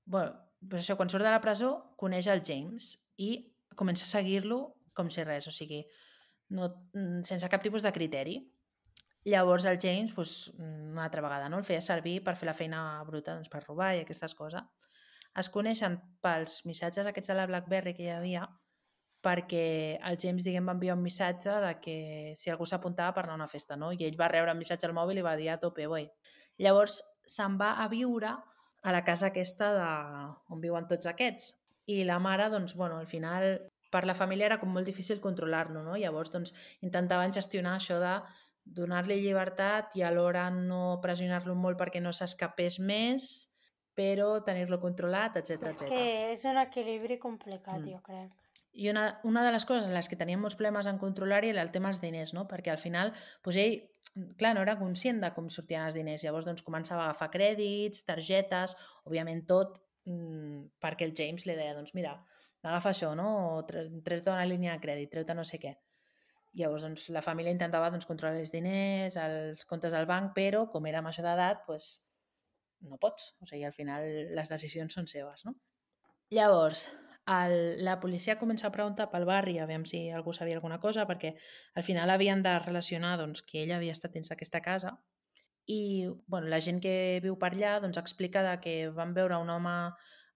bueno, 0.09 0.33
doncs 0.61 0.87
això, 0.87 0.97
quan 0.97 1.11
surt 1.13 1.25
de 1.27 1.31
la 1.31 1.41
presó 1.45 1.73
coneix 2.01 2.31
el 2.33 2.41
James 2.45 2.95
i 3.21 3.31
comença 3.77 4.07
a 4.07 4.11
seguir-lo 4.11 4.61
com 4.97 5.11
si 5.13 5.23
res, 5.23 5.47
o 5.47 5.53
sigui, 5.55 5.83
no, 6.57 6.71
mm, 6.97 7.21
sense 7.29 7.49
cap 7.53 7.63
tipus 7.63 7.85
de 7.85 7.93
criteri. 7.93 8.39
Llavors 9.29 9.67
el 9.69 9.79
James, 9.83 10.15
doncs, 10.17 10.49
una 10.57 11.05
altra 11.05 11.23
vegada, 11.23 11.51
no? 11.53 11.59
el 11.59 11.67
feia 11.69 11.83
servir 11.85 12.23
per 12.25 12.35
fer 12.41 12.49
la 12.49 12.57
feina 12.57 12.81
bruta, 13.05 13.35
doncs, 13.35 13.51
per 13.53 13.63
robar 13.67 13.93
i 13.95 14.03
aquestes 14.03 14.35
coses. 14.35 14.65
Es 15.39 15.51
coneixen 15.53 15.99
pels 16.25 16.63
missatges 16.67 17.07
aquests 17.07 17.31
de 17.31 17.37
la 17.37 17.47
BlackBerry 17.47 17.93
que 17.95 18.07
hi 18.07 18.15
havia 18.15 18.47
perquè 19.23 19.99
el 20.07 20.19
James, 20.23 20.45
diguem, 20.47 20.67
va 20.69 20.75
enviar 20.77 20.95
un 20.97 21.03
missatge 21.03 21.55
de 21.65 21.73
que 21.83 21.97
si 22.39 22.51
algú 22.51 22.67
s'apuntava 22.67 23.15
per 23.17 23.25
anar 23.25 23.35
a 23.35 23.41
una 23.43 23.49
festa, 23.51 23.77
no? 23.77 23.91
I 23.93 24.05
ell 24.07 24.19
va 24.19 24.29
rebre 24.31 24.53
el 24.53 24.59
missatge 24.59 24.87
al 24.87 24.95
mòbil 24.95 25.19
i 25.19 25.27
va 25.27 25.37
dir 25.37 25.51
a 25.51 25.59
tope, 25.59 25.87
boi. 25.91 26.07
Llavors 26.59 27.01
se'n 27.27 27.59
va 27.59 27.75
a 27.83 27.89
viure 27.89 28.31
a 28.83 28.93
la 28.95 29.03
casa 29.05 29.29
aquesta 29.33 29.73
de... 29.75 29.89
on 30.55 30.61
viuen 30.63 30.87
tots 30.87 31.11
aquests. 31.11 31.51
I 31.91 32.05
la 32.05 32.19
mare, 32.23 32.49
doncs, 32.53 32.75
bueno, 32.77 32.99
al 32.99 33.09
final, 33.11 33.57
per 33.91 34.05
la 34.07 34.15
família 34.15 34.47
era 34.47 34.61
com 34.61 34.71
molt 34.71 34.87
difícil 34.87 35.21
controlar-lo, 35.21 35.83
no? 35.83 35.97
Llavors, 35.97 36.31
doncs, 36.31 36.55
intentaven 36.85 37.33
gestionar 37.33 37.77
això 37.79 37.99
de 38.03 38.15
donar-li 38.79 39.17
llibertat 39.23 39.97
i 39.97 40.03
alhora 40.05 40.49
no 40.53 40.99
pressionar-lo 41.03 41.55
molt 41.57 41.79
perquè 41.81 42.03
no 42.05 42.13
s'escapés 42.13 42.79
més, 42.79 43.49
però 43.99 44.45
tenir-lo 44.47 44.79
controlat, 44.79 45.41
etc 45.41 45.65
És 45.73 45.81
etc. 45.81 45.89
que 45.89 46.03
és 46.35 46.45
un 46.47 46.61
equilibri 46.61 47.19
complicat, 47.19 47.81
Mm. 47.81 47.89
jo 47.91 48.03
crec. 48.05 48.31
I 48.73 48.91
una, 48.91 49.21
una 49.25 49.45
de 49.45 49.53
les 49.53 49.65
coses 49.67 49.87
en 49.89 49.95
les 49.97 50.09
que 50.09 50.17
teníem 50.17 50.41
molts 50.45 50.57
problemes 50.59 50.87
en 50.87 50.99
controlar-hi 51.01 51.51
era 51.55 51.63
el 51.63 51.71
tema 51.75 51.89
dels 51.91 52.01
diners, 52.03 52.35
no? 52.37 52.47
perquè 52.47 52.71
al 52.71 52.79
final 52.79 53.13
doncs 53.45 53.57
ell, 53.59 53.79
clar, 54.39 54.55
no 54.55 54.63
era 54.63 54.77
conscient 54.79 55.21
de 55.23 55.33
com 55.35 55.49
sortien 55.51 55.87
els 55.87 55.97
diners, 55.99 56.23
llavors 56.23 56.47
doncs, 56.47 56.63
començava 56.67 57.03
a 57.07 57.11
agafar 57.11 57.31
crèdits, 57.35 58.05
targetes, 58.07 58.77
òbviament 59.09 59.45
tot 59.49 59.81
mm, 60.07 60.79
perquè 60.83 61.09
el 61.09 61.15
James 61.17 61.47
li 61.49 61.57
deia, 61.59 61.75
doncs 61.75 61.95
mira, 61.97 62.15
agafa 62.63 62.93
això, 62.93 63.15
no? 63.19 63.29
o 63.59 63.65
tre- 63.67 63.89
treu-te 64.05 64.31
una 64.31 64.47
línia 64.47 64.77
de 64.77 64.83
crèdit, 64.85 65.11
treu-te 65.13 65.35
no 65.35 65.45
sé 65.49 65.59
què. 65.63 65.75
Llavors, 66.59 66.83
doncs, 66.83 67.09
la 67.15 67.23
família 67.23 67.53
intentava 67.55 67.91
doncs, 67.93 68.07
controlar 68.09 68.39
els 68.41 68.51
diners, 68.53 69.17
els 69.21 69.65
comptes 69.69 69.93
del 69.95 70.07
banc, 70.11 70.33
però 70.35 70.65
com 70.73 70.87
era 70.91 71.03
major 71.05 71.27
d'edat, 71.27 71.61
doncs, 71.69 71.91
no 72.89 72.97
pots. 72.99 73.33
O 73.43 73.47
sigui, 73.47 73.65
al 73.67 73.75
final 73.77 74.07
les 74.35 74.49
decisions 74.51 74.95
són 74.95 75.07
seves, 75.11 75.45
no? 75.47 75.55
Llavors, 76.35 76.89
el, 77.29 77.85
la 77.85 77.99
policia 78.01 78.39
comença 78.41 78.69
a 78.69 78.75
preguntar 78.75 79.09
pel 79.13 79.27
barri 79.29 79.59
a 79.59 79.67
veure 79.69 79.87
si 79.91 80.09
algú 80.11 80.33
sabia 80.33 80.57
alguna 80.57 80.81
cosa, 80.81 81.07
perquè 81.07 81.35
al 81.75 81.85
final 81.85 82.11
havien 82.11 82.43
de 82.43 82.57
relacionar 82.59 83.17
doncs, 83.21 83.43
que 83.43 83.63
ella 83.63 83.77
havia 83.77 83.95
estat 83.97 84.17
dins 84.17 84.31
d'aquesta 84.33 84.63
casa 84.65 84.97
i 85.69 86.09
bueno, 86.27 86.49
la 86.49 86.61
gent 86.65 86.81
que 86.81 87.21
viu 87.23 87.37
per 87.37 87.53
allà 87.53 87.77
doncs, 87.85 88.01
explica 88.01 88.43
de 88.47 88.57
que 88.65 88.77
van 88.89 89.13
veure 89.15 89.37
un 89.37 89.51
home, 89.53 89.77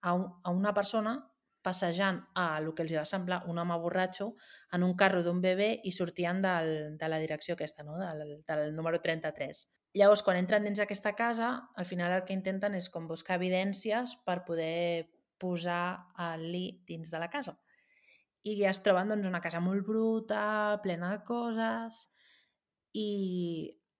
a, 0.02 0.14
un, 0.14 0.26
a 0.44 0.52
una 0.52 0.74
persona 0.76 1.16
passejant 1.62 2.18
a 2.34 2.58
el 2.58 2.72
que 2.74 2.84
els 2.84 2.92
va 2.92 3.04
semblar 3.08 3.44
un 3.48 3.58
home 3.62 3.78
borratxo 3.80 4.32
en 4.76 4.82
un 4.82 4.96
carro 4.98 5.22
d'un 5.22 5.40
bebè 5.40 5.70
i 5.88 5.92
sortien 5.94 6.42
del, 6.42 6.98
de 6.98 7.08
la 7.08 7.20
direcció 7.22 7.54
aquesta, 7.54 7.86
no? 7.86 7.96
del, 7.96 8.42
del 8.44 8.74
número 8.76 9.00
33. 9.00 9.64
Llavors, 9.96 10.22
quan 10.24 10.38
entren 10.40 10.64
dins 10.64 10.80
d'aquesta 10.80 11.14
casa, 11.16 11.52
al 11.76 11.88
final 11.88 12.12
el 12.16 12.24
que 12.28 12.36
intenten 12.36 12.74
és 12.74 12.88
com 12.92 13.08
buscar 13.08 13.38
evidències 13.38 14.16
per 14.26 14.42
poder 14.44 15.08
posar 15.42 16.06
el 16.30 16.46
Lee 16.52 16.80
dins 16.88 17.10
de 17.10 17.20
la 17.20 17.30
casa. 17.30 17.58
I 18.46 18.56
es 18.70 18.82
troben 18.82 19.10
doncs, 19.10 19.26
una 19.28 19.42
casa 19.42 19.60
molt 19.62 19.84
bruta, 19.86 20.80
plena 20.82 21.12
de 21.12 21.20
coses, 21.26 22.02
i 22.98 23.08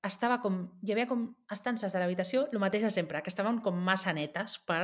estava 0.03 0.41
com, 0.43 0.59
hi 0.83 0.95
havia 0.95 1.07
com 1.11 1.29
estances 1.55 1.95
de 1.95 2.03
l'habitació, 2.03 2.47
el 2.51 2.63
mateix 2.63 2.87
de 2.89 2.91
sempre, 2.95 3.23
que 3.23 3.31
estaven 3.31 3.61
com 3.63 3.79
massa 3.91 4.15
netes 4.17 4.59
per 4.67 4.83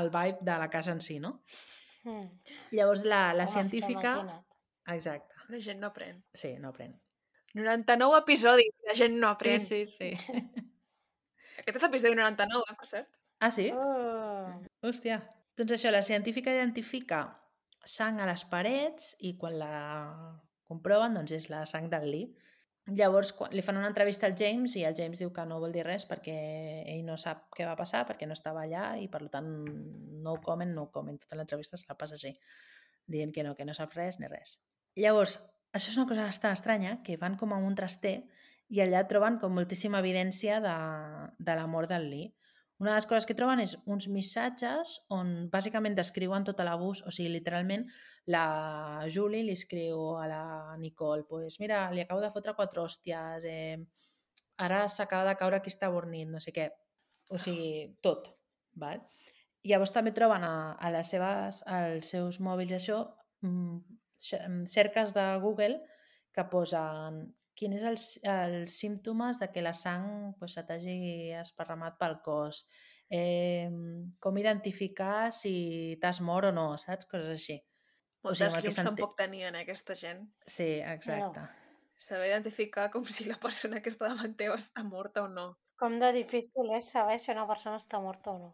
el 0.00 0.10
vibe 0.10 0.42
de 0.42 0.58
la 0.58 0.68
casa 0.70 0.92
en 0.94 1.00
si, 1.04 1.20
no? 1.22 1.36
Mm. 2.04 2.26
Llavors 2.74 3.04
la, 3.06 3.28
la 3.32 3.46
Home, 3.46 3.62
que 3.62 3.68
científica... 3.70 4.16
Exacte, 4.92 5.32
La 5.48 5.60
gent 5.64 5.80
no 5.80 5.88
aprèn. 5.88 6.18
sí, 6.36 6.50
no 6.60 6.74
aprèn. 6.74 6.92
99 7.54 8.18
episodis, 8.18 8.72
la 8.84 8.96
gent 8.98 9.14
no 9.22 9.30
aprèn. 9.30 9.62
Sí, 9.62 9.84
sí, 9.86 10.10
sí. 10.18 10.34
Aquest 11.62 11.78
és 11.78 11.86
l'episodi 11.86 12.18
99, 12.18 12.66
eh, 12.68 12.76
per 12.80 12.88
cert. 12.90 13.20
Ah, 13.40 13.50
sí? 13.54 13.70
Uh, 13.70 14.58
Hòstia. 14.84 15.20
Doncs 15.58 15.76
això, 15.76 15.92
la 15.94 16.02
científica 16.02 16.52
identifica 16.54 17.24
sang 17.84 18.18
a 18.20 18.26
les 18.26 18.42
parets 18.50 19.12
i 19.20 19.36
quan 19.38 19.58
la 19.60 19.74
comproven 20.66 21.14
doncs 21.14 21.36
és 21.36 21.50
la 21.52 21.62
sang 21.68 21.90
del 21.92 22.08
Lee. 22.10 22.32
Llavors 22.98 23.30
quan 23.32 23.52
li 23.56 23.62
fan 23.64 23.78
una 23.80 23.88
entrevista 23.88 24.26
al 24.28 24.34
James 24.36 24.74
i 24.76 24.82
el 24.84 24.96
James 24.96 25.20
diu 25.22 25.30
que 25.32 25.44
no 25.48 25.60
vol 25.60 25.72
dir 25.72 25.86
res 25.86 26.04
perquè 26.08 26.34
ell 26.92 27.04
no 27.06 27.16
sap 27.20 27.46
què 27.56 27.64
va 27.64 27.76
passar, 27.78 28.02
perquè 28.08 28.28
no 28.28 28.36
estava 28.36 28.64
allà 28.64 28.90
i 29.00 29.06
per 29.08 29.22
tant 29.32 29.48
no 30.26 30.36
comment, 30.44 30.74
no 30.76 30.90
comment. 30.92 31.16
Tota 31.22 31.38
l'entrevista 31.38 31.80
se 31.80 31.88
la 31.88 31.96
passa 31.96 32.18
així, 32.18 32.34
dient 33.08 33.32
que 33.32 33.44
no, 33.46 33.54
que 33.56 33.64
no 33.64 33.76
sap 33.76 33.96
res 33.96 34.20
ni 34.20 34.28
res. 34.28 34.58
Llavors, 35.00 35.38
això 35.72 35.94
és 35.94 35.96
una 35.96 36.08
cosa 36.10 36.28
bastant 36.28 36.52
estranya, 36.52 36.98
que 37.06 37.16
van 37.20 37.38
com 37.40 37.54
a 37.54 37.60
un 37.62 37.78
traster 37.78 38.18
i 38.68 38.82
allà 38.84 39.04
troben 39.08 39.38
com 39.40 39.54
moltíssima 39.56 40.00
evidència 40.04 40.60
de, 40.64 40.76
de 41.38 41.56
la 41.56 41.66
mort 41.70 41.88
del 41.88 42.10
Lee. 42.10 42.32
Una 42.84 42.90
de 42.90 42.98
les 42.98 43.06
coses 43.08 43.24
que 43.24 43.32
troben 43.32 43.62
és 43.62 43.70
uns 43.88 44.10
missatges 44.12 44.90
on 45.16 45.28
bàsicament 45.48 45.94
descriuen 45.96 46.44
tot 46.44 46.58
l'abús, 46.66 46.98
o 47.08 47.12
sigui, 47.16 47.30
literalment 47.32 47.86
la 48.28 48.42
Julie 49.14 49.40
li 49.46 49.54
escriu 49.56 50.02
a 50.20 50.26
la 50.28 50.40
Nicole, 50.82 51.24
pues 51.30 51.56
mira, 51.62 51.78
li 51.96 52.02
acabo 52.04 52.20
de 52.20 52.28
fotre 52.34 52.52
quatre 52.58 52.82
hòsties, 52.82 53.46
eh, 53.48 53.78
ara 54.66 54.82
s'acaba 54.92 55.30
de 55.30 55.36
caure 55.40 55.62
aquí 55.62 55.72
està 55.72 55.88
bornit, 55.88 56.28
no 56.28 56.42
sé 56.44 56.52
què. 56.52 56.68
O 57.32 57.40
sigui, 57.40 57.70
tot. 58.04 58.28
Val? 58.84 59.00
Llavors 59.64 59.94
també 59.96 60.12
troben 60.12 60.44
a, 60.44 60.54
a 60.76 60.92
les 60.92 61.08
seves, 61.16 61.62
als 61.64 62.12
seus 62.12 62.36
mòbils 62.36 62.76
això, 62.76 63.00
mm, 63.48 64.66
cerques 64.76 65.16
de 65.16 65.24
Google 65.40 65.80
que 66.36 66.44
posen 66.52 67.24
quins 67.58 67.78
és 67.78 67.86
els, 67.90 68.06
els 68.28 68.74
símptomes 68.80 69.38
de 69.42 69.50
que 69.52 69.62
la 69.62 69.74
sang 69.76 70.34
pues, 70.38 70.56
se 70.56 70.64
t'hagi 70.66 70.96
esparramat 71.40 71.98
pel 72.00 72.18
cos, 72.24 72.64
eh, 73.10 73.70
com 74.20 74.40
identificar 74.40 75.30
si 75.32 75.54
t'has 76.02 76.20
mort 76.20 76.50
o 76.50 76.54
no, 76.56 76.66
saps? 76.80 77.08
Coses 77.10 77.34
així. 77.36 77.58
O 78.24 78.30
Moltes 78.30 78.40
sigui, 78.40 78.48
o 78.48 78.56
que 78.56 78.64
llums 78.68 78.80
tampoc 78.88 79.14
tenien, 79.18 79.54
eh, 79.54 79.66
aquesta 79.66 79.94
gent. 80.00 80.24
Sí, 80.46 80.70
exacte. 80.80 81.44
Saber 82.00 82.30
identificar 82.30 82.88
com 82.90 83.04
si 83.04 83.28
la 83.28 83.36
persona 83.40 83.80
que 83.82 83.92
està 83.92 84.08
davant 84.10 84.34
teva 84.38 84.56
està 84.60 84.82
morta 84.86 85.24
o 85.24 85.28
no. 85.28 85.52
com 85.78 85.98
de 86.00 86.12
difícil 86.14 86.68
és 86.76 86.90
saber 86.94 87.18
si 87.18 87.32
una 87.32 87.46
persona 87.48 87.80
està 87.82 87.98
morta 88.00 88.30
o 88.30 88.38
no. 88.38 88.50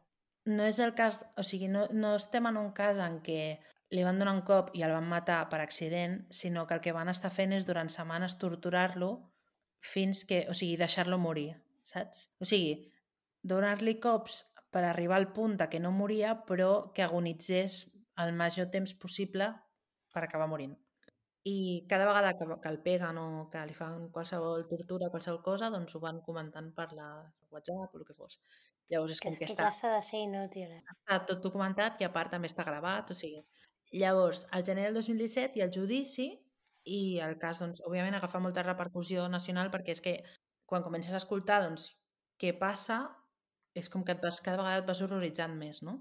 No 0.48 0.64
és 0.64 0.78
el 0.80 0.94
cas, 0.96 1.20
o 1.36 1.44
sigui, 1.44 1.68
no, 1.68 1.84
no 1.92 2.14
estem 2.16 2.46
en 2.48 2.56
un 2.56 2.70
cas 2.76 2.98
en 3.04 3.18
què 3.26 3.42
li 3.90 4.04
van 4.06 4.20
donar 4.20 4.36
un 4.36 4.44
cop 4.46 4.70
i 4.78 4.84
el 4.86 4.94
van 4.94 5.08
matar 5.10 5.40
per 5.50 5.60
accident, 5.60 6.20
sinó 6.30 6.66
que 6.66 6.76
el 6.78 6.82
que 6.84 6.94
van 6.94 7.10
estar 7.10 7.32
fent 7.34 7.54
és 7.56 7.66
durant 7.66 7.90
setmanes 7.90 8.38
torturar-lo 8.38 9.10
fins 9.80 10.22
que, 10.28 10.44
o 10.48 10.54
sigui, 10.54 10.76
deixar-lo 10.78 11.18
morir, 11.18 11.54
saps? 11.82 12.28
O 12.38 12.46
sigui, 12.46 12.76
donar-li 13.42 13.96
cops 13.98 14.44
per 14.70 14.84
arribar 14.86 15.18
al 15.18 15.32
punt 15.34 15.56
de 15.58 15.66
que 15.72 15.80
no 15.82 15.90
moria, 15.90 16.36
però 16.46 16.92
que 16.94 17.02
agonitzés 17.02 17.82
el 18.22 18.32
major 18.36 18.70
temps 18.70 18.94
possible 18.94 19.50
per 20.14 20.22
acabar 20.24 20.46
morint. 20.50 20.76
I 21.48 21.86
cada 21.88 22.04
vegada 22.04 22.34
que, 22.36 22.46
que 22.62 22.68
el 22.68 22.82
peguen 22.84 23.18
o 23.18 23.48
que 23.50 23.62
li 23.66 23.74
fan 23.74 24.10
qualsevol 24.14 24.66
tortura, 24.68 25.08
qualsevol 25.10 25.40
cosa, 25.42 25.70
doncs 25.72 25.96
ho 25.96 26.02
van 26.02 26.20
comentant 26.26 26.68
per 26.76 26.90
la 26.92 27.08
WhatsApp 27.50 27.94
o 27.96 28.02
el 28.02 28.04
que 28.06 28.14
fos. 28.14 28.38
Llavors 28.92 29.16
és 29.16 29.22
Que 29.22 29.30
com 29.30 29.32
és 29.32 29.40
que 29.40 29.48
que 29.48 29.54
està, 29.54 29.94
de 29.96 30.02
ser 30.04 30.20
inútil. 30.26 30.74
Està 30.82 31.18
tot 31.26 31.40
documentat 31.42 32.02
i 32.02 32.06
a 32.06 32.12
part 32.12 32.30
també 32.36 32.50
està 32.50 32.66
gravat, 32.68 33.10
o 33.10 33.16
sigui... 33.16 33.40
Llavors, 33.92 34.46
al 34.54 34.64
gener 34.64 34.84
del 34.86 34.94
2017 34.94 35.58
hi 35.58 35.62
ha 35.62 35.66
el 35.66 35.74
judici 35.74 36.28
i 36.86 37.18
el 37.24 37.36
cas, 37.42 37.58
doncs, 37.62 37.82
òbviament, 37.86 38.14
agafa 38.16 38.40
molta 38.42 38.62
repercussió 38.62 39.26
nacional 39.28 39.70
perquè 39.74 39.96
és 39.96 40.02
que 40.04 40.14
quan 40.70 40.84
comences 40.86 41.14
a 41.14 41.18
escoltar, 41.18 41.58
doncs, 41.64 41.90
què 42.40 42.54
passa, 42.58 43.00
és 43.74 43.90
com 43.90 44.04
que 44.06 44.14
et 44.14 44.22
vas, 44.22 44.38
cada 44.44 44.60
vegada 44.62 44.82
et 44.82 44.86
vas 44.86 45.02
horroritzant 45.02 45.56
més, 45.58 45.82
no? 45.82 45.98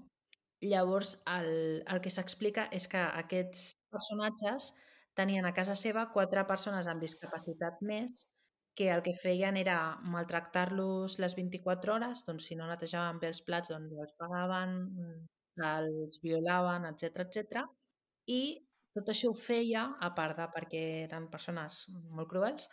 Llavors, 0.62 1.16
el, 1.34 1.50
el 1.88 2.00
que 2.04 2.12
s'explica 2.14 2.68
és 2.76 2.86
que 2.92 3.00
aquests 3.00 3.70
personatges 3.90 4.70
tenien 5.18 5.48
a 5.48 5.54
casa 5.56 5.74
seva 5.74 6.06
quatre 6.14 6.44
persones 6.46 6.86
amb 6.86 7.02
discapacitat 7.02 7.80
més 7.82 8.22
que 8.78 8.90
el 8.94 9.02
que 9.02 9.16
feien 9.18 9.58
era 9.60 9.78
maltractar-los 10.14 11.18
les 11.18 11.34
24 11.36 11.96
hores, 11.96 12.22
doncs 12.28 12.46
si 12.46 12.56
no 12.56 12.68
netejaven 12.70 13.18
bé 13.20 13.32
els 13.32 13.42
plats, 13.44 13.72
doncs 13.74 13.98
els 14.04 14.14
pagaven, 14.20 14.76
els 15.72 16.20
violaven, 16.22 16.86
etc 16.92 17.24
etc. 17.26 17.66
I 18.30 18.40
tot 18.96 19.10
això 19.12 19.30
ho 19.30 19.36
feia, 19.48 19.84
a 20.06 20.10
part 20.16 20.38
de 20.40 20.46
perquè 20.54 20.82
eren 21.06 21.28
persones 21.32 21.84
molt 21.92 22.28
cruels, 22.32 22.68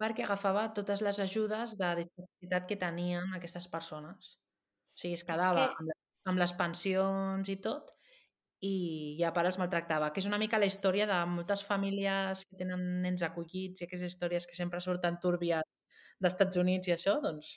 perquè 0.00 0.24
agafava 0.26 0.66
totes 0.78 1.02
les 1.06 1.18
ajudes 1.24 1.76
de 1.80 1.88
discapacitat 2.00 2.66
que 2.70 2.78
tenien 2.80 3.32
aquestes 3.38 3.68
persones. 3.72 4.34
O 4.94 4.98
sigui, 5.02 5.14
es 5.18 5.24
quedava 5.26 5.68
que- 5.78 5.96
amb, 6.30 6.38
les 6.42 6.52
pensions 6.58 7.48
i 7.48 7.56
tot, 7.68 7.90
i, 8.60 8.72
i 9.20 9.24
a 9.26 9.32
part 9.36 9.48
els 9.50 9.58
maltractava, 9.62 10.10
que 10.12 10.20
és 10.22 10.26
una 10.30 10.38
mica 10.42 10.58
la 10.60 10.68
història 10.70 11.06
de 11.10 11.18
moltes 11.30 11.62
famílies 11.70 12.44
que 12.48 12.58
tenen 12.62 12.84
nens 13.04 13.22
acollits 13.26 13.82
i 13.82 13.86
aquestes 13.86 14.14
històries 14.14 14.46
que 14.50 14.58
sempre 14.58 14.80
surten 14.84 15.18
túrbies 15.22 15.66
d'Estats 16.20 16.58
Units 16.64 16.90
i 16.90 16.96
això, 16.96 17.18
doncs, 17.24 17.54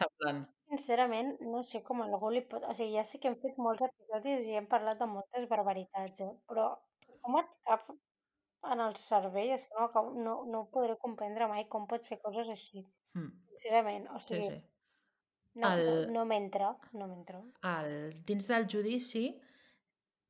semblant. 0.00 0.44
Sincerament, 0.70 1.32
no 1.42 1.64
sé 1.66 1.80
com 1.82 2.00
algú 2.04 2.30
li 2.30 2.44
pot... 2.46 2.62
O 2.70 2.74
sigui, 2.78 2.94
ja 2.94 3.02
sé 3.06 3.18
que 3.18 3.26
hem 3.30 3.36
fet 3.42 3.56
molts 3.58 3.82
episodis 3.88 4.46
i 4.46 4.54
hem 4.58 4.68
parlat 4.70 5.00
de 5.02 5.08
moltes 5.10 5.48
barbaritats, 5.50 6.22
eh? 6.22 6.30
però 6.46 6.68
com 7.26 7.38
et 7.40 7.48
cap 7.66 7.88
en 8.70 8.82
el 8.84 8.94
cervell? 9.00 9.50
És 9.56 9.66
que 9.66 9.74
no, 9.80 9.88
acabo- 9.88 10.14
no, 10.14 10.36
no 10.46 10.64
podré 10.70 10.94
comprendre 11.02 11.48
mai 11.50 11.66
com 11.72 11.88
pots 11.90 12.12
fer 12.12 12.20
coses 12.22 12.52
així. 12.54 12.84
Mm, 13.18 13.32
Sincerament, 13.56 14.06
o 14.14 14.20
sí, 14.22 14.28
sigui, 14.36 14.48
sí. 14.54 14.62
no, 15.58 15.68
no, 15.68 15.74
El- 15.74 16.12
no 16.14 16.24
m'entra, 16.30 16.70
no 16.94 17.10
m'entra. 17.10 17.42
El, 17.74 18.20
dins 18.30 18.46
del 18.46 18.68
judici 18.70 19.24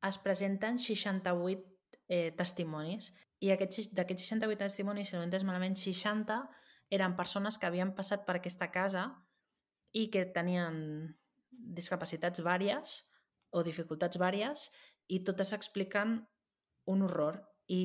es 0.08 0.16
presenten 0.24 0.78
68 0.80 1.66
eh, 2.08 2.30
testimonis 2.32 3.12
i 3.44 3.52
aquests, 3.52 3.90
d'aquests 3.92 4.24
68 4.32 4.64
testimonis, 4.64 5.10
si 5.10 5.16
no 5.16 5.20
ho 5.20 5.26
he 5.26 5.28
entès 5.28 5.44
malament, 5.44 5.76
60 5.76 6.40
eren 6.96 7.12
persones 7.18 7.58
que 7.60 7.68
havien 7.68 7.92
passat 7.94 8.24
per 8.26 8.38
aquesta 8.40 8.70
casa 8.72 9.04
i 9.92 10.08
que 10.10 10.26
tenien 10.34 10.76
discapacitats 11.50 12.42
vàries 12.46 13.00
o 13.50 13.64
dificultats 13.66 14.18
vàries 14.20 14.68
i 15.10 15.22
totes 15.26 15.52
expliquen 15.56 16.20
un 16.90 17.02
horror. 17.06 17.40
I, 17.70 17.82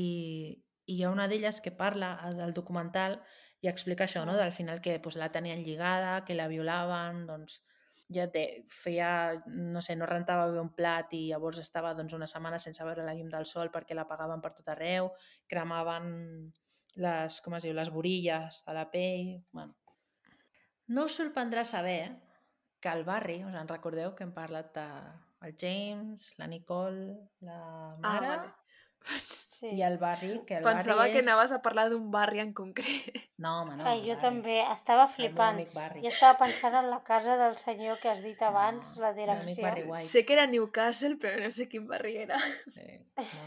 i 0.85 0.97
hi 0.97 1.03
ha 1.03 1.11
una 1.13 1.27
d'elles 1.29 1.61
que 1.61 1.73
parla 1.73 2.15
del 2.37 2.53
documental 2.53 3.19
i 3.61 3.69
explica 3.69 4.05
això, 4.05 4.25
no? 4.25 4.35
Del 4.37 4.53
final 4.53 4.81
que 4.81 4.99
pues, 4.99 5.17
la 5.17 5.31
tenien 5.33 5.63
lligada, 5.65 6.19
que 6.25 6.37
la 6.37 6.49
violaven, 6.51 7.25
doncs 7.29 7.61
ja 8.13 8.27
té, 8.29 8.43
feia, 8.69 9.09
no 9.47 9.81
sé, 9.81 9.95
no 9.97 10.05
rentava 10.09 10.45
bé 10.51 10.59
un 10.61 10.69
plat 10.77 11.13
i 11.17 11.23
llavors 11.31 11.61
estava 11.63 11.95
doncs, 11.97 12.13
una 12.13 12.29
setmana 12.29 12.59
sense 12.61 12.85
veure 12.85 13.05
la 13.05 13.15
llum 13.17 13.31
del 13.31 13.47
sol 13.49 13.71
perquè 13.73 13.97
la 13.97 14.05
pagaven 14.09 14.43
per 14.43 14.53
tot 14.59 14.69
arreu, 14.75 15.09
cremaven 15.49 16.11
les, 17.01 17.39
com 17.41 17.57
es 17.57 17.65
diu, 17.65 17.73
les 17.73 17.91
borilles 17.91 18.61
a 18.65 18.77
la 18.77 18.85
pell... 18.91 19.33
Bueno. 19.51 19.73
No 20.87 21.05
us 21.05 21.15
sorprendrà 21.17 21.63
saber 21.65 22.21
que 22.81 22.89
al 22.89 23.03
barri, 23.07 23.39
us 23.43 23.55
en 23.57 23.67
recordeu 23.67 24.13
que 24.15 24.23
hem 24.25 24.33
parlat 24.33 24.73
de 24.75 24.85
el 25.45 25.55
James, 25.59 26.33
la 26.37 26.47
Nicole, 26.47 27.15
la 27.41 27.95
mare... 28.01 28.27
Ah, 28.27 28.37
vale. 28.37 28.53
Sí. 29.55 29.69
I 29.71 29.83
el 29.87 29.93
barri, 30.01 30.41
que 30.47 30.57
el 30.57 30.63
Pensava 30.65 30.97
barri 31.03 31.13
que 31.13 31.19
és... 31.21 31.25
anaves 31.27 31.51
a 31.55 31.61
parlar 31.63 31.85
d'un 31.91 32.09
barri 32.11 32.41
en 32.41 32.49
concret. 32.57 33.19
No, 33.39 33.61
home, 33.61 33.77
no. 33.77 33.85
Ai, 33.87 33.99
el 34.01 34.07
jo 34.07 34.15
barri. 34.15 34.21
també 34.23 34.55
estava 34.73 35.05
El 35.05 35.11
flipant. 35.13 35.61
barri. 35.75 36.01
Jo 36.03 36.09
estava 36.09 36.37
pensant 36.41 36.75
en 36.75 36.89
la 36.91 36.97
casa 37.07 37.37
del 37.39 37.55
senyor 37.61 37.99
que 38.01 38.09
has 38.11 38.23
dit 38.25 38.41
abans, 38.43 38.89
No, 38.97 39.03
la 39.05 39.11
el 39.13 39.15
direcció. 39.21 39.63
barri. 39.63 39.85
Sé 40.03 40.25
que 40.25 40.33
era 40.35 40.45
Newcastle, 40.51 41.15
però 41.21 41.39
no 41.43 41.51
sé 41.55 41.69
quin 41.71 41.85
barri 41.87 42.17
era. 42.25 42.39
Sí. 42.73 42.87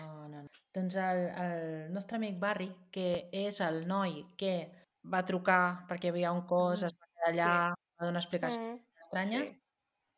No, 0.01 0.29
no, 0.29 0.43
no. 0.45 0.49
Doncs 0.79 0.97
el, 0.97 1.21
el 1.45 1.93
nostre 1.93 2.17
amic 2.23 2.39
Barry, 2.41 2.71
que 2.91 3.29
és 3.33 3.61
el 3.61 3.83
noi 3.91 4.23
que 4.41 4.55
va 5.13 5.25
trucar 5.29 5.61
perquè 5.91 6.09
hi 6.09 6.15
havia 6.15 6.33
un 6.33 6.47
cos, 6.47 6.85
Mm, 6.85 6.87
es 6.87 6.98
allà, 7.29 7.49
sí. 7.75 7.83
va 8.01 8.07
donar 8.07 8.21
explicacions 8.23 8.65
Mm. 8.81 9.01
estranyes, 9.05 9.51
Sí. 9.51 9.61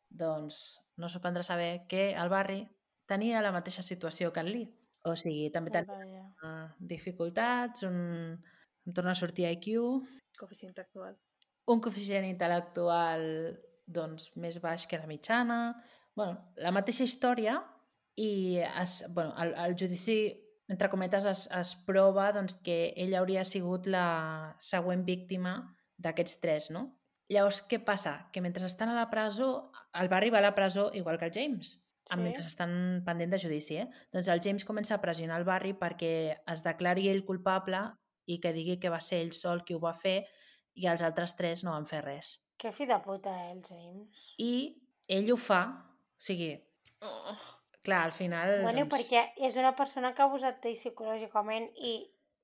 doncs 0.09 0.81
no 0.97 1.07
sorprendrà 1.09 1.43
saber 1.43 1.87
que 1.87 2.11
el 2.13 2.29
Barry 2.29 2.61
tenia 3.07 3.41
la 3.41 3.51
mateixa 3.51 3.81
situació 3.83 4.31
que 4.33 4.39
el 4.41 4.51
Lee. 4.51 4.69
O 5.03 5.15
sigui, 5.15 5.49
també 5.51 5.71
tenia 5.71 5.97
Vaja. 5.97 6.25
uh, 6.43 6.75
dificultats, 6.79 7.83
un... 7.83 8.41
em 8.85 8.93
torna 8.93 9.11
a 9.11 9.15
sortir 9.15 9.45
IQ, 9.49 10.03
Coeficient 10.37 10.77
actual. 10.79 11.17
un 11.67 11.79
coeficient 11.81 12.25
intel·lectual 12.25 13.57
doncs, 13.85 14.31
més 14.35 14.59
baix 14.61 14.85
que 14.87 14.97
la 14.97 15.07
mitjana. 15.07 15.83
bueno, 16.15 16.51
la 16.57 16.71
mateixa 16.71 17.03
història 17.03 17.63
i 18.15 18.57
es, 18.59 19.05
bueno, 19.09 19.33
el, 19.37 19.53
el 19.55 19.75
judici, 19.79 20.35
entre 20.67 20.89
cometes, 20.89 21.25
es, 21.25 21.47
es 21.51 21.75
prova 21.85 22.31
doncs, 22.33 22.55
que 22.61 22.93
ell 22.97 23.15
hauria 23.15 23.43
sigut 23.45 23.87
la 23.87 24.55
següent 24.59 25.05
víctima 25.05 25.75
d'aquests 25.97 26.39
tres, 26.41 26.69
no? 26.71 26.97
Llavors, 27.31 27.61
què 27.67 27.79
passa? 27.79 28.27
Que 28.33 28.41
mentre 28.43 28.65
estan 28.67 28.89
a 28.91 28.97
la 28.97 29.07
presó, 29.09 29.71
el 29.95 30.11
va 30.11 30.17
a 30.19 30.41
la 30.41 30.53
presó 30.55 30.89
igual 30.93 31.17
que 31.17 31.25
el 31.25 31.31
James, 31.33 31.79
Sí. 32.03 32.17
mentre 32.17 32.41
estan 32.41 33.03
pendent 33.05 33.31
de 33.31 33.39
judici, 33.39 33.77
eh? 33.77 33.89
Doncs 34.11 34.27
el 34.27 34.41
James 34.41 34.65
comença 34.65 34.95
a 34.95 35.01
pressionar 35.01 35.37
el 35.39 35.45
Barry 35.45 35.73
perquè 35.73 36.35
es 36.47 36.63
declari 36.63 37.07
ell 37.09 37.23
culpable 37.25 37.79
i 38.25 38.39
que 38.41 38.51
digui 38.53 38.79
que 38.79 38.89
va 38.89 38.99
ser 38.99 39.21
ell 39.21 39.31
sol 39.33 39.63
qui 39.63 39.75
ho 39.75 39.79
va 39.79 39.93
fer 39.93 40.25
i 40.73 40.87
els 40.87 41.01
altres 41.01 41.35
tres 41.35 41.63
no 41.63 41.71
van 41.71 41.85
fer 41.85 42.03
res. 42.03 42.43
Que 42.57 42.71
fi 42.71 42.85
de 42.85 42.97
puta, 42.99 43.31
eh, 43.45 43.51
el 43.51 43.63
James. 43.63 44.33
I 44.37 44.81
ell 45.07 45.31
ho 45.31 45.37
fa, 45.37 45.61
o 46.17 46.19
sigui, 46.19 46.51
Oh. 47.01 47.35
clar, 47.81 48.03
al 48.05 48.11
final... 48.11 48.61
Bueno, 48.61 48.85
doncs, 48.85 48.91
perquè 48.93 49.33
és 49.37 49.55
una 49.57 49.75
persona 49.75 50.13
que 50.13 50.21
ha 50.21 50.25
abusat 50.25 50.59
psicològicament 50.61 51.71
i 51.77 51.93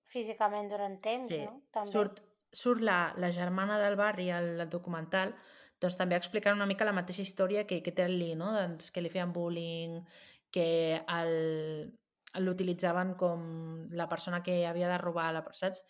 físicament 0.06 0.70
durant 0.72 1.00
temps, 1.02 1.28
sí, 1.28 1.44
no? 1.44 1.62
També. 1.72 1.92
surt, 1.92 2.22
surt 2.52 2.82
la, 2.82 3.14
la 3.18 3.32
germana 3.32 3.78
del 3.80 3.96
barri 4.00 4.30
al, 4.32 4.56
al 4.62 4.70
documental 4.70 5.34
doncs 5.82 5.98
també 5.98 6.18
explicant 6.18 6.58
una 6.58 6.66
mica 6.70 6.88
la 6.88 6.96
mateixa 6.96 7.22
història 7.22 7.66
que, 7.70 7.82
que 7.86 7.94
té 7.94 8.08
el 8.08 8.18
Lee, 8.18 8.36
no? 8.38 8.50
doncs 8.56 8.90
que 8.94 9.04
li 9.04 9.12
feien 9.14 9.34
bullying, 9.34 10.00
que 10.54 10.66
l'utilitzaven 12.42 13.14
com 13.20 13.44
la 13.94 14.08
persona 14.10 14.42
que 14.44 14.64
havia 14.66 14.90
de 14.90 14.98
robar, 15.02 15.30
la, 15.36 15.44
saps? 15.54 15.84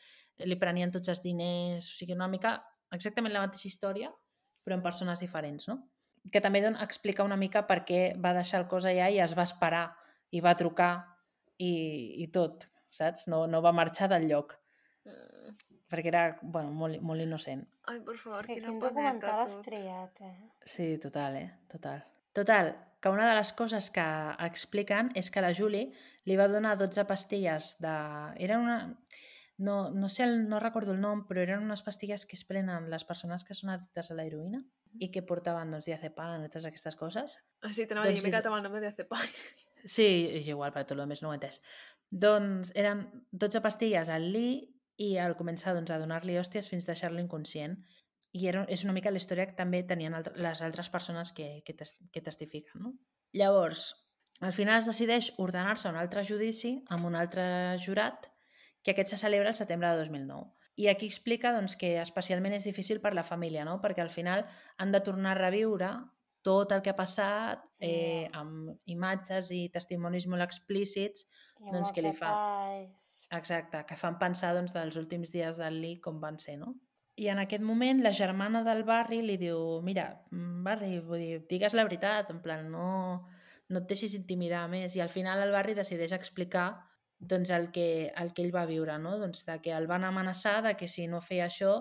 Li 0.43 0.58
prenien 0.60 0.91
tots 0.93 1.10
els 1.14 1.24
diners, 1.24 1.88
o 1.88 1.95
sigui, 1.95 2.18
una 2.18 2.28
mica 2.28 2.58
exactament 2.93 3.34
la 3.34 3.45
mateixa 3.45 3.70
història, 3.72 4.12
però 4.64 4.76
en 4.76 4.84
persones 4.84 5.24
diferents, 5.24 5.70
no? 5.72 5.80
Que 6.32 6.43
també 6.43 6.60
don, 6.66 6.76
explica 6.84 7.24
una 7.24 7.39
mica 7.39 7.64
per 7.70 7.84
què 7.88 8.01
va 8.20 8.36
deixar 8.36 8.62
el 8.62 8.68
cos 8.68 8.86
allà 8.89 9.08
i 9.08 9.22
es 9.24 9.38
va 9.39 9.47
esperar, 9.47 9.86
i 10.36 10.43
va 10.43 10.58
trucar, 10.60 10.91
i, 11.64 11.72
i 12.24 12.28
tot, 12.36 12.68
saps? 12.91 13.30
No, 13.32 13.45
no 13.47 13.64
va 13.64 13.76
marxar 13.76 14.12
del 14.12 14.28
lloc, 14.28 14.58
Mm. 15.08 15.77
Perquè 15.90 16.12
era, 16.12 16.24
bueno, 16.42 16.72
molt, 16.76 17.00
molt 17.02 17.24
innocent. 17.24 17.64
Ai, 17.88 18.00
per 18.04 18.18
favor, 18.20 18.46
Que 18.46 18.58
quina 18.58 18.68
quin 18.68 18.80
paneta 18.80 18.90
documental 18.90 19.42
has 19.46 19.54
tot. 19.56 19.66
triat, 19.66 20.22
eh? 20.22 20.50
Sí, 20.66 20.98
total, 21.04 21.36
eh? 21.40 21.50
Total. 21.72 22.04
Total, 22.34 22.74
que 23.02 23.10
una 23.10 23.28
de 23.30 23.36
les 23.40 23.52
coses 23.54 23.90
que 23.94 24.06
expliquen 24.46 25.12
és 25.16 25.32
que 25.32 25.42
la 25.42 25.54
Julie 25.56 25.92
li 26.26 26.36
va 26.38 26.48
donar 26.52 26.76
12 26.78 27.06
pastilles 27.10 27.78
de... 27.84 27.94
Eren 28.38 28.66
una... 28.68 28.80
No, 29.58 29.90
no 29.90 30.08
sé, 30.08 30.22
el, 30.28 30.44
no 30.50 30.60
recordo 30.62 30.92
el 30.94 31.00
nom, 31.02 31.24
però 31.26 31.42
eren 31.42 31.64
unes 31.66 31.82
pastilles 31.82 32.28
que 32.30 32.36
es 32.38 32.44
prenen 32.46 32.92
les 32.92 33.04
persones 33.10 33.42
que 33.44 33.56
són 33.58 33.72
addictes 33.74 34.12
a 34.12 34.18
la 34.20 34.28
heroïna 34.28 34.60
i 35.02 35.10
que 35.10 35.24
portaven 35.26 35.72
doncs, 35.74 35.88
diazepam 35.90 36.44
i 36.44 36.46
totes 36.46 36.68
aquestes 36.70 36.96
coses. 36.96 37.40
Ah, 37.66 37.72
sí, 37.74 37.88
t'anava 37.90 38.06
a 38.06 38.12
dir, 38.12 38.20
Doncs 38.20 38.26
m'he 38.28 38.30
quedat 38.36 38.46
amb 38.52 38.60
el 38.60 38.64
nom 38.68 38.78
de 38.82 38.92
Cepany. 39.00 39.34
Sí, 39.86 40.06
és 40.38 40.48
igual, 40.52 40.72
per 40.76 40.84
tot 40.86 41.00
el 41.00 41.08
més 41.10 41.24
no 41.24 41.30
ho 41.30 41.34
he 41.34 41.40
entès. 41.40 41.58
Doncs 42.12 42.72
eren 42.78 43.02
12 43.32 43.62
pastilles 43.66 44.10
al 44.14 44.30
Lee 44.34 44.62
i 44.98 45.16
al 45.22 45.38
començar 45.38 45.76
doncs, 45.78 45.91
a 45.93 46.00
donar-li 46.02 46.38
hòsties 46.39 46.70
fins 46.72 46.88
deixar-lo 46.89 47.22
inconscient. 47.22 47.78
I 48.38 48.48
era, 48.50 48.66
és 48.70 48.84
una 48.86 48.93
mica 48.93 49.14
la 49.14 49.22
història 49.22 49.48
que 49.50 49.56
també 49.58 49.84
tenien 49.88 50.18
altre, 50.18 50.34
les 50.41 50.62
altres 50.66 50.89
persones 50.93 51.32
que, 51.34 51.62
que, 51.66 51.74
tes, 51.78 51.95
que 52.12 52.22
testifiquen. 52.22 52.84
No? 52.84 52.93
Llavors, 53.38 53.91
al 54.41 54.54
final 54.54 54.82
es 54.82 54.89
decideix 54.89 55.32
ordenar-se 55.41 55.89
un 55.89 55.98
altre 55.98 56.26
judici 56.26 56.76
amb 56.93 57.08
un 57.10 57.16
altre 57.18 57.45
jurat 57.82 58.28
que 58.84 58.93
aquest 58.93 59.14
se 59.14 59.22
celebra 59.22 59.54
el 59.54 59.58
setembre 59.58 59.89
de 59.89 60.04
2009. 60.04 60.52
I 60.78 60.91
aquí 60.91 61.08
explica 61.10 61.54
doncs, 61.56 61.74
que 61.76 61.95
especialment 62.02 62.54
és 62.54 62.68
difícil 62.68 63.02
per 63.02 63.16
la 63.18 63.26
família, 63.26 63.66
no? 63.66 63.80
perquè 63.82 64.04
al 64.04 64.14
final 64.14 64.45
han 64.78 64.93
de 64.93 65.02
tornar 65.02 65.34
a 65.34 65.39
reviure 65.39 65.89
tot 66.46 66.72
el 66.72 66.82
que 66.82 66.92
ha 66.94 66.96
passat 66.96 67.64
eh, 67.80 68.30
amb 68.34 68.74
imatges 68.86 69.52
i 69.52 69.68
testimonis 69.74 70.28
molt 70.28 70.46
explícits, 70.46 71.26
I 71.60 71.72
Doncs 71.74 71.90
els 71.92 72.04
li 72.06 72.12
fa? 72.14 72.30
detalls. 72.32 73.14
exacte, 73.32 73.84
que 73.90 73.96
fan 73.98 74.18
pensar 74.20 74.54
doncs, 74.56 74.74
dels 74.74 74.96
últims 74.98 75.32
dies 75.34 75.58
del 75.58 75.82
Lee 75.82 76.00
com 76.02 76.20
van 76.22 76.38
ser, 76.40 76.58
no? 76.58 76.76
I 77.18 77.30
en 77.34 77.40
aquest 77.42 77.64
moment 77.66 78.04
la 78.04 78.12
germana 78.14 78.62
del 78.64 78.84
Barry 78.86 79.24
li 79.26 79.38
diu 79.42 79.82
mira, 79.82 80.22
mm, 80.32 80.64
Barry, 80.64 81.00
vull 81.00 81.20
dir, 81.20 81.40
digues 81.50 81.74
la 81.74 81.84
veritat, 81.84 82.30
en 82.30 82.42
plan, 82.44 82.70
no, 82.72 83.26
no 83.70 83.80
et 83.80 83.88
deixis 83.90 84.14
intimidar 84.14 84.68
més. 84.70 84.96
I 84.96 85.02
al 85.02 85.10
final 85.10 85.42
el 85.42 85.52
Barry 85.52 85.74
decideix 85.74 86.14
explicar 86.14 86.68
doncs, 87.20 87.50
el, 87.50 87.72
que, 87.72 88.14
el 88.16 88.34
que 88.34 88.44
ell 88.46 88.54
va 88.56 88.68
viure, 88.70 89.00
no? 89.02 89.18
doncs, 89.18 89.46
de 89.48 89.58
que 89.62 89.74
el 89.74 89.88
van 89.90 90.04
amenaçar 90.06 90.62
de 90.62 90.76
que 90.78 90.88
si 90.88 91.08
no 91.08 91.20
feia 91.22 91.48
això 91.50 91.80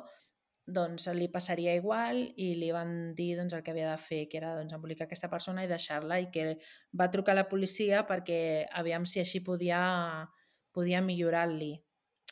doncs 0.66 1.06
li 1.14 1.28
passaria 1.30 1.74
igual 1.78 2.18
i 2.36 2.48
li 2.58 2.72
van 2.74 3.14
dir 3.14 3.36
doncs, 3.38 3.52
el 3.54 3.62
que 3.62 3.70
havia 3.70 3.90
de 3.92 3.98
fer, 4.02 4.24
que 4.28 4.38
era 4.40 4.54
doncs, 4.56 4.72
embolicar 4.74 5.06
aquesta 5.06 5.30
persona 5.30 5.62
i 5.64 5.68
deixar-la 5.70 6.18
i 6.20 6.26
que 6.34 6.58
va 6.98 7.06
trucar 7.10 7.32
a 7.36 7.40
la 7.42 7.48
policia 7.48 8.02
perquè 8.08 8.66
aviam 8.74 9.06
si 9.06 9.20
així 9.22 9.40
podia, 9.46 10.26
podia 10.74 11.00
millorar-li. 11.00 11.72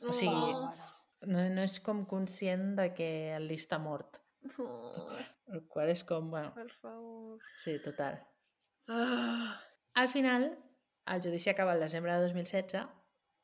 O 0.03 0.13
sigui, 0.13 0.35
Oh. 0.35 0.69
no, 1.31 1.47
no 1.49 1.63
és 1.63 1.79
com 1.81 2.03
conscient 2.11 2.75
de 2.77 2.91
que 2.93 3.09
el 3.37 3.47
Lee 3.49 3.57
està 3.63 3.79
mort. 3.79 4.19
Oh, 4.59 5.15
El 5.55 5.63
qual 5.69 5.89
és 5.89 6.03
com, 6.05 6.27
bueno, 6.31 6.51
per 6.53 6.67
favor. 6.83 7.39
sí, 7.63 7.79
total. 7.85 8.19
Ah. 8.89 9.55
Al 9.95 10.09
final, 10.09 10.51
el 11.07 11.23
judici 11.23 11.49
acaba 11.51 11.73
el 11.75 11.81
desembre 11.81 12.13
de 12.13 12.21
2016 12.27 12.85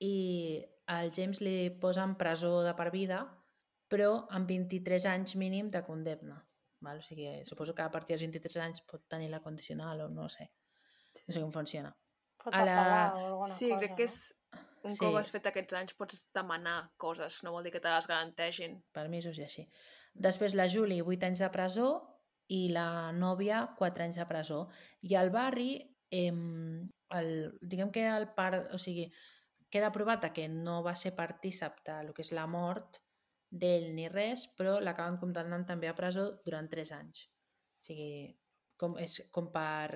i 0.01 0.67
al 0.87 1.13
James 1.15 1.41
li 1.41 1.71
posen 1.81 2.17
presó 2.17 2.63
de 2.67 2.75
per 2.75 2.91
vida, 2.91 3.23
però 3.91 4.27
amb 4.31 4.49
23 4.49 5.05
anys 5.11 5.35
mínim 5.37 5.71
de 5.71 5.83
condemna. 5.87 6.39
Val? 6.81 6.99
O 7.03 7.03
sigui, 7.05 7.27
suposo 7.45 7.75
que 7.75 7.83
a 7.83 7.91
partir 7.91 8.15
dels 8.15 8.23
23 8.25 8.57
anys 8.65 8.81
pot 8.89 9.03
tenir 9.11 9.29
la 9.31 9.43
condicional 9.45 10.01
o 10.07 10.09
no 10.09 10.29
sé. 10.33 10.47
No 11.27 11.35
sé 11.35 11.41
com 11.43 11.51
funciona. 11.53 11.91
Pot 12.43 12.55
A 12.55 12.65
la- 12.65 13.13
Sí, 13.51 13.69
cosa, 13.69 13.79
crec 13.81 13.97
que 13.97 14.05
és... 14.05 14.37
Un 14.83 14.93
Sí. 14.93 14.99
cop 15.05 15.17
has 15.19 15.29
fet 15.31 15.45
aquests 15.47 15.75
anys 15.77 15.93
pots 15.95 16.23
demanar 16.33 16.91
coses, 16.97 17.43
no 17.45 17.51
vol 17.53 17.63
dir 17.65 17.71
que 17.73 17.81
te 17.85 17.91
les 17.93 18.07
garanteixin. 18.09 18.79
permisos 18.93 19.37
i 19.39 19.43
així. 19.43 19.69
Després 20.15 20.55
la 20.55 20.67
Julie, 20.73 21.03
8 21.03 21.27
anys 21.27 21.39
de 21.41 21.51
presó 21.51 21.91
i 22.49 22.71
la 22.71 23.13
nòvia, 23.13 23.75
4 23.77 24.05
anys 24.05 24.17
de 24.17 24.25
presó. 24.27 24.69
I 25.03 25.15
el 25.17 25.29
barri, 25.31 25.95
eh, 26.11 26.33
el, 27.11 27.59
diguem 27.61 27.91
que 27.93 28.07
el 28.09 28.31
part, 28.35 28.73
o 28.73 28.79
sigui, 28.79 29.13
queda 29.69 29.93
provat 29.93 30.33
que 30.33 30.49
no 30.49 30.83
va 30.83 30.95
ser 30.95 31.15
partícip 31.15 31.85
del 31.85 32.15
que 32.15 32.23
és 32.23 32.33
la 32.33 32.47
mort 32.47 33.03
d'ell 33.51 33.89
ni 33.95 34.09
res, 34.09 34.47
però 34.57 34.79
l'acaben 34.81 35.19
condemnant 35.19 35.67
també 35.67 35.89
a 35.91 35.95
presó 35.99 36.29
durant 36.45 36.69
3 36.71 36.93
anys. 36.93 37.25
O 37.81 37.83
sigui, 37.85 38.39
com, 38.79 38.97
és 38.99 39.17
com 39.35 39.51
per 39.53 39.91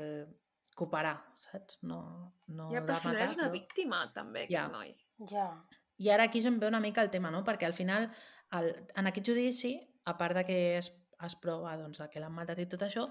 cooperar, 0.75 1.15
saps? 1.39 1.79
No, 1.87 2.01
no 2.49 2.71
ja, 2.73 2.81
però 2.83 2.97
al 2.97 3.01
final 3.05 3.15
matar, 3.21 3.29
és 3.31 3.37
una 3.37 3.45
però- 3.47 3.53
víctima, 3.53 4.01
també, 4.13 4.45
aquest 4.45 4.53
Ja. 4.59 4.69
noi. 4.69 4.95
Ja. 5.31 5.49
i 5.97 6.09
ara 6.11 6.25
aquí 6.25 6.39
és 6.41 6.47
on 6.47 6.59
ve 6.59 6.67
una 6.67 6.81
mica 6.81 7.01
el 7.03 7.11
tema, 7.11 7.31
no? 7.31 7.45
Perquè 7.45 7.65
al 7.67 7.73
final, 7.73 8.09
el, 8.51 8.73
en 8.97 9.07
aquest 9.07 9.29
judici, 9.29 9.77
a 10.05 10.17
part 10.19 10.35
de 10.35 10.45
que 10.45 10.77
es, 10.79 10.89
es 11.23 11.37
prova 11.37 11.77
doncs, 11.79 12.01
que 12.11 12.19
l'han 12.19 12.33
matat 12.35 12.59
i 12.59 12.67
tot 12.67 12.83
això, 12.83 13.07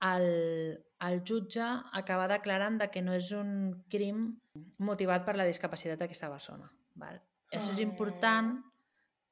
el, 0.00 0.86
el 1.00 1.20
jutge 1.28 1.60
acaba 1.92 2.26
declarant 2.28 2.78
de 2.80 2.88
que 2.90 3.02
no 3.02 3.12
és 3.12 3.30
un 3.32 3.84
crim 3.90 4.40
motivat 4.78 5.26
per 5.26 5.36
la 5.36 5.44
discapacitat 5.44 5.98
d'aquesta 5.98 6.30
persona. 6.32 6.70
Val? 6.94 7.20
Això 7.52 7.72
és 7.72 7.80
important 7.84 8.62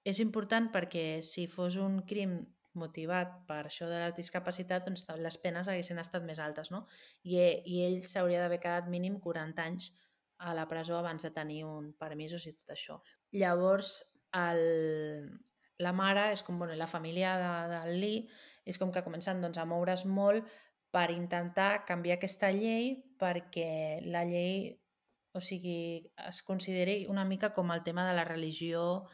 és 0.05 0.21
important 0.21 0.69
perquè 0.73 1.23
si 1.25 1.47
fos 1.49 1.79
un 1.81 2.03
crim 2.09 2.39
motivat 2.75 3.37
per 3.49 3.63
això 3.65 3.87
de 3.89 4.01
la 4.03 4.11
discapacitat, 4.15 4.85
doncs 4.87 5.07
les 5.23 5.37
penes 5.41 5.69
haguessin 5.71 6.01
estat 6.03 6.25
més 6.27 6.41
altes, 6.43 6.71
no? 6.75 6.85
I, 7.23 7.39
i 7.39 7.85
ell 7.87 8.01
s'hauria 8.03 8.43
d'haver 8.43 8.61
quedat 8.63 8.91
mínim 8.91 9.21
40 9.23 9.63
anys 9.63 9.93
a 10.45 10.55
la 10.59 10.67
presó 10.69 10.99
abans 10.99 11.23
de 11.23 11.31
tenir 11.31 11.63
un 11.65 11.93
permisos 11.99 12.47
i 12.51 12.53
tot 12.59 12.75
això. 12.75 12.99
Llavors, 13.33 13.95
el, 14.35 15.31
la 15.79 15.95
mare 15.95 16.31
és 16.35 16.43
com, 16.43 16.59
bueno, 16.59 16.75
la 16.77 16.91
família 16.91 17.37
de, 17.39 17.53
de 17.71 17.81
Lee 17.95 18.25
és 18.67 18.79
com 18.81 18.93
que 18.93 19.05
comencen 19.07 19.41
doncs, 19.45 19.61
a 19.61 19.67
moure's 19.69 20.05
molt 20.05 20.49
per 20.95 21.11
intentar 21.15 21.85
canviar 21.87 22.19
aquesta 22.19 22.51
llei 22.55 22.97
perquè 23.19 24.01
la 24.07 24.25
llei 24.27 24.75
o 25.35 25.41
sigui, 25.43 26.07
es 26.29 26.43
consideri 26.47 27.07
una 27.11 27.25
mica 27.27 27.51
com 27.55 27.73
el 27.75 27.83
tema 27.83 28.07
de 28.07 28.15
la 28.15 28.27
religió 28.27 29.07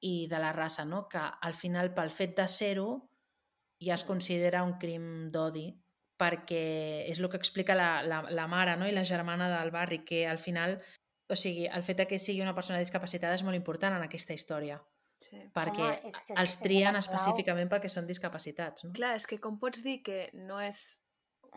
i 0.00 0.26
de 0.28 0.38
la 0.38 0.52
raça, 0.52 0.84
no? 0.84 1.06
que 1.08 1.20
al 1.20 1.54
final 1.54 1.92
pel 1.94 2.10
fet 2.10 2.36
de 2.36 2.46
ser-ho 2.48 2.90
ja 3.80 3.94
es 3.94 4.04
considera 4.04 4.62
un 4.64 4.76
crim 4.80 5.30
d'odi 5.32 5.70
perquè 6.16 7.04
és 7.10 7.20
el 7.20 7.28
que 7.30 7.36
explica 7.40 7.76
la, 7.76 8.02
la, 8.02 8.22
la 8.32 8.46
mare 8.48 8.76
no? 8.80 8.88
i 8.88 8.94
la 8.94 9.04
germana 9.04 9.48
del 9.52 9.70
barri, 9.70 10.02
que 10.04 10.26
al 10.28 10.38
final, 10.40 10.78
o 11.28 11.36
sigui, 11.36 11.66
el 11.68 11.84
fet 11.84 12.00
de 12.00 12.06
que 12.08 12.18
sigui 12.18 12.44
una 12.44 12.54
persona 12.56 12.80
discapacitada 12.80 13.36
és 13.36 13.44
molt 13.44 13.58
important 13.58 13.96
en 13.96 14.04
aquesta 14.06 14.36
història. 14.36 14.80
Sí. 15.20 15.40
Perquè 15.56 15.84
Home, 15.84 16.10
és 16.10 16.22
que 16.28 16.36
els 16.40 16.58
trien 16.60 16.96
específicament 16.98 17.70
perquè 17.72 17.88
són 17.92 18.08
discapacitats. 18.08 18.84
No? 18.84 18.92
Clar, 18.96 19.14
és 19.16 19.28
que 19.28 19.40
com 19.40 19.60
pots 19.60 19.84
dir 19.84 20.02
que 20.04 20.26
no 20.36 20.60
és 20.60 20.82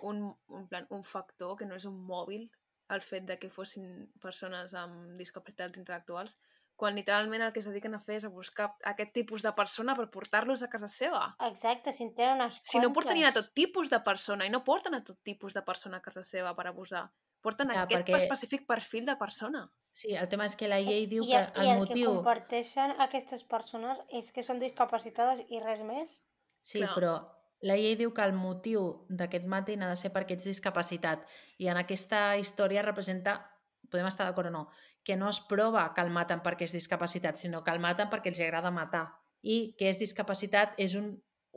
un, 0.03 0.29
un, 0.47 0.67
plan, 0.67 0.87
un 0.95 1.03
factor, 1.03 1.57
que 1.59 1.67
no 1.67 1.79
és 1.79 1.87
un 1.87 1.97
mòbil, 2.07 2.47
el 2.95 3.03
fet 3.05 3.27
de 3.27 3.37
que 3.39 3.51
fossin 3.53 4.07
persones 4.23 4.73
amb 4.77 5.19
discapacitats 5.19 5.79
intel·lectuals, 5.79 6.37
quan 6.79 6.95
literalment 6.95 7.43
el 7.43 7.51
que 7.53 7.59
es 7.59 7.67
dediquen 7.67 7.93
a 7.97 7.99
fer 7.99 8.15
és 8.21 8.25
a 8.25 8.29
buscar 8.31 8.69
aquest 8.87 9.11
tipus 9.13 9.43
de 9.43 9.51
persona 9.57 9.93
per 9.97 10.07
portar-los 10.09 10.63
a 10.63 10.69
casa 10.71 10.87
seva. 10.87 11.35
Exacte, 11.49 11.91
si 11.93 12.05
en 12.07 12.13
tenen 12.15 12.39
unes 12.39 12.59
Si 12.63 12.79
no 12.79 12.93
portarien 12.95 13.27
a 13.27 13.33
tot 13.35 13.51
tipus 13.53 13.89
de 13.91 13.99
persona, 14.05 14.45
i 14.47 14.49
no 14.53 14.63
porten 14.63 14.95
a 14.95 15.03
tot 15.03 15.19
tipus 15.23 15.53
de 15.53 15.61
persona 15.67 15.97
a 15.99 16.01
casa 16.05 16.23
seva 16.23 16.55
per 16.55 16.67
abusar. 16.71 17.09
Porten 17.41 17.69
Ja, 17.71 17.83
aquest 17.83 18.07
perquè- 18.07 18.17
específic 18.17 18.65
perfil 18.67 19.05
de 19.05 19.15
persona. 19.19 19.65
Sí, 19.91 20.13
el 20.15 20.27
tema 20.29 20.45
és 20.45 20.55
que 20.55 20.67
la 20.67 20.79
llei 20.79 21.03
És- 21.03 21.09
diu 21.09 21.23
i, 21.23 21.27
que 21.27 21.37
el- 21.37 21.51
el, 21.55 21.65
I 21.65 21.69
el 21.71 21.79
motiu... 21.79 22.09
que 22.09 22.15
comparteixen 22.15 22.95
aquestes 22.99 23.43
persones 23.43 23.99
és 24.09 24.31
que 24.31 24.43
són 24.43 24.59
discapacitades 24.59 25.43
i 25.49 25.59
res 25.59 25.81
més. 25.81 26.23
Sí, 26.63 26.79
Clar. 26.79 26.93
però 26.95 27.13
la 27.61 27.75
llei 27.75 27.95
diu 27.99 28.13
que 28.13 28.23
el 28.23 28.31
motiu 28.33 29.05
d'aquest 29.09 29.45
matin 29.45 29.83
ha 29.83 29.89
de 29.89 29.95
ser 29.99 30.13
perquè 30.13 30.37
ets 30.37 30.45
discapacitat 30.47 31.25
i 31.57 31.67
en 31.67 31.75
aquesta 31.77 32.37
història 32.37 32.81
representa, 32.85 33.41
podem 33.89 34.07
estar 34.07 34.25
d'acord 34.27 34.47
o 34.47 34.51
no, 34.51 34.69
que 35.09 35.17
no 35.17 35.31
es 35.33 35.39
prova 35.41 35.87
que 35.95 36.05
el 36.05 36.11
maten 36.13 36.43
perquè 36.45 36.67
és 36.69 36.75
discapacitat, 36.75 37.39
sinó 37.41 37.63
que 37.65 37.73
el 37.73 37.81
maten 37.81 38.11
perquè 38.11 38.29
els 38.29 38.41
agrada 38.45 38.69
matar. 38.69 39.07
I 39.41 39.73
que 39.79 39.89
és 39.89 39.97
discapacitat 39.97 40.75
és 40.77 40.93
un, 40.99 41.15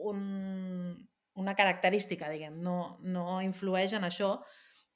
un, 0.09 0.23
una 1.37 1.53
característica, 1.53 2.31
diguem, 2.33 2.57
no, 2.65 2.97
no 3.05 3.41
influeix 3.45 3.93
en 3.93 4.09
això 4.09 4.39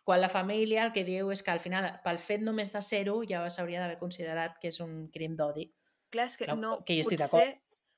quan 0.08 0.24
la 0.24 0.32
família 0.32 0.86
el 0.88 0.93
que 0.95 1.03
diu 1.03 1.30
és 1.36 1.41
que 1.43 1.51
al 1.51 1.60
final, 1.60 1.86
pel 2.01 2.18
fet 2.24 2.41
només 2.41 2.72
de 2.74 2.82
ser-ho, 2.82 3.20
ja 3.28 3.43
s'hauria 3.51 3.84
d'haver 3.84 3.99
considerat 3.99 4.58
que 4.62 4.72
és 4.72 4.80
un 4.82 5.01
crim 5.14 5.36
d'odi. 5.36 5.68
Clar, 6.16 6.30
és 6.32 6.38
que 6.39 6.47
No, 6.47 6.55
no, 6.62 6.70
que 6.88 6.95
jo 6.95 7.03
estic 7.03 7.26
potser, 7.26 7.58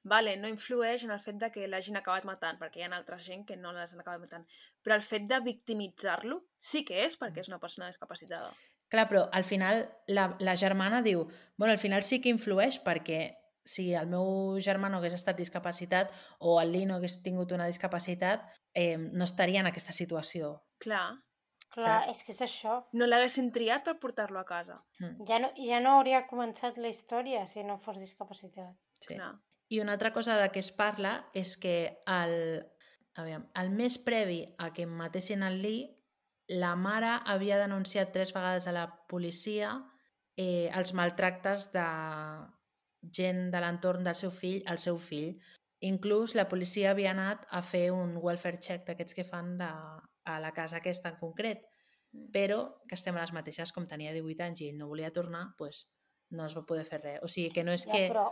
vale, 0.10 0.34
no 0.42 0.50
influeix 0.50 1.06
en 1.06 1.14
el 1.14 1.22
fet 1.22 1.38
de 1.40 1.52
que 1.54 1.68
l'hagin 1.70 2.00
acabat 2.02 2.26
matant, 2.26 2.58
perquè 2.58 2.82
hi 2.82 2.88
ha 2.88 2.90
altra 2.98 3.20
gent 3.22 3.46
que 3.46 3.56
no 3.62 3.72
les 3.78 3.94
han 3.94 4.02
acabat 4.02 4.26
matant, 4.26 4.48
però 4.84 4.98
el 4.98 5.06
fet 5.06 5.30
de 5.30 5.40
victimitzar-lo 5.46 6.42
sí 6.72 6.82
que 6.88 7.06
és 7.06 7.16
perquè 7.22 7.46
és 7.46 7.52
una 7.54 7.62
persona 7.62 7.92
discapacitada. 7.94 8.52
Clar, 8.90 9.08
però 9.08 9.28
al 9.32 9.44
final 9.46 9.84
la, 10.08 10.36
la 10.40 10.56
germana 10.58 11.02
diu 11.06 11.28
bueno, 11.58 11.72
al 11.72 11.78
final 11.80 12.04
sí 12.04 12.20
que 12.22 12.30
influeix 12.34 12.80
perquè 12.82 13.36
si 13.70 13.92
el 13.94 14.08
meu 14.10 14.58
germà 14.66 14.90
no 14.90 14.98
hagués 14.98 15.14
estat 15.14 15.38
discapacitat 15.38 16.10
o 16.40 16.56
el 16.62 16.72
Lee 16.74 16.88
no 16.90 16.96
hagués 16.96 17.20
tingut 17.22 17.52
una 17.54 17.68
discapacitat, 17.70 18.48
eh, 18.74 18.98
no 18.98 19.24
estaria 19.28 19.60
en 19.60 19.68
aquesta 19.70 19.92
situació. 19.94 20.56
Clar, 20.82 21.20
Clar, 21.70 22.00
Saps? 22.08 22.10
és 22.16 22.24
que 22.26 22.32
és 22.34 22.42
això. 22.42 22.80
no 22.98 23.06
l'haguessin 23.06 23.52
triat 23.54 23.84
per 23.86 24.00
portar-lo 24.02 24.40
a 24.40 24.46
casa. 24.46 24.80
Mm, 25.00 25.28
Ja 25.28 25.38
no, 25.40 25.52
ja 25.56 25.80
no 25.80 25.92
hauria 26.00 26.24
començat 26.28 26.80
la 26.82 26.90
història 26.90 27.46
si 27.46 27.64
no 27.64 27.78
fos 27.78 28.00
discapacitat. 28.00 28.74
sí. 29.02 29.14
Clar. 29.14 29.36
I 29.70 29.80
una 29.82 29.92
altra 29.94 30.12
cosa 30.12 30.36
de 30.36 30.48
què 30.50 30.58
es 30.64 30.72
parla 30.72 31.30
és 31.38 31.56
que 31.56 32.02
el, 32.08 32.66
aviam, 33.14 33.44
el 33.54 33.70
mes 33.70 34.00
previ 34.00 34.56
a 34.58 34.72
que 34.74 34.88
matessin 34.88 35.44
el 35.44 35.62
Lee, 35.62 35.99
la 36.50 36.74
mare 36.76 37.20
havia 37.30 37.60
denunciat 37.62 38.12
tres 38.14 38.34
vegades 38.34 38.68
a 38.68 38.74
la 38.74 38.88
policia 39.08 39.76
eh, 40.36 40.70
els 40.74 40.94
maltractes 40.98 41.70
de 41.74 41.88
gent 43.16 43.50
de 43.54 43.62
l'entorn 43.62 44.04
del 44.04 44.18
seu 44.18 44.32
fill 44.32 44.64
al 44.68 44.82
seu 44.82 44.98
fill. 44.98 45.38
Inclús 45.86 46.36
la 46.36 46.50
policia 46.52 46.92
havia 46.92 47.14
anat 47.14 47.46
a 47.56 47.62
fer 47.64 47.90
un 47.96 48.18
welfare 48.18 48.60
check 48.60 48.88
d'aquests 48.88 49.16
que 49.16 49.28
fan 49.28 49.58
de, 49.62 49.70
a 49.70 50.40
la 50.44 50.52
casa 50.52 50.82
aquesta 50.82 51.14
en 51.14 51.20
concret, 51.22 51.64
Mm. 52.14 52.32
però 52.34 52.60
que 52.88 52.98
estem 52.98 53.18
a 53.18 53.22
les 53.22 53.34
mateixes, 53.36 53.72
com 53.72 53.86
tenia 53.88 54.14
18 54.16 54.46
anys 54.48 54.62
i 54.64 54.70
ell 54.72 54.78
no 54.80 54.90
volia 54.90 55.12
tornar, 55.14 55.50
doncs 55.60 55.86
no 56.34 56.46
es 56.46 56.56
va 56.58 56.66
poder 56.66 56.86
fer 56.86 57.02
res. 57.04 57.20
O 57.26 57.30
sigui 57.30 57.52
que 57.54 57.64
no 57.64 57.74
és 57.74 57.86
Ja, 57.86 57.94
que 57.94 58.08
però 58.10 58.30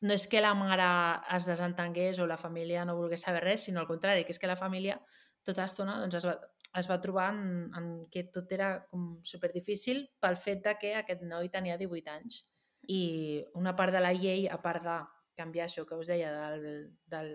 no 0.00 0.14
és 0.14 0.28
que 0.30 0.40
la 0.40 0.54
mare 0.54 0.88
es 1.36 1.44
desentengués 1.48 2.20
o 2.20 2.26
la 2.26 2.38
família 2.38 2.84
no 2.84 2.96
volgués 2.96 3.24
saber 3.26 3.42
res, 3.44 3.64
sinó 3.64 3.80
al 3.80 3.88
contrari, 3.88 4.24
que 4.24 4.32
és 4.32 4.38
que 4.38 4.46
la 4.46 4.56
família 4.56 5.00
tota 5.44 5.64
l'estona 5.64 5.98
doncs, 6.00 6.14
es, 6.20 6.26
va, 6.28 6.36
es 6.74 6.88
va 6.90 7.00
trobar 7.00 7.30
en, 7.34 7.70
en 7.74 8.06
que 8.10 8.24
tot 8.24 8.50
era 8.52 8.86
com 8.90 9.20
superdifícil 9.24 10.08
pel 10.20 10.36
fet 10.36 10.62
de 10.64 10.74
que 10.78 10.94
aquest 10.96 11.22
noi 11.22 11.48
tenia 11.48 11.78
18 11.78 12.10
anys. 12.10 12.42
I 12.88 13.44
una 13.54 13.74
part 13.76 13.92
de 13.92 14.00
la 14.00 14.12
llei, 14.12 14.46
a 14.48 14.60
part 14.62 14.82
de 14.84 14.98
canviar 15.38 15.66
això 15.68 15.84
que 15.86 15.94
us 15.94 16.06
deia 16.10 16.32
del, 16.32 16.92
del 17.06 17.30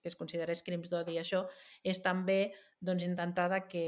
que 0.00 0.08
es 0.08 0.16
considerés 0.16 0.62
crims 0.62 0.90
d'odi 0.90 1.14
i 1.16 1.18
això, 1.18 1.44
és 1.82 2.00
també 2.02 2.52
doncs, 2.80 3.02
intentar 3.04 3.48
de 3.50 3.60
que 3.68 3.84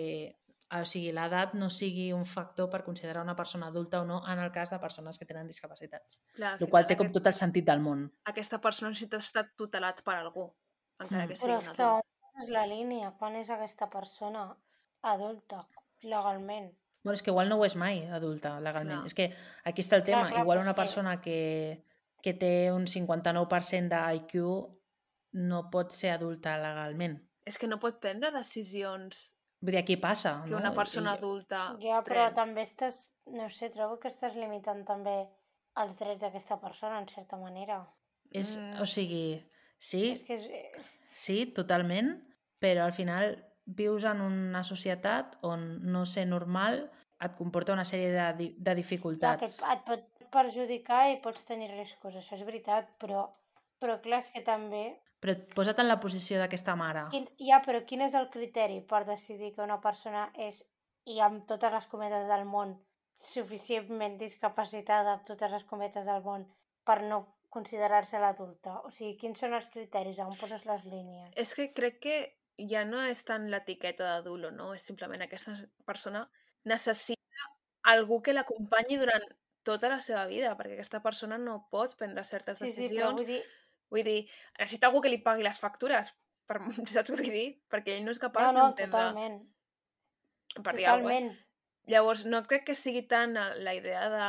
o 0.70 0.84
sigui, 0.86 1.10
l'edat 1.10 1.54
no 1.58 1.66
sigui 1.70 2.12
un 2.14 2.24
factor 2.24 2.68
per 2.70 2.84
considerar 2.86 3.24
una 3.24 3.34
persona 3.34 3.66
adulta 3.66 4.02
o 4.02 4.04
no 4.06 4.20
en 4.30 4.38
el 4.38 4.52
cas 4.54 4.70
de 4.70 4.78
persones 4.78 5.18
que 5.18 5.26
tenen 5.26 5.48
discapacitats. 5.48 6.20
Clar, 6.36 6.56
El 6.62 6.68
qual 6.70 6.86
té 6.86 6.96
com 6.96 7.06
aquest- 7.08 7.14
tot 7.18 7.26
el 7.26 7.34
sentit 7.34 7.64
del 7.66 7.80
món. 7.82 8.04
Aquesta 8.24 8.60
persona 8.60 8.90
necessita 8.90 9.16
estar 9.18 9.48
tutelat 9.56 10.02
per 10.04 10.14
algú, 10.14 10.52
encara 11.00 11.24
Mm. 11.24 11.28
que 11.28 11.36
sigui 11.36 11.50
Però 11.52 11.58
és 11.58 11.70
que 11.70 11.82
adult. 11.82 12.04
on 12.34 12.42
és 12.42 12.48
la 12.50 12.66
línia? 12.66 13.10
Quan 13.18 13.34
és 13.36 13.50
aquesta 13.50 13.90
persona 13.90 14.56
adulta, 15.02 15.66
legalment? 16.02 16.72
Bueno, 17.02 17.14
és 17.16 17.22
que 17.22 17.30
igual 17.30 17.48
no 17.48 17.56
ho 17.56 17.64
és 17.64 17.76
mai, 17.76 18.02
adulta, 18.12 18.58
legalment. 18.60 18.98
Clar. 19.00 19.06
És 19.06 19.14
que 19.14 19.32
aquí 19.64 19.80
està 19.80 19.96
el 19.96 20.04
Clar, 20.04 20.18
tema. 20.24 20.28
clar, 20.30 20.42
igual 20.42 20.58
però 20.58 20.62
una 20.68 20.74
persona 20.74 21.20
que, 21.20 21.84
que 22.22 22.34
té 22.34 22.70
un 22.72 22.84
59% 22.86 23.88
d'IQ 23.88 24.34
no 25.32 25.70
pot 25.70 25.92
ser 25.96 26.10
adulta 26.16 26.58
legalment. 26.58 27.18
És 27.46 27.56
que 27.58 27.66
no 27.70 27.78
pot 27.80 28.00
prendre 28.00 28.30
decisions 28.34 29.30
Vull 29.62 29.72
dir, 29.74 29.80
aquí 29.82 29.96
passa, 30.00 30.42
que 30.46 30.52
no? 30.52 30.56
una 30.58 30.72
persona 30.72 31.12
I- 31.14 31.18
adulta 31.18 31.76
Ja, 31.80 31.98
però 32.04 32.28
pren. 32.30 32.34
també 32.34 32.62
estàs... 32.62 33.14
No 33.26 33.48
sé, 33.52 33.68
trobo 33.70 33.98
que 34.00 34.08
estàs 34.08 34.34
limitant 34.34 34.84
també 34.88 35.28
els 35.76 35.98
drets 36.00 36.22
d'aquesta 36.22 36.56
persona, 36.60 36.98
en 36.98 37.08
certa 37.08 37.36
manera. 37.36 37.82
És, 38.32 38.56
Mm. 38.56 38.80
o 38.80 38.86
sigui, 38.86 39.46
sí, 39.78 40.10
És 40.12 40.24
que 40.24 40.34
és... 40.34 40.46
eh, 40.46 40.72
sí, 41.12 41.44
totalment, 41.46 42.22
però 42.58 42.84
al 42.86 42.92
final 42.92 43.36
vius 43.76 44.04
en 44.08 44.20
una 44.24 44.62
societat 44.66 45.38
on 45.46 45.66
no 45.92 46.04
ser 46.06 46.26
normal 46.28 46.82
et 47.20 47.36
comporta 47.36 47.74
una 47.76 47.84
sèrie 47.84 48.10
de, 48.14 48.24
de 48.32 48.48
Clar, 48.48 48.56
que 48.56 48.70
et, 48.70 48.76
dificultats. 48.80 49.60
et 49.72 49.84
pot 49.86 50.26
perjudicar 50.32 51.10
i 51.12 51.20
pots 51.22 51.44
tenir 51.48 51.70
riscos, 51.72 52.16
això 52.16 52.36
és 52.38 52.44
veritat, 52.46 52.90
però, 53.02 53.26
però 53.82 53.98
clar, 54.02 54.22
és 54.24 54.30
que 54.34 54.42
també... 54.46 54.84
Però 55.20 55.34
posa't 55.52 55.82
en 55.82 55.90
la 55.90 55.98
posició 56.00 56.38
d'aquesta 56.40 56.76
mare. 56.80 57.04
Quin, 57.12 57.26
ja, 57.44 57.58
però 57.64 57.82
quin 57.84 58.06
és 58.06 58.14
el 58.16 58.30
criteri 58.32 58.78
per 58.92 59.02
decidir 59.08 59.50
que 59.56 59.64
una 59.66 59.80
persona 59.84 60.30
és, 60.48 60.62
i 61.04 61.18
amb 61.20 61.44
totes 61.50 61.74
les 61.74 61.90
cometes 61.92 62.24
del 62.30 62.46
món, 62.48 62.78
suficientment 63.20 64.16
discapacitada, 64.16 65.18
amb 65.18 65.28
totes 65.28 65.52
les 65.52 65.66
cometes 65.68 66.08
del 66.08 66.24
món, 66.24 66.46
per 66.88 67.02
no 67.04 67.20
considerar-se 67.52 68.22
l'adulta? 68.22 68.78
O 68.86 68.94
sigui, 68.94 69.18
quins 69.20 69.44
són 69.44 69.58
els 69.58 69.68
criteris? 69.74 70.22
On 70.24 70.32
poses 70.40 70.64
les 70.64 70.86
línies? 70.88 71.34
És 71.36 71.52
que 71.58 71.68
crec 71.76 72.00
que 72.06 72.16
ja 72.68 72.84
no 72.84 73.02
és 73.06 73.22
tant 73.24 73.48
l'etiqueta 73.52 74.04
d'adult 74.04 74.48
o 74.48 74.50
no, 74.50 74.72
és 74.74 74.82
simplement 74.82 75.22
aquesta 75.24 75.54
persona 75.86 76.24
necessita 76.64 77.46
algú 77.94 78.20
que 78.22 78.34
l'acompanyi 78.36 78.98
durant 79.00 79.24
tota 79.64 79.88
la 79.92 80.00
seva 80.00 80.26
vida, 80.26 80.54
perquè 80.56 80.74
aquesta 80.76 81.00
persona 81.04 81.38
no 81.38 81.68
pot 81.72 81.96
prendre 81.96 82.24
certes 82.24 82.58
Sí, 82.58 82.68
sí, 82.72 82.88
però 82.88 83.12
decisions. 83.12 83.22
vull 83.22 83.26
dir... 83.34 83.42
Vull 83.90 84.04
dir, 84.06 84.20
necessita 84.58 84.86
algú 84.86 85.00
que 85.02 85.10
li 85.10 85.18
pagui 85.18 85.42
les 85.42 85.58
factures, 85.58 86.12
per, 86.46 86.60
saps 86.94 87.10
què 87.10 87.16
vull 87.16 87.32
dir? 87.34 87.46
Perquè 87.72 87.96
ell 87.96 88.04
no 88.06 88.12
és 88.14 88.20
capaç 88.22 88.52
No, 88.52 88.52
no, 88.58 88.66
d'entendre 88.68 89.00
totalment. 89.00 89.40
per. 90.62 90.74
Totalment. 90.76 91.32
Llavors, 91.90 92.22
no 92.30 92.44
crec 92.46 92.68
que 92.68 92.76
sigui 92.78 93.02
tant 93.10 93.34
la 93.34 93.74
idea 93.74 94.04
de 94.12 94.28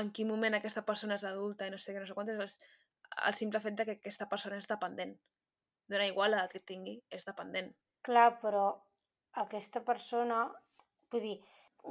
en 0.00 0.08
quin 0.10 0.28
moment 0.30 0.56
aquesta 0.56 0.82
persona 0.88 1.18
és 1.20 1.24
adulta 1.28 1.66
i 1.68 1.70
no 1.74 1.78
sé 1.78 1.92
què, 1.92 2.00
no 2.00 2.08
sé 2.08 2.16
quantes, 2.16 2.40
és 2.40 2.56
el 3.28 3.36
simple 3.36 3.60
fet 3.60 3.76
de 3.78 3.84
que 3.90 3.96
aquesta 3.98 4.26
persona 4.30 4.56
és 4.56 4.66
dependent. 4.70 5.12
Dona 5.92 6.06
igual 6.08 6.32
l'edat 6.32 6.54
que 6.56 6.62
tingui, 6.72 6.94
és 7.16 7.26
dependent. 7.28 7.72
Clar, 8.08 8.30
però 8.44 8.68
aquesta 9.44 9.82
persona... 9.90 10.44
Vull 11.12 11.22
dir, 11.26 11.34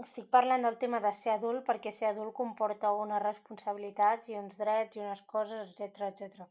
estic 0.01 0.25
parlant 0.33 0.65
del 0.65 0.79
tema 0.81 0.99
de 1.03 1.11
ser 1.19 1.35
adult 1.35 1.63
perquè 1.67 1.91
ser 1.95 2.09
adult 2.09 2.33
comporta 2.39 2.91
unes 3.03 3.21
responsabilitats 3.23 4.31
i 4.31 4.37
uns 4.39 4.57
drets 4.63 4.97
i 4.97 5.03
unes 5.03 5.21
coses, 5.33 5.69
etc 5.69 6.07
etc. 6.09 6.47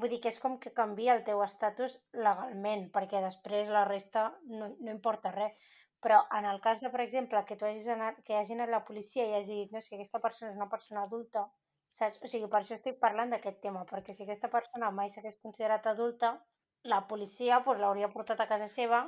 Vull 0.00 0.12
dir 0.14 0.20
que 0.24 0.30
és 0.32 0.38
com 0.44 0.56
que 0.62 0.72
canvia 0.80 1.16
el 1.18 1.24
teu 1.26 1.42
estatus 1.44 1.98
legalment, 2.26 2.86
perquè 2.94 3.22
després 3.24 3.72
la 3.74 3.84
resta 3.88 4.28
no, 4.60 4.70
no 4.78 4.94
importa 4.94 5.34
res. 5.34 5.72
Però 6.04 6.22
en 6.38 6.46
el 6.48 6.62
cas 6.64 6.80
de, 6.80 6.88
per 6.94 7.02
exemple, 7.04 7.42
que 7.48 7.58
tu 7.60 7.66
hagis 7.68 7.88
anat, 7.94 8.22
que 8.24 8.38
hagi 8.38 8.54
anat 8.56 8.70
la 8.72 8.84
policia 8.90 9.26
i 9.26 9.34
hagi 9.36 9.58
dit 9.58 9.74
no, 9.74 9.82
és 9.82 9.90
que 9.90 9.98
aquesta 9.98 10.22
persona 10.26 10.52
és 10.52 10.60
una 10.60 10.70
persona 10.74 11.02
adulta, 11.08 11.42
saps? 11.98 12.22
O 12.24 12.30
sigui, 12.32 12.48
per 12.54 12.62
això 12.62 12.78
estic 12.78 13.02
parlant 13.02 13.34
d'aquest 13.34 13.60
tema, 13.66 13.82
perquè 13.90 14.14
si 14.16 14.24
aquesta 14.24 14.48
persona 14.54 14.88
mai 15.00 15.12
s'hagués 15.12 15.36
considerat 15.42 15.90
adulta, 15.92 16.32
la 16.84 17.06
policia 17.08 17.62
pues, 17.64 17.78
l'hauria 17.80 18.08
portat 18.08 18.40
a 18.40 18.46
casa 18.48 18.68
seva 18.68 19.04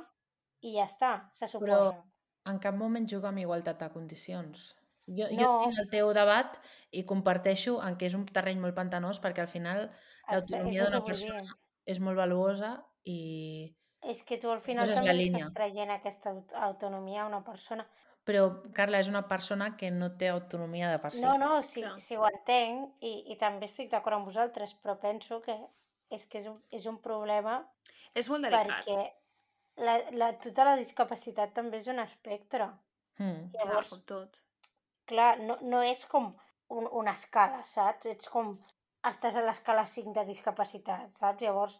i 0.61 0.75
ja 0.77 0.85
està, 0.85 1.29
se 1.33 1.45
Però 1.45 1.77
suposa. 1.91 2.03
en 2.45 2.59
cap 2.59 2.75
moment 2.75 3.07
juga 3.09 3.29
amb 3.29 3.39
igualtat 3.39 3.79
de 3.79 3.89
condicions. 3.91 4.75
Jo, 5.07 5.27
jo 5.31 5.41
No. 5.41 5.63
tinc 5.65 5.79
el 5.79 5.89
teu 5.89 6.13
debat 6.13 6.59
i 6.91 7.03
comparteixo 7.05 7.81
en 7.83 7.97
què 7.97 8.05
és 8.07 8.13
un 8.15 8.25
terreny 8.25 8.59
molt 8.59 8.75
pantanós 8.75 9.19
perquè 9.19 9.41
al 9.41 9.47
final 9.51 9.89
l'autonomia 10.31 10.85
d'una 10.85 11.01
que 11.01 11.11
vull 11.11 11.15
dir. 11.19 11.27
persona 11.33 11.57
és 11.85 11.99
molt 11.99 12.17
valuosa 12.17 12.85
i... 13.03 13.75
És 14.01 14.23
que 14.23 14.37
tu 14.37 14.49
al 14.51 14.59
final 14.61 14.87
també 14.93 15.11
estàs 15.25 15.53
traient 15.53 15.89
aquesta 15.91 16.29
aut- 16.31 16.53
autonomia 16.53 17.23
a 17.23 17.27
una 17.27 17.43
persona. 17.43 17.85
Però, 18.23 18.61
Carla, 18.73 18.99
és 18.99 19.07
una 19.09 19.27
persona 19.27 19.75
que 19.75 19.91
no 19.91 20.15
té 20.15 20.29
autonomia 20.29 20.89
de 20.91 20.99
per 20.99 21.11
si. 21.11 21.21
No, 21.25 21.37
no, 21.37 21.61
sí, 21.63 21.81
Clar. 21.81 21.99
sí 21.99 22.15
ho 22.15 22.23
entenc 22.27 22.93
i, 23.03 23.31
i 23.33 23.35
també 23.37 23.65
estic 23.65 23.89
d'acord 23.91 24.15
amb 24.15 24.25
vosaltres, 24.25 24.73
però 24.81 24.97
penso 24.99 25.41
que 25.41 25.57
és 26.15 26.25
que 26.29 26.39
és 26.41 26.47
un, 26.51 26.59
és 26.71 26.85
un 26.89 26.97
problema 27.01 27.57
És 28.13 28.29
molt 28.29 28.45
delicat. 28.45 28.69
perquè 28.69 29.83
la, 29.85 29.97
la, 30.13 30.31
tota 30.43 30.65
la 30.67 30.75
discapacitat 30.79 31.53
també 31.57 31.79
és 31.81 31.87
un 31.89 31.99
espectre. 32.03 32.67
Mm. 33.19 33.49
Clar, 33.53 33.65
Llavors, 33.67 33.89
com 33.93 34.03
tot. 34.09 34.41
clar, 35.09 35.31
no, 35.41 35.57
no 35.61 35.81
és 35.85 36.05
com 36.09 36.31
un, 36.73 36.87
una 36.91 37.13
escala, 37.17 37.63
saps? 37.65 38.09
Ets 38.13 38.29
com... 38.33 38.55
Estàs 39.03 39.35
a 39.35 39.41
l'escala 39.43 39.81
5 39.89 40.13
de 40.15 40.23
discapacitat, 40.29 41.09
saps? 41.11 41.41
Llavors, 41.43 41.73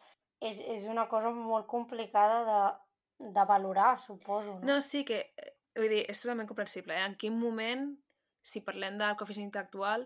és, 0.44 0.58
és 0.74 0.88
una 0.92 1.06
cosa 1.08 1.30
molt 1.32 1.70
complicada 1.72 2.42
de, 2.50 3.30
de 3.38 3.46
valorar, 3.48 3.94
suposo. 4.04 4.58
No? 4.60 4.74
No, 4.74 4.82
sí 4.84 5.06
que, 5.08 5.22
eh, 5.40 5.54
vull 5.78 5.88
dir, 5.94 6.02
és 6.12 6.20
totalment 6.20 6.50
comprensible. 6.50 6.98
Eh? 6.98 7.06
En 7.08 7.16
quin 7.22 7.38
moment, 7.40 7.86
si 8.44 8.60
parlem 8.66 8.98
del 9.00 9.16
coeficient 9.16 9.48
intel·lectual, 9.48 10.04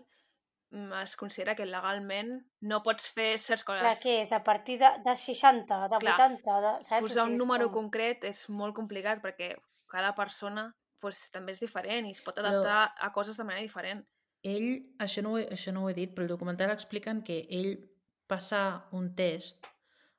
es 1.02 1.16
considera 1.16 1.54
que 1.56 1.64
legalment 1.64 2.34
no 2.60 2.82
pots 2.84 3.08
fer 3.14 3.38
certs 3.40 3.64
coses. 3.64 3.80
Clar, 3.82 3.94
què 4.02 4.16
és? 4.22 4.32
A 4.36 4.42
partir 4.44 4.78
de, 4.82 4.90
de 5.04 5.14
60, 5.16 5.88
de 5.88 5.98
Clar, 6.02 6.16
80, 6.18 6.58
de, 6.60 6.72
saps? 6.84 7.00
Posar 7.06 7.24
un 7.24 7.36
número 7.40 7.70
com- 7.70 7.84
concret 7.86 8.24
és 8.28 8.42
molt 8.50 8.74
complicat 8.76 9.22
perquè 9.24 9.54
cada 9.88 10.14
persona 10.14 10.66
pues, 11.00 11.30
també 11.32 11.52
és 11.54 11.60
diferent 11.62 12.06
i 12.06 12.12
es 12.12 12.20
pot 12.20 12.36
Però- 12.36 12.48
adaptar 12.50 12.92
a 12.98 13.12
coses 13.12 13.36
de 13.38 13.44
manera 13.44 13.62
diferent. 13.62 14.04
Ell, 14.42 14.94
això 14.98 15.22
no, 15.22 15.32
ho 15.32 15.38
he, 15.38 15.48
això 15.50 15.72
no 15.72 15.84
ho 15.84 15.88
he 15.90 15.94
dit, 15.94 16.12
però 16.14 16.22
el 16.26 16.28
documental 16.34 16.70
expliquen 16.70 17.22
que 17.26 17.46
ell 17.50 17.72
passar 18.28 18.88
un 18.92 19.14
test, 19.16 19.66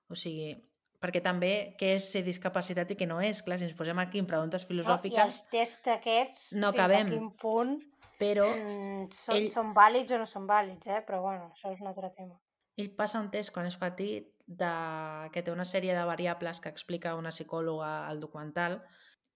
o 0.09 0.15
sigui, 0.15 0.55
perquè 0.99 1.21
també 1.23 1.75
què 1.79 1.93
és 1.95 2.09
ser 2.11 2.21
discapacitat 2.25 2.91
i 2.91 2.97
què 2.99 3.07
no 3.07 3.21
és. 3.23 3.41
Clar, 3.45 3.57
si 3.57 3.65
ens 3.69 3.75
posem 3.77 3.99
aquí 3.99 4.19
en 4.19 4.27
preguntes 4.27 4.63
No, 4.63 4.65
I 4.65 4.69
filosòfiques, 4.73 5.23
els 5.25 5.41
tests 5.51 5.87
aquests, 5.95 6.51
No 6.53 6.71
fins 6.73 6.79
acabem. 6.79 7.05
a 7.07 7.09
quin 7.09 7.31
punt 7.39 7.77
però 8.19 8.45
mm, 8.51 9.05
són, 9.15 9.35
ell- 9.37 9.49
són 9.53 9.73
vàlids 9.73 10.11
o 10.11 10.17
no 10.19 10.25
són 10.27 10.45
vàlids, 10.47 10.87
eh? 10.91 10.99
Però 11.07 11.21
bueno, 11.23 11.51
això 11.53 11.71
és 11.71 11.79
un 11.79 11.87
altre 11.87 12.09
tema. 12.15 12.35
ell 12.79 12.91
passa 12.95 13.19
un 13.19 13.29
test 13.31 13.51
quan 13.55 13.65
és 13.67 13.75
petit 13.79 14.27
de... 14.45 14.69
que 15.31 15.41
té 15.43 15.51
una 15.51 15.65
sèrie 15.65 15.95
de 15.95 16.03
variables 16.07 16.59
que 16.59 16.69
explica 16.69 17.15
una 17.15 17.29
psicòloga 17.31 18.07
al 18.07 18.19
documental 18.19 18.81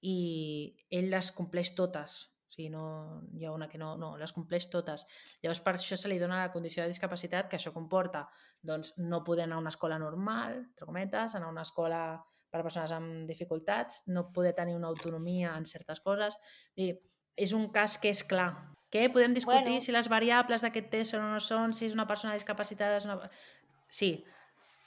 i 0.02 0.76
ell 0.92 1.10
les 1.12 1.32
compleix 1.32 1.74
totes. 1.76 2.33
O 2.54 2.56
sigui, 2.56 2.70
no, 2.70 2.86
hi 3.34 3.48
ha 3.48 3.52
una 3.52 3.66
que 3.68 3.80
no, 3.82 3.96
no, 3.98 4.12
les 4.22 4.32
compleix 4.32 4.68
totes. 4.70 5.08
Llavors, 5.42 5.62
per 5.66 5.74
això 5.74 5.98
se 5.98 6.10
li 6.12 6.20
dona 6.22 6.44
la 6.44 6.52
condició 6.54 6.84
de 6.84 6.92
discapacitat, 6.92 7.48
que 7.50 7.58
això 7.58 7.72
comporta 7.74 8.28
doncs, 8.62 8.92
no 9.02 9.24
poder 9.26 9.48
anar 9.48 9.58
a 9.58 9.64
una 9.64 9.72
escola 9.74 9.98
normal, 9.98 10.60
entre 10.68 10.86
cometes, 10.86 11.34
anar 11.34 11.50
a 11.50 11.56
una 11.56 11.64
escola 11.66 12.04
per 12.54 12.62
a 12.62 12.68
persones 12.68 12.94
amb 12.94 13.26
dificultats, 13.26 14.04
no 14.14 14.28
poder 14.36 14.54
tenir 14.54 14.76
una 14.78 14.92
autonomia 14.94 15.56
en 15.58 15.66
certes 15.66 16.04
coses. 16.06 16.38
I 16.78 16.92
és 17.34 17.56
un 17.58 17.72
cas 17.74 17.98
que 17.98 18.14
és 18.14 18.22
clar. 18.22 18.52
Què? 18.94 19.08
Podem 19.10 19.34
discutir 19.34 19.74
Bueno. 19.74 19.82
si 19.82 19.92
les 19.92 20.10
variables 20.10 20.62
d'aquest 20.62 20.92
test 20.94 21.16
són 21.16 21.26
o 21.26 21.34
no 21.34 21.42
són, 21.42 21.74
si 21.74 21.88
és 21.88 21.98
una 21.98 22.06
persona 22.06 22.38
discapacitada, 22.38 23.02
és 23.02 23.10
una... 23.10 23.18
Sí, 23.90 24.14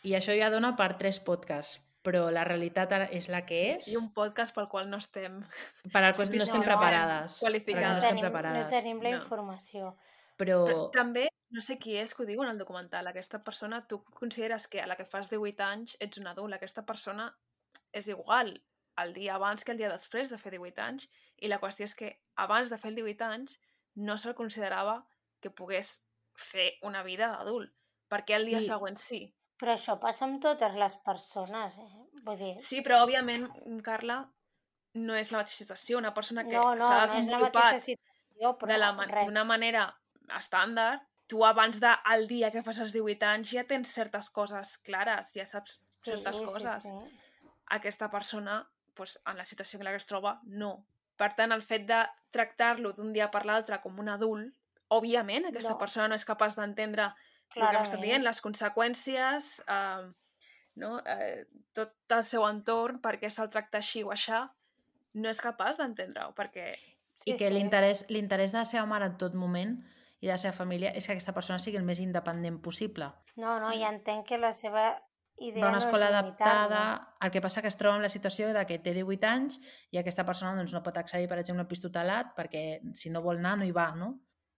i 0.07 0.15
això 0.15 0.39
ja 0.39 0.53
dona 0.55 0.77
per 0.79 0.93
tres 1.01 1.19
podcasts, 1.19 1.81
però 2.07 2.29
la 2.31 2.45
realitat 2.47 2.93
és 3.11 3.27
la 3.33 3.41
que 3.45 3.59
és, 3.75 3.89
I 3.91 3.97
un 3.99 4.13
podcast 4.15 4.55
pel 4.55 4.69
qual 4.71 4.87
no 4.89 5.01
estem... 5.03 5.41
per 5.93 6.05
al 6.05 6.15
qual 6.15 6.31
no 6.31 6.43
estem 6.45 6.63
preparades. 6.63 7.41
qualificades. 7.43 7.89
No 7.89 7.93
No 7.93 7.99
estem 7.99 8.15
tenim, 8.15 8.25
no 8.25 8.31
preparades. 8.31 8.71
tenim 8.71 9.03
la 9.03 9.11
No. 9.11 9.17
informació. 9.25 9.97
Però, 10.37 10.61
Però 10.69 10.91
també, 10.93 11.29
no 11.51 11.61
sé 11.65 11.79
qui 11.81 11.97
és 11.97 12.13
que 12.15 12.23
ho 12.23 12.27
diu 12.29 12.43
en 12.45 12.51
el 12.51 12.59
documental, 12.59 13.07
aquesta 13.09 13.43
persona, 13.43 13.87
tu 13.89 14.03
consideres 14.05 14.69
que 14.69 14.81
a 14.83 14.87
la 14.87 14.95
que 14.97 15.05
fas 15.09 15.31
18 15.31 15.63
anys 15.65 15.97
ets 15.99 16.19
un 16.19 16.27
adult, 16.29 16.55
aquesta 16.55 16.85
persona 16.87 17.31
és 17.93 18.09
igual 18.09 18.63
el 18.99 19.13
dia 19.15 19.35
abans 19.35 19.65
que 19.65 19.73
el 19.73 19.79
dia 19.79 19.89
després 19.93 20.31
de 20.31 20.39
fer 20.39 20.53
18 20.53 20.81
anys, 20.83 21.09
i 21.41 21.49
la 21.49 21.59
qüestió 21.61 21.85
és 21.85 21.95
que 21.95 22.21
abans 22.37 22.71
de 22.71 22.79
fer 22.79 22.91
el 22.91 22.97
18 22.97 23.25
anys 23.25 23.59
no 23.97 24.17
se'l 24.19 24.35
considerava 24.35 25.07
que 25.41 25.51
pogués 25.51 26.05
fer 26.37 26.75
una 26.83 27.03
vida 27.03 27.29
d'adult, 27.33 27.73
perquè 28.09 28.37
el 28.37 28.47
dia 28.47 28.59
I- 28.59 28.69
següent 28.69 28.97
sí. 29.01 29.35
Però 29.59 29.73
això 29.73 29.99
passa 30.01 30.25
amb 30.27 30.41
totes 30.43 30.75
les 30.77 30.97
persones, 31.05 31.77
eh? 31.79 32.07
Vull 32.27 32.37
dir, 32.37 32.55
Sí, 32.61 32.83
però 32.83 33.03
òbviament, 33.05 33.47
Carla, 33.83 34.19
no 34.95 35.15
és 35.17 35.31
la 35.33 35.39
mateixa 35.39 35.63
situació. 35.65 35.99
Una 35.99 36.13
persona 36.15 36.45
que 36.45 36.57
no, 36.57 36.75
no, 36.75 36.87
s'ha 36.89 36.99
no 36.99 37.07
desenvolupat 37.07 37.73
res. 39.11 39.27
d'una 39.31 39.45
manera 39.45 39.87
estàndard, 40.37 41.01
tu 41.27 41.45
abans 41.45 41.81
del 41.81 42.27
dia 42.29 42.51
que 42.51 42.63
fas 42.63 42.79
els 42.79 42.93
18 42.93 43.25
anys 43.27 43.51
ja 43.51 43.65
tens 43.65 43.89
certes 43.89 44.29
coses 44.31 44.77
clares, 44.79 45.33
ja 45.35 45.47
saps 45.47 45.81
Sí, 45.91 46.13
certes 46.13 46.37
sí, 46.39 46.45
coses. 46.45 46.83
sí. 46.83 46.91
Aquesta 47.75 48.11
persona, 48.11 48.61
doncs, 48.95 49.19
en 49.27 49.37
la 49.37 49.45
situació 49.45 49.79
en 49.81 49.85
la 49.85 49.91
que 49.91 49.97
es 49.97 50.07
troba, 50.07 50.41
no. 50.45 50.85
Per 51.17 51.33
tant, 51.35 51.51
el 51.53 51.63
fet 51.63 51.87
de 51.89 52.05
tractar-lo 52.31 52.93
d'un 52.93 53.13
dia 53.13 53.31
per 53.31 53.45
l'altre 53.47 53.81
com 53.83 53.99
un 53.99 54.09
adult, 54.13 54.53
òbviament 54.89 55.47
aquesta 55.49 55.73
No. 55.73 55.79
persona 55.79 56.09
no 56.09 56.15
és 56.15 56.25
capaç 56.25 56.55
d'entendre 56.57 57.09
el 57.55 57.55
que 57.55 57.77
hem 57.77 57.83
estat 57.83 57.99
Clarament. 58.01 58.03
dient, 58.11 58.25
les 58.25 58.41
conseqüències, 58.43 59.51
eh, 59.69 60.13
no? 60.77 60.99
eh, 61.07 61.47
tot 61.73 61.93
el 62.11 62.25
seu 62.25 62.45
entorn, 62.49 63.01
per 63.01 63.17
què 63.21 63.31
se'l 63.31 63.51
tracta 63.51 63.79
així 63.79 64.03
o 64.05 64.11
aixà, 64.13 64.45
no 65.15 65.29
és 65.31 65.41
capaç 65.41 65.79
d'entendre-ho, 65.81 66.35
perquè 66.37 66.75
I 67.25 67.33
Sí, 67.33 67.37
que 67.39 67.49
sí. 67.49 67.55
l'interès 67.55 68.05
l'interès 68.13 68.53
de 68.53 68.59
la 68.59 68.65
seva 68.69 68.85
mare 68.87 69.07
en 69.07 69.17
tot 69.19 69.35
moment 69.35 69.79
i 70.21 70.27
de 70.27 70.33
la 70.33 70.39
seva 70.39 70.53
família 70.53 70.91
és 70.95 71.07
que 71.07 71.13
aquesta 71.15 71.33
persona 71.33 71.59
sigui 71.59 71.79
el 71.79 71.85
més 71.85 71.99
independent 72.01 72.61
possible. 72.63 73.09
No, 73.37 73.59
no, 73.61 73.73
ja 73.73 73.89
entenc 73.89 74.27
que 74.29 74.39
la 74.39 74.53
seva 74.53 75.03
idea 75.39 75.65
Va 75.65 75.69
a 75.69 75.71
una 75.73 75.79
no 75.81 75.85
escola 75.85 76.07
és 76.07 76.13
adaptada, 76.13 76.83
limitar-lo. 76.85 77.17
el 77.27 77.31
que 77.33 77.41
passa 77.41 77.63
que 77.63 77.69
es 77.69 77.77
troba 77.77 77.95
amb 77.97 78.03
la 78.05 78.09
situació 78.13 78.53
de 78.53 78.67
que 78.67 78.79
té 78.79 78.93
18 78.95 79.27
anys 79.29 79.59
i 79.93 79.99
aquesta 79.99 80.25
persona 80.25 80.55
doncs, 80.57 80.73
no 80.73 80.83
pot 80.83 80.97
accedir, 80.97 81.29
per 81.29 81.39
exemple, 81.41 81.63
al 81.65 81.69
pis 81.69 81.81
tutelat 81.81 82.35
perquè 82.37 82.81
si 82.95 83.11
no 83.11 83.23
vol 83.23 83.39
anar 83.39 83.57
no 83.59 83.65
hi 83.65 83.73
va, 83.73 83.91
no? 83.97 84.15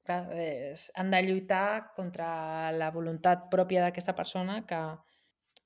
Clar, 0.09 0.23
és, 0.41 0.87
han 0.97 1.11
de 1.13 1.19
lluitar 1.27 1.93
contra 1.97 2.29
la 2.73 2.89
voluntat 2.95 3.51
pròpia 3.53 3.83
d'aquesta 3.85 4.15
persona 4.17 4.63
que, 4.69 4.79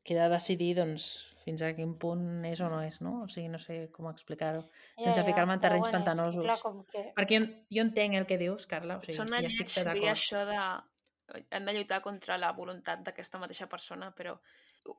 que 0.02 0.16
ha 0.18 0.24
de 0.24 0.32
decidir 0.34 0.72
doncs, 0.80 1.12
fins 1.44 1.62
a 1.62 1.72
quin 1.76 1.92
punt 2.02 2.44
és 2.48 2.60
o 2.62 2.70
no 2.70 2.80
és, 2.82 3.00
no? 3.04 3.12
O 3.22 3.28
sigui, 3.30 3.48
no 3.52 3.60
sé 3.62 3.76
com 3.94 4.08
explicar-ho. 4.10 4.64
Sense 4.98 5.22
ficar-me 5.26 5.54
en 5.58 5.62
terrenys 5.62 5.86
bueno, 5.86 5.98
pantanosos. 5.98 6.42
Clar, 6.46 6.58
com 6.62 6.82
que... 6.90 7.04
Perquè 7.16 7.38
jo, 7.38 7.48
jo 7.76 7.84
entenc 7.86 8.18
el 8.18 8.26
que 8.30 8.38
dius, 8.40 8.66
Carla, 8.70 8.98
o 8.98 9.04
sigui, 9.04 9.18
Sona 9.20 9.38
ja 9.38 9.46
lleig 9.46 9.62
estic 9.62 9.76
dir 9.78 9.86
d'acord. 9.88 10.10
això 10.14 10.44
de... 10.50 10.58
Hem 11.54 11.68
de 11.68 11.74
lluitar 11.78 12.02
contra 12.04 12.36
la 12.38 12.50
voluntat 12.56 13.06
d'aquesta 13.06 13.40
mateixa 13.40 13.70
persona, 13.70 14.10
però 14.16 14.34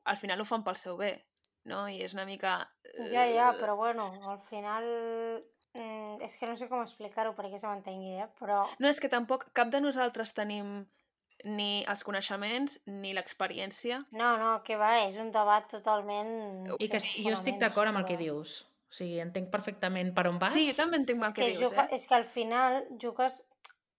al 0.08 0.16
final 0.18 0.40
ho 0.40 0.46
fan 0.48 0.64
pel 0.66 0.80
seu 0.80 0.96
bé, 1.00 1.12
no? 1.70 1.84
I 1.88 2.00
és 2.08 2.16
una 2.16 2.24
mica... 2.28 2.56
Ja, 3.12 3.28
ja, 3.28 3.50
eh, 3.52 3.60
però 3.60 3.76
bueno, 3.76 4.08
al 4.32 4.40
final... 4.48 4.88
Mm, 5.74 6.20
és 6.22 6.36
que 6.38 6.46
no 6.46 6.54
sé 6.58 6.68
com 6.70 6.82
explicar-ho 6.82 7.32
perquè 7.34 7.58
se 7.58 7.66
m'entengui, 7.66 8.18
eh? 8.22 8.28
Però 8.38 8.62
No, 8.78 8.90
és 8.90 9.00
que 9.02 9.10
tampoc 9.10 9.48
cap 9.58 9.72
de 9.74 9.80
nosaltres 9.82 10.34
tenim 10.36 10.84
ni 11.44 11.82
els 11.90 12.04
coneixements 12.06 12.78
ni 12.86 13.10
l'experiència. 13.16 13.98
no, 14.14 14.36
no, 14.38 14.52
que 14.62 14.76
va, 14.80 14.92
és 15.02 15.16
un 15.20 15.32
debat 15.34 15.66
totalment... 15.70 16.30
I 16.78 16.88
que 16.88 17.02
jo 17.02 17.34
estic 17.34 17.58
d'acord 17.58 17.90
amb 17.90 18.00
el 18.00 18.06
que 18.06 18.20
dius. 18.20 18.60
O 18.88 18.94
sigui, 18.94 19.18
entenc 19.18 19.50
perfectament 19.50 20.14
per 20.14 20.28
on 20.30 20.38
vas. 20.38 20.54
Sí, 20.54 20.68
jo 20.70 20.76
també 20.78 21.00
entenc 21.02 21.24
el 21.26 21.34
que, 21.34 21.42
que, 21.42 21.50
dius, 21.56 21.72
juga, 21.72 21.88
eh? 21.88 21.98
és 21.98 22.06
que 22.06 22.14
al 22.14 22.28
final 22.30 22.78
jugues 23.02 23.42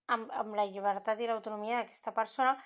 amb, 0.08 0.30
amb 0.32 0.56
la 0.56 0.64
llibertat 0.70 1.20
i 1.20 1.28
l'autonomia 1.28 1.82
d'aquesta 1.82 2.14
persona 2.16 2.56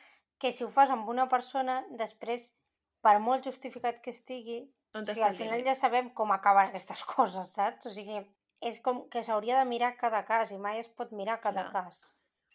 que 0.41 0.53
si 0.55 0.65
ho 0.65 0.71
fas 0.73 0.93
amb 0.95 1.09
una 1.11 1.27
persona, 1.29 1.81
després, 1.99 2.53
per 3.03 3.19
molt 3.21 3.45
justificat 3.51 3.99
que 4.05 4.15
estigui, 4.15 4.63
On 4.95 5.03
o 5.03 5.07
sigui, 5.07 5.23
al 5.27 5.37
final 5.39 5.61
ja 5.67 5.75
sabem 5.79 6.09
com 6.15 6.33
acaben 6.35 6.71
aquestes 6.71 7.03
coses, 7.15 7.53
saps? 7.59 7.91
O 7.91 7.93
sigui, 7.95 8.23
és 8.61 8.81
com 8.85 9.09
que 9.09 9.23
s'hauria 9.23 9.59
de 9.59 9.65
mirar 9.69 9.97
cada 9.97 10.25
cas 10.29 10.51
i 10.53 10.59
mai 10.59 10.79
es 10.79 10.89
pot 10.89 11.13
mirar 11.13 11.41
cada 11.41 11.69
Clar. 11.71 11.85
cas. 11.91 12.01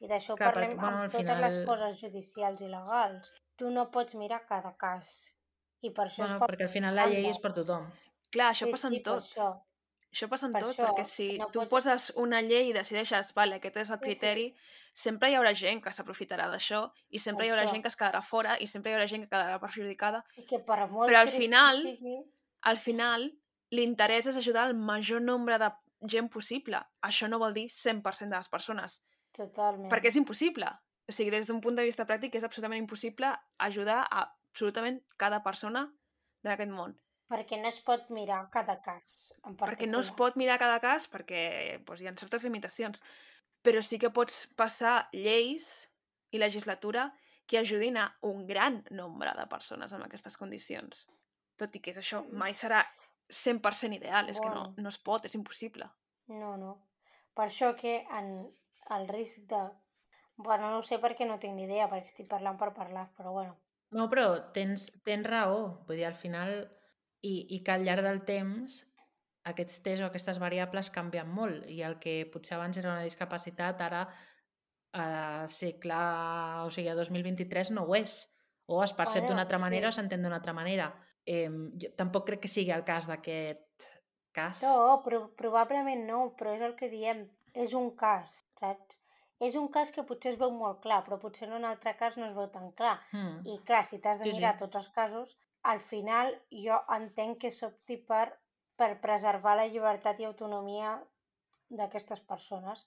I 0.01 0.07
d'això 0.11 0.35
parlem 0.37 0.71
perquè, 0.75 0.81
bueno, 0.81 1.03
amb 1.05 1.11
totes 1.11 1.39
les 1.39 1.59
coses 1.65 1.99
judicials 2.01 2.61
i 2.61 2.67
legals. 2.67 3.33
Tu 3.55 3.69
no 3.71 3.89
pots 3.91 4.15
mirar 4.15 4.45
cada 4.45 4.75
cas. 4.77 5.31
I 5.81 5.89
per 5.91 6.07
això 6.09 6.23
Bueno, 6.25 6.35
es 6.35 6.39
fa... 6.39 6.47
perquè 6.51 6.63
al 6.67 6.73
final 6.73 6.95
la 6.95 7.05
llei 7.07 7.29
és 7.29 7.39
per 7.39 7.53
tothom. 7.53 7.87
Clar, 8.31 8.49
això 8.51 8.65
sí, 8.67 8.71
passa 8.71 8.89
sí, 8.89 8.95
amb 8.97 9.03
per 9.05 9.13
tot. 9.13 9.23
Això. 9.31 9.47
Això 10.15 10.27
passa 10.31 10.45
amb 10.47 10.55
Per 10.55 10.61
tot, 10.63 10.71
això, 10.73 10.85
perquè 10.87 11.03
si 11.03 11.25
no 11.39 11.47
tu 11.51 11.59
pots- 11.59 11.69
poses 11.71 12.13
una 12.15 12.41
llei 12.41 12.69
i 12.69 12.73
decideixes, 12.73 13.33
vale, 13.35 13.55
aquest 13.59 13.77
és 13.77 13.89
el 13.89 13.97
Sí, 13.97 14.03
sí. 14.03 14.05
criteri, 14.05 14.45
sempre 14.93 15.29
hi 15.31 15.35
haurà 15.35 15.53
gent 15.53 15.81
que 15.83 15.91
s'aprofitarà 15.91 16.45
d'això 16.51 16.85
i 17.09 17.19
sempre 17.19 17.45
hi 17.45 17.49
haurà 17.51 17.63
Això. 17.65 17.71
gent 17.73 17.81
que 17.83 17.87
es 17.91 17.97
quedarà 17.99 18.21
fora 18.21 18.55
i 18.59 18.67
sempre 18.67 18.91
hi 18.91 18.95
haurà 18.95 19.07
gent 19.11 19.23
que 19.25 19.29
quedarà 19.29 19.59
perjudicada. 19.59 20.23
I 20.37 20.45
que 20.45 20.59
per 20.59 20.87
molt 20.89 21.09
Però 21.09 21.19
al 21.19 21.27
final- 21.29 21.81
sigui, 21.81 22.15
Al 22.61 22.77
final, 22.77 23.31
l'interès 23.71 24.25
és 24.27 24.35
ajudar 24.37 24.67
el 24.69 24.73
major 24.75 25.21
nombre 25.21 25.57
de 25.59 25.71
gent 26.11 26.29
possible. 26.31 26.79
Això 27.05 27.29
no 27.31 27.39
vol 27.41 27.53
dir 27.53 27.67
100% 27.71 28.31
de 28.31 28.37
les 28.37 28.49
persones, 28.49 29.01
totalment. 29.35 29.91
perquè 29.91 30.11
és 30.11 30.19
impossible. 30.21 30.69
O 31.05 31.13
sigui, 31.13 31.29
des 31.31 31.47
d'un 31.47 31.61
punt 31.61 31.75
de 31.77 31.85
vista 31.85 32.05
pràctic 32.09 32.35
és 32.35 32.43
absolutament 32.43 32.81
impossible 32.81 33.29
ajudar 33.61 34.03
a 34.09 34.25
absolutament 34.55 35.01
cada 35.21 35.41
persona 35.43 35.85
d'aquest 36.45 36.71
món. 36.71 36.95
Perquè 37.29 37.57
no 37.59 37.69
es 37.73 37.79
pot 37.81 38.09
mirar 38.13 38.45
cada 38.53 38.77
cas 38.85 39.33
en 39.43 39.55
particular. 39.57 39.71
Perquè 39.71 39.89
no 39.89 40.01
es 40.05 40.11
pot 40.13 40.37
mirar 40.37 40.59
cada 40.61 40.77
cas 40.79 41.07
perquè 41.09 41.41
doncs, 41.83 42.01
hi 42.01 42.09
ha 42.09 42.13
certes 42.21 42.45
limitacions. 42.45 43.01
Però 43.65 43.81
sí 43.81 43.97
que 44.01 44.13
pots 44.13 44.45
passar 44.55 45.09
lleis 45.11 45.89
i 46.31 46.41
legislatura 46.41 47.09
que 47.49 47.59
ajudin 47.59 47.97
a 47.97 48.05
un 48.21 48.45
gran 48.47 48.83
nombre 48.91 49.33
de 49.37 49.47
persones 49.49 49.93
amb 49.93 50.05
aquestes 50.05 50.37
condicions. 50.37 51.05
Tot 51.57 51.75
i 51.75 51.81
que 51.81 51.93
és 51.93 51.99
això, 52.01 52.21
mai 52.31 52.53
serà 52.53 52.83
100% 53.29 53.95
ideal, 53.97 54.29
és 54.29 54.39
que 54.39 54.49
no, 54.49 54.61
Bueno. 54.69 54.75
no 54.77 54.89
es 54.89 54.99
pot, 54.99 55.25
és 55.25 55.35
impossible. 55.35 55.87
No, 56.27 56.55
no. 56.57 56.75
Per 57.35 57.47
això 57.49 57.75
que 57.75 58.05
en 58.09 58.51
el 58.95 59.07
risc 59.07 59.47
de... 59.49 59.61
Bueno, 60.37 60.69
no 60.69 60.79
ho 60.79 60.83
sé 60.83 60.97
perquè 60.99 61.25
no 61.27 61.39
tinc 61.39 61.55
ni 61.55 61.63
idea, 61.63 61.87
perquè 61.89 62.11
estic 62.11 62.27
parlant 62.27 62.57
per 62.59 62.73
parlar, 62.73 63.09
però 63.17 63.31
bueno. 63.31 63.55
No, 63.91 64.09
però 64.09 64.51
tens, 64.51 64.89
tens 65.03 65.25
raó. 65.27 65.85
Vull 65.87 65.97
dir, 65.97 66.05
al 66.05 66.15
final... 66.19 66.67
I, 67.25 67.47
I 67.55 67.63
que 67.63 67.71
al 67.71 67.81
llarg 67.87 68.03
del 68.05 68.19
temps 68.27 68.83
aquests 69.49 69.79
tests 69.81 70.03
o 70.03 70.05
aquestes 70.05 70.37
variables 70.37 70.91
canvien 70.93 71.29
molt 71.29 71.63
i 71.73 71.79
el 71.81 71.95
que 71.97 72.25
potser 72.29 72.53
abans 72.57 72.77
era 72.77 72.91
una 72.91 73.01
discapacitat 73.05 73.81
ara 73.81 74.03
a 74.93 75.47
segle, 75.49 75.97
o 76.65 76.69
sigui, 76.69 76.89
a 76.89 76.95
2023 76.95 77.71
no 77.73 77.87
ho 77.87 77.95
és. 77.97 78.13
O 78.67 78.83
es 78.83 78.93
percep 78.93 79.23
Bueno, 79.23 79.33
d'una 79.33 79.41
altra 79.47 79.57
manera 79.61 79.89
sí. 79.89 79.95
o 79.95 79.95
s'entén 79.97 80.21
d'una 80.21 80.37
altra 80.37 80.53
manera. 80.53 80.91
Eh, 81.25 81.49
jo 81.81 81.89
tampoc 81.97 82.27
crec 82.27 82.43
que 82.45 82.51
sigui 82.51 82.73
el 82.75 82.83
cas 82.85 83.07
d'aquest 83.09 83.87
cas. 84.35 84.61
No, 84.63 85.01
però, 85.05 85.23
probablement 85.39 86.05
no, 86.09 86.19
però 86.37 86.53
és 86.57 86.61
el 86.67 86.75
que 86.79 86.89
diem. 86.91 87.25
És 87.55 87.73
un 87.73 87.91
cas, 87.97 88.43
saps? 88.59 88.97
És 89.45 89.55
un 89.59 89.67
cas 89.71 89.91
que 89.91 90.03
potser 90.07 90.33
es 90.33 90.37
veu 90.39 90.51
molt 90.51 90.81
clar, 90.83 91.01
però 91.05 91.17
potser 91.19 91.47
en 91.47 91.55
un 91.57 91.65
altre 91.67 91.95
cas 91.99 92.15
no 92.19 92.27
es 92.27 92.35
veu 92.35 92.47
tan 92.51 92.69
clar. 92.79 92.97
Mm. 93.11 93.41
I 93.51 93.57
clar, 93.67 93.83
si 93.87 93.99
t'has 94.03 94.19
de 94.19 94.25
Sí, 94.27 94.31
sí. 94.31 94.37
mirar 94.37 94.55
tots 94.59 94.79
els 94.79 94.89
casos, 94.95 95.37
al 95.63 95.81
final 95.83 96.35
jo 96.51 96.77
entenc 96.95 97.41
que 97.41 97.51
s'opti 97.51 97.97
per, 97.97 98.27
per 98.79 98.91
preservar 99.01 99.55
la 99.59 99.67
llibertat 99.67 100.19
i 100.19 100.27
autonomia 100.29 100.93
d'aquestes 101.69 102.21
persones. 102.21 102.85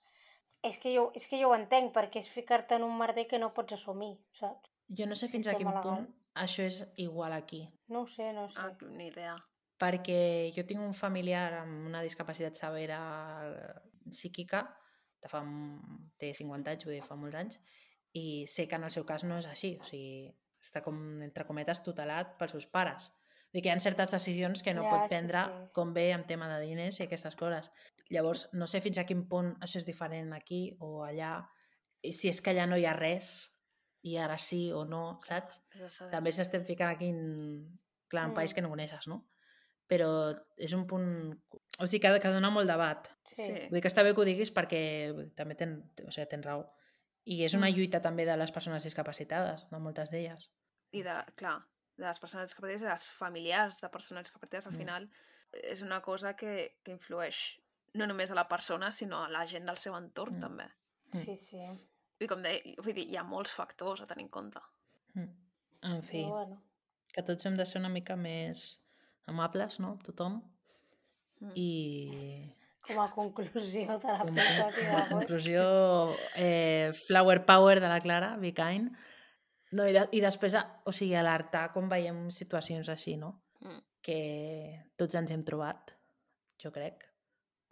És 0.63 0.79
que, 0.79 0.95
jo, 0.95 1.11
és 1.15 1.27
que 1.29 1.41
jo 1.41 1.51
ho 1.51 1.57
entenc, 1.57 1.93
perquè 1.95 2.23
és 2.23 2.29
ficar-te 2.33 2.77
en 2.79 2.87
un 2.87 2.97
merder 2.99 3.27
que 3.31 3.39
no 3.39 3.53
pots 3.55 3.77
assumir, 3.77 4.15
saps? 4.33 4.73
Jo 4.89 5.07
no 5.07 5.15
sé 5.15 5.29
fins 5.29 5.47
a 5.47 5.55
quin 5.55 5.69
punt 5.83 6.07
això 6.45 6.65
és 6.67 6.83
igual 6.97 7.33
aquí. 7.37 7.63
No 7.89 8.03
ho 8.05 8.07
sé, 8.07 8.33
no 8.33 8.45
ho 8.47 8.49
sé. 8.49 8.61
Ah, 8.61 8.73
ni 8.97 9.09
idea. 9.13 9.37
perquè 9.79 10.51
jo 10.57 10.65
tinc 10.67 10.81
un 10.83 10.95
familiar 10.95 11.53
amb 11.61 11.85
una 11.87 12.01
discapacitat 12.03 12.57
severa 12.59 12.97
eh, 13.47 13.75
psíquica, 14.11 14.65
de 15.23 15.29
fa, 15.31 15.43
té 16.19 16.33
50 16.35 16.73
anys, 16.73 16.85
vull 16.87 16.97
dir, 16.97 17.05
fa 17.07 17.15
molts 17.19 17.39
anys, 17.39 17.61
i 18.19 18.25
sé 18.51 18.67
que 18.67 18.75
en 18.75 18.89
el 18.89 18.91
seu 18.91 19.05
cas 19.07 19.23
no 19.25 19.39
és 19.39 19.47
així, 19.47 19.77
o 19.79 19.87
sigui, 19.87 20.33
està 20.63 20.83
com, 20.83 20.99
entre 21.23 21.47
cometes, 21.47 21.83
tutelat 21.87 22.35
pels 22.41 22.57
seus 22.57 22.67
pares. 22.67 23.07
Vull 23.53 23.61
dir 23.61 23.63
que 23.63 23.71
hi 23.71 23.73
ha 23.77 23.79
certes 23.81 24.11
decisions 24.11 24.65
que 24.67 24.75
no 24.75 24.83
Ja, 24.83 24.91
pot 24.91 25.07
sí, 25.07 25.13
prendre 25.15 25.45
sí. 25.47 25.69
com 25.79 25.93
bé 25.95 26.09
en 26.17 26.27
tema 26.27 26.49
de 26.51 26.59
diners 26.67 26.99
i 26.99 27.07
aquestes 27.07 27.39
coses. 27.39 27.71
Llavors, 28.11 28.49
no 28.53 28.67
sé 28.67 28.81
fins 28.83 28.99
a 28.99 29.07
quin 29.07 29.29
punt 29.31 29.55
això 29.63 29.79
és 29.79 29.87
diferent 29.87 30.33
aquí 30.35 30.75
o 30.81 31.05
allà, 31.07 31.37
i 32.03 32.11
si 32.13 32.29
és 32.33 32.43
que 32.43 32.51
allà 32.51 32.67
no 32.67 32.77
hi 32.77 32.85
ha 32.89 32.97
res, 32.99 33.31
i 34.09 34.17
ara 34.17 34.37
sí 34.39 34.71
o 34.73 34.85
no, 34.85 35.19
saps? 35.25 35.61
També 36.11 36.33
s'estem 36.33 36.65
ficant 36.65 36.91
aquí 36.95 37.09
en, 37.13 37.81
clar, 38.09 38.25
en 38.25 38.31
un 38.31 38.35
país 38.37 38.53
Mm. 38.53 38.55
que 38.55 38.63
no 38.63 38.71
coneixes, 38.71 39.07
no? 39.09 39.25
Però 39.89 40.09
és 40.57 40.73
un 40.77 40.87
punt... 40.87 41.07
O 41.79 41.87
sigui, 41.87 42.01
que, 42.01 42.11
que 42.21 42.29
dona 42.35 42.51
molt 42.51 42.69
debat. 42.69 43.09
Sí. 43.35 43.47
Vull 43.71 43.79
dir 43.79 43.83
que 43.83 43.89
està 43.89 44.03
bé 44.05 44.13
que 44.15 44.21
ho 44.21 44.25
diguis 44.27 44.51
perquè 44.53 44.83
també 45.37 45.55
ten, 45.55 45.79
o 46.07 46.11
sigui, 46.11 46.27
tens 46.29 46.45
raó. 46.45 46.67
I 47.25 47.43
és 47.45 47.55
una 47.55 47.69
Mm. 47.69 47.75
lluita 47.77 48.01
també 48.03 48.25
de 48.27 48.37
les 48.37 48.51
persones 48.53 48.83
discapacitades, 48.85 49.67
de 49.71 49.79
moltes 49.79 50.11
d'elles. 50.11 50.51
I 50.93 51.03
de, 51.03 51.15
clar, 51.37 51.59
de 51.97 52.05
les 52.07 52.19
persones 52.21 52.47
discapacitades 52.49 52.83
i 52.83 52.87
de 52.87 52.91
les 52.93 53.07
familiars 53.19 53.81
de 53.81 53.89
persones 53.89 54.25
discapacitades, 54.27 54.67
al 54.67 54.73
Mm. 54.75 54.79
final 54.79 55.11
és 55.53 55.83
una 55.83 56.01
cosa 56.03 56.35
que, 56.37 56.79
que 56.85 56.93
influeix 56.93 57.59
no 57.95 58.07
només 58.07 58.31
a 58.31 58.35
la 58.35 58.47
persona, 58.49 58.93
sinó 58.93 59.25
a 59.25 59.29
la 59.31 59.47
gent 59.47 59.65
del 59.67 59.77
seu 59.79 59.97
entorn, 59.97 60.37
Mm. 60.37 60.41
també. 60.41 60.65
Sí, 61.13 61.37
sí. 61.37 61.63
I 62.21 62.27
com 62.27 62.43
deia, 62.43 62.75
vull 62.83 62.95
dir, 62.97 63.05
hi 63.13 63.17
ha 63.17 63.23
molts 63.27 63.53
factors 63.55 64.01
a 64.03 64.07
tenir 64.11 64.25
en 64.27 64.31
compte. 64.35 64.61
Mm. 65.15 65.29
En 65.93 66.03
fi, 66.03 66.23
Però 66.25 66.35
bueno. 66.41 66.57
que 67.15 67.23
tots 67.23 67.47
hem 67.47 67.57
de 67.57 67.67
ser 67.67 67.79
una 67.81 67.89
mica 67.93 68.17
més 68.19 68.81
amables, 69.31 69.79
no? 69.81 69.97
Tothom. 70.05 70.41
Mm. 71.41 71.53
I 71.55 72.55
Com 72.89 72.99
a 73.03 73.09
conclusió 73.13 73.99
de 74.01 74.01
com, 74.01 74.33
l'episodi 74.33 74.87
com 74.89 74.97
a 74.99 75.05
conclusió, 75.11 75.63
eh, 76.41 76.91
flower 77.07 77.45
power 77.47 77.81
de 77.85 77.89
la 77.93 78.01
Clara, 78.01 78.37
be 78.41 78.55
kind. 78.57 78.91
No, 79.73 79.85
i, 79.87 79.93
de, 79.93 80.07
I 80.17 80.21
després, 80.25 80.55
a- 80.57 80.81
o 80.89 80.93
sigui, 80.97 81.15
alertar 81.15 81.67
quan 81.75 81.89
veiem 81.91 82.31
situacions 82.33 82.89
així, 82.89 83.17
no? 83.21 83.35
Mm. 83.61 83.83
Que 84.03 84.19
tots 84.97 85.15
ens 85.21 85.31
hem 85.35 85.45
trobat, 85.45 85.93
jo 86.63 86.73
crec. 86.73 87.05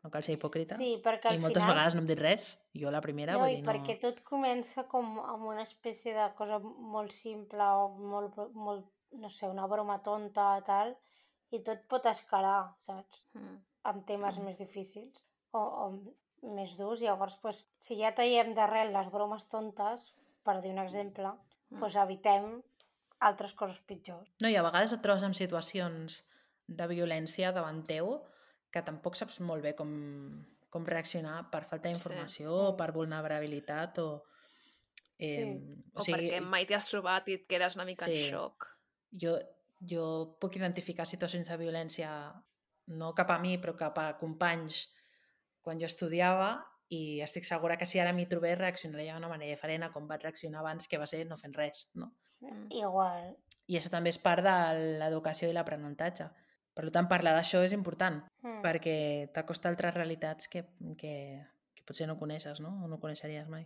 No 0.06 0.10
cal 0.14 0.22
ser 0.22 0.36
hipòcrita. 0.36 0.76
Sí, 0.78 0.92
perquè 1.02 1.32
al 1.32 1.38
I 1.40 1.42
moltes 1.42 1.64
final... 1.64 1.74
vegades 1.74 1.96
no 1.96 2.02
hem 2.04 2.08
dit 2.12 2.20
res. 2.22 2.44
Jo 2.78 2.92
la 2.94 3.00
primera, 3.02 3.34
No, 3.34 3.40
vull 3.42 3.52
i 3.52 3.56
dir, 3.56 3.64
no... 3.64 3.70
perquè 3.72 3.96
tot 4.04 4.20
comença 4.28 4.84
com 4.92 5.16
amb 5.22 5.48
una 5.50 5.64
espècie 5.66 6.14
de 6.14 6.26
cosa 6.38 6.60
molt 6.62 7.10
simple 7.16 7.66
o 7.80 7.88
molt, 8.14 8.38
molt, 8.54 8.86
no 9.18 9.30
sé, 9.32 9.48
una 9.50 9.66
broma 9.66 9.98
tonta, 10.06 10.52
tal, 10.68 10.94
i 11.50 11.60
tot 11.66 11.82
pot 11.90 12.06
escalar, 12.06 12.60
saps? 12.84 13.24
Mm. 13.34 13.56
En 13.90 14.04
temes 14.06 14.38
més 14.42 14.58
difícils 14.62 15.24
o, 15.54 15.60
o 15.62 16.52
més 16.54 16.76
durs. 16.78 17.02
Llavors, 17.02 17.36
pues, 17.42 17.64
si 17.82 17.98
ja 17.98 18.14
traiem 18.14 18.54
d'arrel 18.54 18.94
les 18.94 19.10
bromes 19.10 19.46
tontes, 19.50 20.12
per 20.46 20.60
dir 20.62 20.70
un 20.76 20.82
exemple, 20.86 21.34
Mm. 21.66 21.80
pues 21.82 21.96
evitem 21.98 22.44
altres 23.26 23.52
coses 23.58 23.80
pitjors. 23.88 24.28
No, 24.38 24.46
i 24.46 24.54
a 24.54 24.62
vegades 24.62 24.92
et 24.94 25.00
trobes 25.02 25.24
en 25.26 25.32
situacions 25.34 26.20
de 26.68 26.86
violència 26.86 27.50
davant 27.56 27.80
teu 27.88 28.12
que 28.72 28.82
tampoc 28.82 29.16
saps 29.16 29.40
molt 29.40 29.62
bé 29.62 29.74
com, 29.78 29.90
com 30.70 30.84
reaccionar 30.86 31.50
per 31.50 31.64
falta 31.64 31.88
d'informació 31.88 32.50
Mm. 32.50 32.68
o 32.72 32.76
per 32.76 32.92
vulnerabilitat 32.92 33.98
o... 34.02 34.08
Eh, 35.18 35.56
O, 35.94 36.02
perquè 36.04 36.40
mai 36.44 36.66
t'hi 36.68 36.74
has 36.76 36.88
trobat 36.90 37.28
i 37.28 37.38
et 37.38 37.46
quedes 37.48 37.76
una 37.76 37.86
mica 37.88 38.04
Sí. 38.04 38.26
en 38.26 38.34
xoc. 38.34 38.66
jo, 39.12 39.38
jo 39.80 40.36
puc 40.40 40.56
identificar 40.56 41.06
situacions 41.06 41.48
de 41.48 41.56
violència 41.56 42.10
no 42.88 43.14
cap 43.14 43.30
a 43.30 43.38
mi, 43.38 43.56
però 43.58 43.74
cap 43.76 43.96
a 43.98 44.16
companys 44.18 44.90
quan 45.62 45.80
jo 45.80 45.86
estudiava 45.86 46.64
i 46.88 47.20
estic 47.24 47.44
segura 47.44 47.76
que 47.78 47.86
si 47.86 47.98
ara 47.98 48.12
m'hi 48.12 48.26
trobés 48.28 48.58
reaccionaria 48.58 49.14
d'una 49.14 49.28
manera 49.28 49.50
diferent 49.56 49.82
a 49.84 49.92
com 49.92 50.06
vaig 50.06 50.22
reaccionar 50.22 50.60
abans, 50.60 50.86
que 50.86 50.98
va 50.98 51.06
ser 51.06 51.24
no 51.26 51.36
fent 51.36 51.54
res, 51.56 51.88
no? 51.94 52.12
Mm. 52.40 52.68
Igual. 52.70 53.36
I 53.66 53.78
això 53.78 53.90
també 53.90 54.10
és 54.10 54.18
part 54.18 54.44
de 54.44 54.52
l'educació 55.00 55.48
i 55.48 55.52
l'aprenentatge. 55.56 56.28
Per 56.76 56.90
tant, 56.92 57.06
parlar 57.08 57.32
d'això 57.38 57.62
és 57.64 57.72
important, 57.72 58.18
Mm. 58.44 58.60
perquè 58.62 58.96
t'acosta 59.32 59.70
altres 59.70 59.94
realitats 59.94 60.46
que, 60.52 60.66
que, 61.00 61.14
que 61.74 61.84
potser 61.88 62.06
no 62.06 62.18
coneixes, 62.20 62.60
no? 62.60 62.74
O 62.84 62.88
no 62.88 62.98
coneixeries 63.00 63.48
mai. 63.48 63.64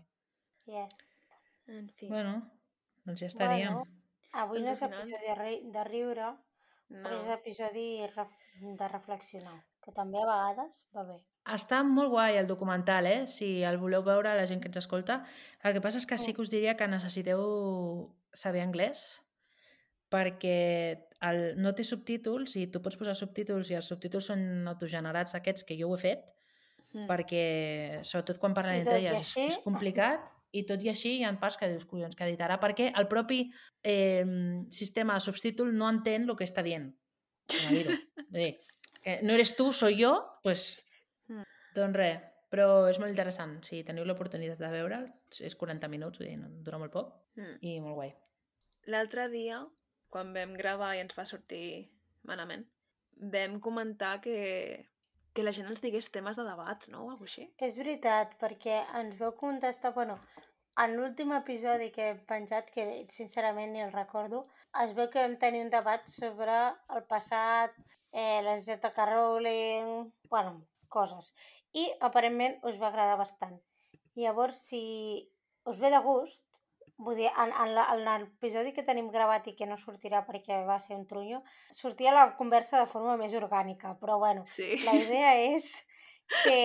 Yes. 0.66 0.94
En 1.66 1.88
fi. 1.90 2.06
Bueno, 2.08 2.36
doncs 3.04 3.20
ja 3.20 3.26
estaríem. 3.26 3.74
Bueno, 3.74 3.86
avui 4.32 4.60
no 4.60 4.66
Doncs 4.66 4.78
és 4.78 4.82
al 4.82 4.90
final- 4.90 5.08
episodi 5.08 5.26
de, 5.26 5.34
ri 5.34 5.72
de 5.74 5.84
riure, 5.84 6.28
no. 6.90 7.02
però 7.02 7.18
és 7.20 7.28
episodi 7.34 8.06
ref 8.14 8.30
de 8.78 8.88
reflexionar, 8.88 9.58
que 9.82 9.92
també 9.92 10.18
a 10.22 10.26
vegades 10.30 10.86
va 10.94 11.02
bé. 11.04 11.18
Està 11.46 11.82
molt 11.82 12.10
guai 12.10 12.36
el 12.36 12.46
documental, 12.46 13.06
eh? 13.06 13.26
Si 13.26 13.62
el 13.64 13.78
voleu 13.78 14.04
veure, 14.04 14.36
la 14.36 14.46
gent 14.46 14.60
que 14.62 14.68
ens 14.68 14.76
escolta. 14.76 15.24
El 15.64 15.72
que 15.72 15.80
passa 15.80 15.98
és 15.98 16.06
que 16.06 16.18
sí 16.18 16.34
que 16.34 16.42
us 16.42 16.50
diria 16.50 16.76
que 16.76 16.86
necessiteu 16.86 18.14
saber 18.32 18.62
anglès 18.62 19.22
perquè 20.10 20.56
el, 21.28 21.40
no 21.60 21.72
té 21.76 21.84
subtítols 21.84 22.56
i 22.56 22.66
tu 22.72 22.80
pots 22.82 22.96
posar 22.98 23.14
subtítols 23.18 23.70
i 23.70 23.76
els 23.78 23.86
subtítols 23.92 24.26
són 24.32 24.42
autogenerats 24.68 25.34
aquests 25.38 25.64
que 25.68 25.76
jo 25.78 25.88
ho 25.92 25.96
he 25.98 26.04
fet 26.08 26.28
Mm. 26.92 27.04
perquè 27.06 28.00
sobretot 28.02 28.40
quan 28.42 28.52
parlen 28.52 28.80
entre 28.80 28.96
elles 28.98 29.12
és, 29.20 29.28
així- 29.36 29.44
és 29.46 29.58
complicat 29.62 30.24
i 30.50 30.64
tot 30.66 30.82
i 30.82 30.88
així 30.90 31.12
hi 31.20 31.22
ha 31.22 31.30
parts 31.38 31.56
que 31.56 31.68
dius, 31.70 31.84
collons, 31.86 32.16
que 32.18 32.24
editarà 32.26 32.56
perquè 32.58 32.88
el 32.98 33.06
propi 33.06 33.44
eh, 33.84 34.24
sistema 34.74 35.14
de 35.14 35.20
subtítol 35.22 35.70
no 35.76 35.86
entén 35.88 36.26
el 36.28 36.34
que 36.34 36.42
està 36.48 36.64
dient. 36.66 36.88
Com 37.46 37.70
dir-ho. 37.76 37.94
Vull 38.32 38.40
dir, 38.42 38.56
que 39.04 39.20
no 39.22 39.34
eres 39.38 39.54
tu, 39.54 39.68
soy 39.72 40.00
yo, 40.02 40.16
pues... 40.42 40.80
Mm. 41.28 41.46
Doncs 41.76 41.94
res, 41.96 42.18
però 42.50 42.66
és 42.90 42.98
molt 42.98 43.10
interessant. 43.14 43.60
Si 43.62 43.84
teniu 43.86 44.02
l'oportunitat 44.04 44.58
de 44.58 44.72
veure'l, 44.74 45.06
és 45.46 45.54
40 45.54 45.86
minuts, 45.88 46.18
vull 46.18 46.26
dir, 46.26 46.40
dura 46.66 46.78
molt 46.82 46.90
poc 46.90 47.14
Mm. 47.38 47.54
i 47.62 47.76
molt 47.78 47.94
guai. 47.94 48.10
L'altre 48.90 49.28
dia, 49.30 49.62
quan 50.12 50.34
vam 50.36 50.56
gravar 50.58 50.94
i 50.96 51.02
ens 51.04 51.16
va 51.16 51.28
sortir 51.28 51.64
malament, 52.28 52.66
vam 53.34 53.58
comentar 53.64 54.18
que 54.24 54.36
que 55.32 55.42
la 55.46 55.52
gent 55.56 55.68
ens 55.70 55.82
digués 55.84 56.10
temes 56.14 56.38
de 56.38 56.44
debat, 56.46 56.86
no? 56.92 57.04
O 57.04 57.10
alguna 57.12 57.30
així. 57.30 57.46
És 57.66 57.76
veritat, 57.80 58.32
perquè 58.42 58.80
ens 59.00 59.14
veu 59.20 59.34
contestar... 59.42 59.92
Bueno, 59.94 60.16
en 60.84 60.96
l'últim 60.96 61.34
episodi 61.36 61.90
que 61.94 62.08
he 62.10 62.16
penjat, 62.32 62.70
que 62.74 62.86
sincerament 63.14 63.74
ni 63.74 63.84
el 63.84 63.94
recordo, 63.94 64.42
es 64.82 64.94
veu 64.98 65.10
que 65.12 65.22
vam 65.22 65.36
tenir 65.44 65.62
un 65.66 65.72
debat 65.72 66.06
sobre 66.10 66.58
el 66.96 67.06
passat, 67.14 67.76
eh, 68.12 68.40
la 68.46 68.58
J.K. 68.58 69.08
Rowling... 69.12 70.10
Bueno, 70.34 70.56
coses. 70.88 71.32
I 71.78 71.86
aparentment 72.10 72.58
us 72.66 72.80
va 72.82 72.90
agradar 72.90 73.18
bastant. 73.20 73.58
Llavors, 74.18 74.64
si 74.66 74.82
us 75.70 75.78
ve 75.78 75.92
de 75.94 76.00
gust, 76.02 76.42
vull 77.04 77.16
dir, 77.16 77.28
en, 77.42 77.50
en, 77.64 77.74
l'episodi 78.04 78.72
que 78.76 78.84
tenim 78.86 79.08
gravat 79.12 79.46
i 79.50 79.54
que 79.58 79.66
no 79.68 79.76
sortirà 79.80 80.22
perquè 80.26 80.60
va 80.68 80.78
ser 80.84 80.96
un 80.98 81.06
trunyo, 81.10 81.42
sortia 81.72 82.12
la 82.14 82.26
conversa 82.36 82.78
de 82.80 82.88
forma 82.90 83.16
més 83.20 83.34
orgànica, 83.38 83.94
però 84.00 84.18
bueno, 84.22 84.44
Sí. 84.46 84.76
la 84.84 84.94
idea 84.98 85.34
és 85.54 85.70
que 86.44 86.58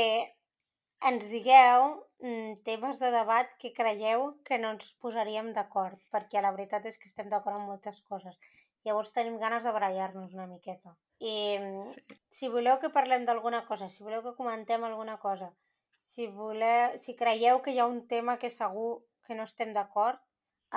ens 1.06 1.26
digueu 1.30 1.88
mm, 2.20 2.62
temes 2.68 3.00
de 3.00 3.12
debat 3.14 3.52
que 3.62 3.74
creieu 3.74 4.28
que 4.48 4.58
no 4.58 4.72
ens 4.76 4.92
posaríem 5.02 5.52
d'acord, 5.54 6.00
perquè 6.12 6.42
la 6.42 6.52
veritat 6.56 6.86
és 6.86 6.98
que 6.98 7.10
estem 7.12 7.30
d'acord 7.30 7.58
en 7.60 7.68
moltes 7.68 8.02
coses. 8.10 8.38
Llavors 8.86 9.14
tenim 9.14 9.38
ganes 9.42 9.64
de 9.66 9.72
barallar-nos 9.74 10.34
una 10.34 10.48
miqueta. 10.48 10.96
I 11.20 11.58
mm, 11.60 11.94
Sí. 11.96 12.18
si 12.30 12.48
voleu 12.50 12.80
que 12.80 12.90
parlem 12.94 13.26
d'alguna 13.26 13.66
cosa, 13.66 13.90
si 13.90 14.04
voleu 14.04 14.22
que 14.24 14.36
comentem 14.36 14.84
alguna 14.84 15.18
cosa, 15.20 15.54
si, 15.98 16.28
voleu, 16.28 16.98
si 17.00 17.16
creieu 17.16 17.62
que 17.62 17.72
hi 17.72 17.80
ha 17.80 17.88
un 17.88 18.06
tema 18.08 18.38
que 18.38 18.50
segur 18.50 19.04
que 19.28 19.38
no 19.38 19.48
estem 19.50 19.74
d'acord, 19.76 20.22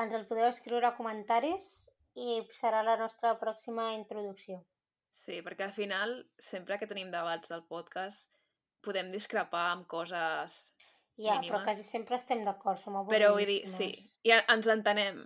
ens 0.03 0.15
el 0.15 0.27
podeu 0.31 0.49
escriure 0.49 0.89
a 0.89 0.97
comentaris 0.97 1.69
i 2.19 2.41
serà 2.57 2.83
la 2.87 2.97
nostra 3.01 3.35
pròxima 3.41 3.93
introducció. 3.97 4.63
Sí, 5.19 5.41
perquè 5.45 5.67
al 5.67 5.75
final, 5.75 6.15
sempre 6.39 6.79
que 6.79 6.89
tenim 6.91 7.11
debats 7.15 7.51
del 7.53 7.65
podcast, 7.71 8.29
podem 8.87 9.13
discrepar 9.15 9.65
amb 9.73 9.89
coses... 9.91 10.59
Ja, 11.19 11.35
però 11.35 11.41
Mínimes. 11.43 11.65
quasi 11.67 11.83
sempre 11.83 12.15
estem 12.15 12.45
d'acord, 12.47 12.79
som 12.79 12.95
Però 13.11 13.33
vull 13.35 13.49
dir, 13.49 13.65
sí, 13.67 13.89
i 14.23 14.31
ens 14.39 14.69
entenem. 14.71 15.17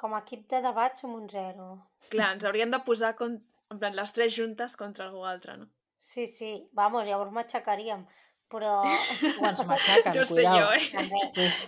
Com 0.00 0.14
a 0.16 0.22
equip 0.24 0.46
de 0.48 0.62
debat 0.64 0.96
som 0.96 1.12
un 1.12 1.26
zero. 1.28 1.66
Clar, 2.08 2.30
ens 2.38 2.44
haurien 2.48 2.72
de 2.72 2.80
posar 2.86 3.12
con... 3.18 3.36
en 3.72 3.78
plan, 3.82 3.94
les 3.96 4.12
tres 4.16 4.32
juntes 4.36 4.76
contra 4.80 5.04
algú 5.04 5.26
altre, 5.28 5.58
no? 5.60 5.68
Sí, 5.96 6.26
sí, 6.26 6.50
vamos, 6.72 7.04
llavors 7.06 7.32
m'aixecaríem. 7.36 8.06
Però 8.52 8.72
O 9.40 9.46
ens 9.48 9.62
matxaquen, 9.68 10.12
Jo 10.14 10.24
sé 10.28 10.34
cuidao. 10.42 10.58
jo, 10.60 10.72
eh? 10.76 10.88
també, 10.92 11.20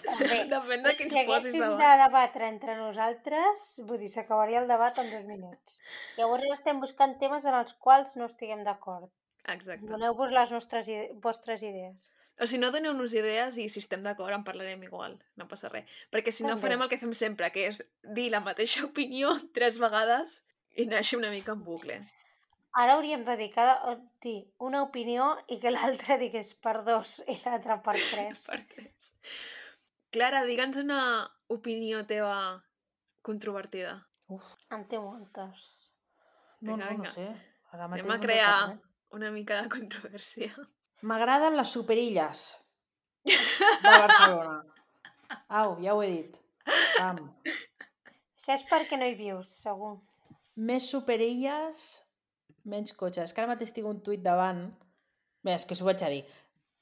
també. 0.04 0.40
Depèn 0.52 0.82
de 0.84 0.90
si 0.92 1.04
ens 1.06 1.12
posis 1.12 1.20
haguéssim 1.22 1.60
davant. 1.64 1.78
de 1.80 1.92
debatre 2.04 2.48
entre 2.52 2.74
nosaltres, 2.80 3.62
vull 3.88 3.98
dir, 4.02 4.10
s'acabaria 4.12 4.60
el 4.60 4.68
debat 4.68 4.98
en 5.00 5.08
dos 5.14 5.24
minuts. 5.28 5.78
Llavors 6.18 6.44
estem 6.58 6.82
buscant 6.84 7.16
temes 7.22 7.44
en 7.48 7.56
els 7.62 7.72
quals 7.80 8.16
no 8.20 8.28
estiguem 8.28 8.64
d'acord. 8.68 9.08
Exacte. 9.48 9.88
Doneu-vos 9.88 10.30
les 10.32 10.52
nostres 10.52 10.88
ide 10.88 11.08
vostres 11.24 11.62
idees. 11.64 12.12
O 12.40 12.46
si 12.50 12.58
no, 12.58 12.72
doneu-nos 12.74 13.12
idees 13.14 13.56
i 13.62 13.68
si 13.70 13.78
estem 13.78 14.02
d'acord 14.02 14.34
en 14.34 14.42
parlarem 14.42 14.80
igual, 14.82 15.12
no 15.38 15.44
passa 15.46 15.68
res. 15.70 15.84
Perquè 16.10 16.32
si 16.34 16.42
no 16.42 16.56
També. 16.56 16.64
farem 16.66 16.82
el 16.82 16.88
que 16.90 16.98
fem 16.98 17.12
sempre, 17.14 17.50
que 17.54 17.68
és 17.70 17.80
dir 18.16 18.28
la 18.32 18.40
mateixa 18.42 18.84
opinió 18.90 19.30
tres 19.54 19.78
vegades 19.78 20.40
i 20.76 20.88
així 20.98 21.14
una 21.16 21.30
mica 21.30 21.52
en 21.54 21.62
bucle. 21.62 22.00
Ara 22.74 22.96
hauríem 22.96 23.22
de 23.24 23.36
dir, 23.38 23.50
cada, 23.54 23.94
dir 24.22 24.48
una 24.58 24.80
opinió 24.82 25.28
i 25.54 25.60
que 25.62 25.70
l'altre 25.70 26.16
digués 26.24 26.54
per 26.64 26.80
dos 26.86 27.20
i 27.30 27.36
l'altre 27.44 27.76
per 27.86 27.94
tres. 28.00 28.44
Per 28.48 28.58
tres. 28.72 29.10
Clara, 30.14 30.42
digue'ns 30.46 30.78
una 30.82 30.98
opinió 31.54 32.02
teva 32.06 32.34
controvertida. 33.22 33.94
Uf, 34.34 34.54
En 34.74 34.84
té 34.88 34.98
moltes. 34.98 35.64
no, 36.60 36.74
Vinga, 36.74 36.76
no, 36.76 36.84
no 36.84 36.90
vinga. 36.96 37.10
sé. 37.10 37.28
Ara 37.74 37.88
mateix 37.88 38.04
Anem 38.06 38.12
a 38.12 38.16
no 38.16 38.22
crear 38.22 38.70
eh? 38.72 38.78
una 39.18 39.30
mica 39.30 39.62
de 39.62 39.68
controvèrsia. 39.68 40.50
M'agraden 41.02 41.56
les 41.58 41.68
superilles 41.76 42.44
de 43.26 43.36
Barcelona. 43.82 44.62
Au, 45.48 45.76
ja 45.82 45.94
ho 45.94 46.02
he 46.02 46.10
dit. 46.10 46.38
Pam. 46.96 47.18
Això 47.44 48.54
és 48.58 48.64
perquè 48.70 48.96
no 49.00 49.06
hi 49.10 49.14
vius, 49.18 49.50
segur. 49.64 49.96
Més 50.56 50.86
superilles, 50.90 51.82
menys 52.64 52.94
cotxes. 52.98 53.28
És 53.28 53.34
que 53.34 53.42
ara 53.42 53.52
mateix 53.52 53.72
tinc 53.76 53.88
un 53.88 54.00
tuit 54.04 54.22
davant. 54.24 54.66
Bé, 55.44 55.54
és 55.54 55.66
que 55.68 55.76
s'ho 55.76 55.86
vaig 55.88 56.02
a 56.04 56.10
dir. 56.12 56.22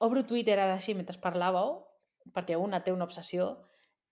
Obro 0.03 0.25
Twitter 0.27 0.59
ara 0.59 0.77
així 0.79 0.95
mentre 0.99 1.19
parlàveu, 1.23 1.77
perquè 2.35 2.59
una 2.59 2.83
té 2.83 2.95
una 2.95 3.07
obsessió, 3.09 3.53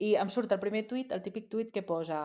i 0.01 0.15
em 0.17 0.31
surt 0.33 0.53
el 0.55 0.61
primer 0.63 0.87
tuit, 0.89 1.13
el 1.13 1.23
típic 1.23 1.49
tuit 1.53 1.71
que 1.75 1.83
posa 1.87 2.21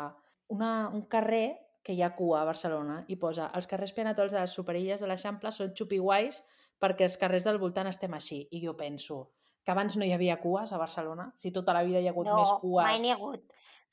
una, 0.53 0.89
un 0.93 1.05
carrer 1.11 1.57
que 1.85 1.93
hi 1.93 2.01
ha 2.01 2.15
cua 2.17 2.41
a 2.41 2.47
Barcelona 2.47 3.01
i 3.13 3.17
posa 3.21 3.51
els 3.57 3.67
carrers 3.69 3.93
peatols 3.93 4.33
de 4.33 4.41
les 4.41 4.53
superilles 4.57 5.01
de 5.01 5.09
l'Eixample 5.09 5.51
són 5.53 5.73
xupiguais 5.77 6.41
perquè 6.81 7.05
els 7.05 7.17
carrers 7.21 7.45
del 7.45 7.59
voltant 7.61 7.89
estem 7.89 8.13
així. 8.17 8.41
I 8.51 8.61
jo 8.63 8.73
penso 8.79 9.19
que 9.65 9.73
abans 9.73 9.97
no 9.97 10.05
hi 10.05 10.13
havia 10.13 10.39
cues 10.41 10.73
a 10.73 10.79
Barcelona, 10.81 11.31
si 11.37 11.51
tota 11.53 11.73
la 11.73 11.83
vida 11.85 12.01
hi 12.01 12.07
ha 12.09 12.13
hagut 12.13 12.29
no, 12.29 12.37
més 12.39 12.53
cues, 12.61 12.85
mai 12.85 13.01
n'hi 13.01 13.13
ha 13.13 13.17
hagut. 13.19 13.45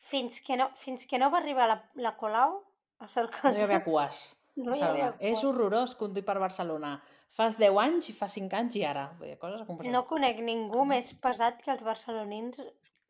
Fins 0.02 0.40
que 0.44 0.56
no, 0.58 0.68
fins 0.76 1.06
que 1.08 1.20
no 1.20 1.30
va 1.32 1.38
arribar 1.40 1.68
la, 1.70 1.78
la 1.94 2.16
Colau, 2.18 2.58
a 2.98 3.08
cercar... 3.08 3.52
no 3.52 3.60
hi 3.60 3.66
havia 3.66 3.82
cues. 3.84 4.22
No 4.56 4.74
hi 4.74 4.80
Barcelona. 4.80 5.08
havia 5.08 5.32
És 5.32 5.42
horrorós 5.48 5.94
conduir 5.96 6.24
per 6.26 6.38
Barcelona. 6.38 6.96
Fas 7.32 7.56
10 7.56 7.78
anys 7.80 8.10
i 8.12 8.16
fa 8.16 8.28
5 8.28 8.58
anys 8.58 8.76
i 8.76 8.84
ara. 8.84 9.06
Vull 9.18 9.30
dir, 9.30 9.38
coses 9.40 9.62
com 9.66 9.78
No 9.90 10.04
conec 10.08 10.42
ningú 10.44 10.84
més 10.88 11.14
pesat 11.22 11.62
que 11.64 11.72
els 11.72 11.84
barcelonins 11.86 12.60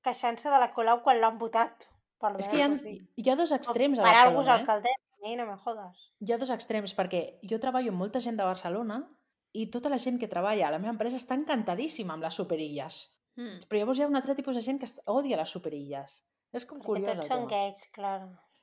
queixant-se 0.07 0.51
de 0.51 0.61
la 0.63 0.71
Colau 0.75 1.03
quan 1.03 1.19
l'han 1.21 1.39
votat. 1.39 1.89
Perdó, 2.23 2.39
És 2.39 2.49
que 2.49 2.61
hi 2.61 2.63
ha, 2.63 2.69
sigui, 2.71 3.01
hi 3.19 3.31
ha 3.31 3.35
dos 3.39 3.51
extrems 3.51 3.99
a 3.99 4.05
Per 4.07 4.15
algú 4.15 4.45
és 4.45 4.53
Barcelona. 4.53 4.93
Eh? 4.93 5.01
mi 5.23 5.37
no 5.39 5.47
me 5.47 5.57
jodes. 5.59 6.07
Hi 6.21 6.33
ha 6.35 6.39
dos 6.39 6.51
extrems, 6.51 6.95
perquè 6.99 7.23
jo 7.51 7.59
treballo 7.63 7.93
amb 7.95 8.03
molta 8.03 8.23
gent 8.23 8.39
de 8.39 8.47
Barcelona 8.47 9.01
i 9.55 9.69
tota 9.75 9.91
la 9.93 9.99
gent 10.03 10.19
que 10.19 10.31
treballa 10.31 10.69
a 10.69 10.73
la 10.75 10.81
meva 10.83 10.95
empresa 10.95 11.21
està 11.21 11.39
encantadíssima 11.39 12.17
amb 12.17 12.27
les 12.27 12.39
superilles. 12.41 13.03
Mm. 13.39 13.63
Però 13.69 13.83
llavors 13.83 14.01
hi 14.01 14.07
ha 14.07 14.11
un 14.11 14.19
altre 14.19 14.37
tipus 14.39 14.59
de 14.59 14.65
gent 14.67 14.81
que 14.83 14.91
odia 15.15 15.39
les 15.41 15.55
superilles. 15.55 16.21
És 16.53 16.67
com 16.67 16.79
Perquè 16.79 16.91
curiós 16.91 17.15
tots 17.15 17.27
el 17.27 17.33
són 17.33 17.49
gais, 17.51 17.87
clar. 17.95 18.19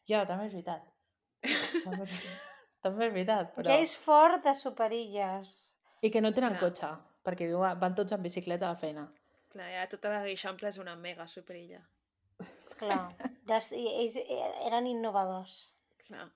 Ja, 0.10 0.26
també 0.30 0.50
és 0.50 0.54
veritat. 0.60 2.46
També, 2.86 3.06
és, 3.06 3.12
és 3.12 3.16
veritat, 3.18 3.54
però... 3.56 3.70
Gais 3.70 3.96
fort 3.98 4.44
de 4.46 4.56
superilles. 4.56 5.54
I 6.02 6.12
que 6.14 6.22
no 6.24 6.34
tenen 6.36 6.56
Clar. 6.56 6.62
cotxe, 6.66 6.92
perquè 7.28 7.48
viuen, 7.50 7.80
van 7.80 7.96
tots 7.96 8.16
en 8.16 8.24
bicicleta 8.24 8.70
a 8.70 8.76
la 8.76 8.80
feina. 8.80 9.08
Clar, 9.50 9.70
ja 9.74 9.88
tota 9.92 10.12
la 10.14 10.22
Eixample 10.30 10.70
és 10.70 10.78
una 10.82 10.96
mega 10.96 11.26
superilla. 11.28 11.82
Clar. 12.80 13.02
Des, 13.50 13.72
ells 13.76 14.20
eren 14.68 14.88
innovadors. 14.88 15.58
Clar. 16.06 16.30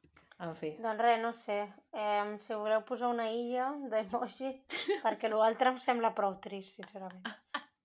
En 0.43 0.55
fi. 0.57 0.73
Doncs 0.81 0.99
res, 0.99 1.19
no 1.21 1.31
sé. 1.37 1.59
Eh, 1.93 2.35
si 2.41 2.55
voleu 2.57 2.81
posar 2.87 3.11
una 3.13 3.29
illa 3.31 3.69
d'emoji, 3.91 4.49
perquè 5.05 5.29
l'altre 5.31 5.71
em 5.71 5.79
sembla 5.79 6.11
prou 6.17 6.35
trist, 6.43 6.79
sincerament. 6.81 7.23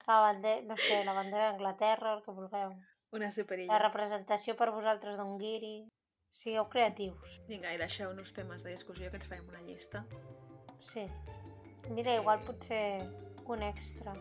La 0.09 0.23
bandera, 0.25 0.65
no 0.65 0.77
sé, 0.81 1.03
la 1.05 1.13
bandera 1.13 1.51
d'Anglaterra, 1.51 2.15
el 2.17 2.23
que 2.25 2.33
vulgueu. 2.33 2.73
Una 3.13 3.29
La 3.29 3.33
superilla. 3.33 3.79
representació 3.81 4.55
per 4.57 4.71
vosaltres 4.73 5.21
d'un 5.21 5.37
guiri. 5.41 5.77
Sigueu 6.33 6.69
creatius. 6.71 7.39
Vinga, 7.49 7.73
i 7.75 7.79
deixeu-nos 7.81 8.33
temes 8.33 8.63
de 8.63 8.73
discussió 8.75 9.11
que 9.11 9.17
ens 9.21 9.27
farem 9.31 9.49
una 9.49 9.63
llista. 9.67 10.05
Sí. 10.93 11.07
Mira, 11.91 12.15
igual 12.21 12.41
potser 12.47 13.03
un 13.47 13.63
extra. 13.63 14.13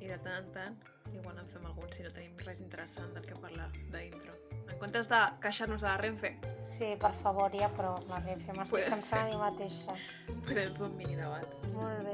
I 0.00 0.08
de 0.10 0.18
tant 0.18 0.36
en 0.44 0.50
tant, 0.52 0.74
igual 1.14 1.38
en 1.40 1.48
fem 1.48 1.64
algun 1.66 1.92
si 1.94 2.02
no 2.04 2.10
tenim 2.12 2.36
res 2.44 2.60
interessant 2.60 3.14
del 3.16 3.24
que 3.26 3.36
parlar 3.40 3.70
d'intro. 3.94 4.34
En 4.64 4.78
comptes 4.80 5.08
de 5.08 5.20
queixar-nos 5.44 5.80
de 5.82 5.88
la 5.88 5.96
Renfe, 6.00 6.34
Sí, 6.64 6.94
per 7.00 7.12
favor, 7.20 7.52
ja 7.52 7.66
amb 7.68 8.08
la 8.08 8.20
Renfe. 8.24 8.52
M'estic 8.56 8.88
cansant 8.88 9.20
a 9.20 9.30
mi 9.30 9.36
mateixa. 9.36 9.96
podem 10.46 10.74
fer 10.76 10.82
un 10.86 10.96
mini 10.96 11.16
debat. 11.16 11.46
Molt 11.72 12.04
bé. 12.04 12.13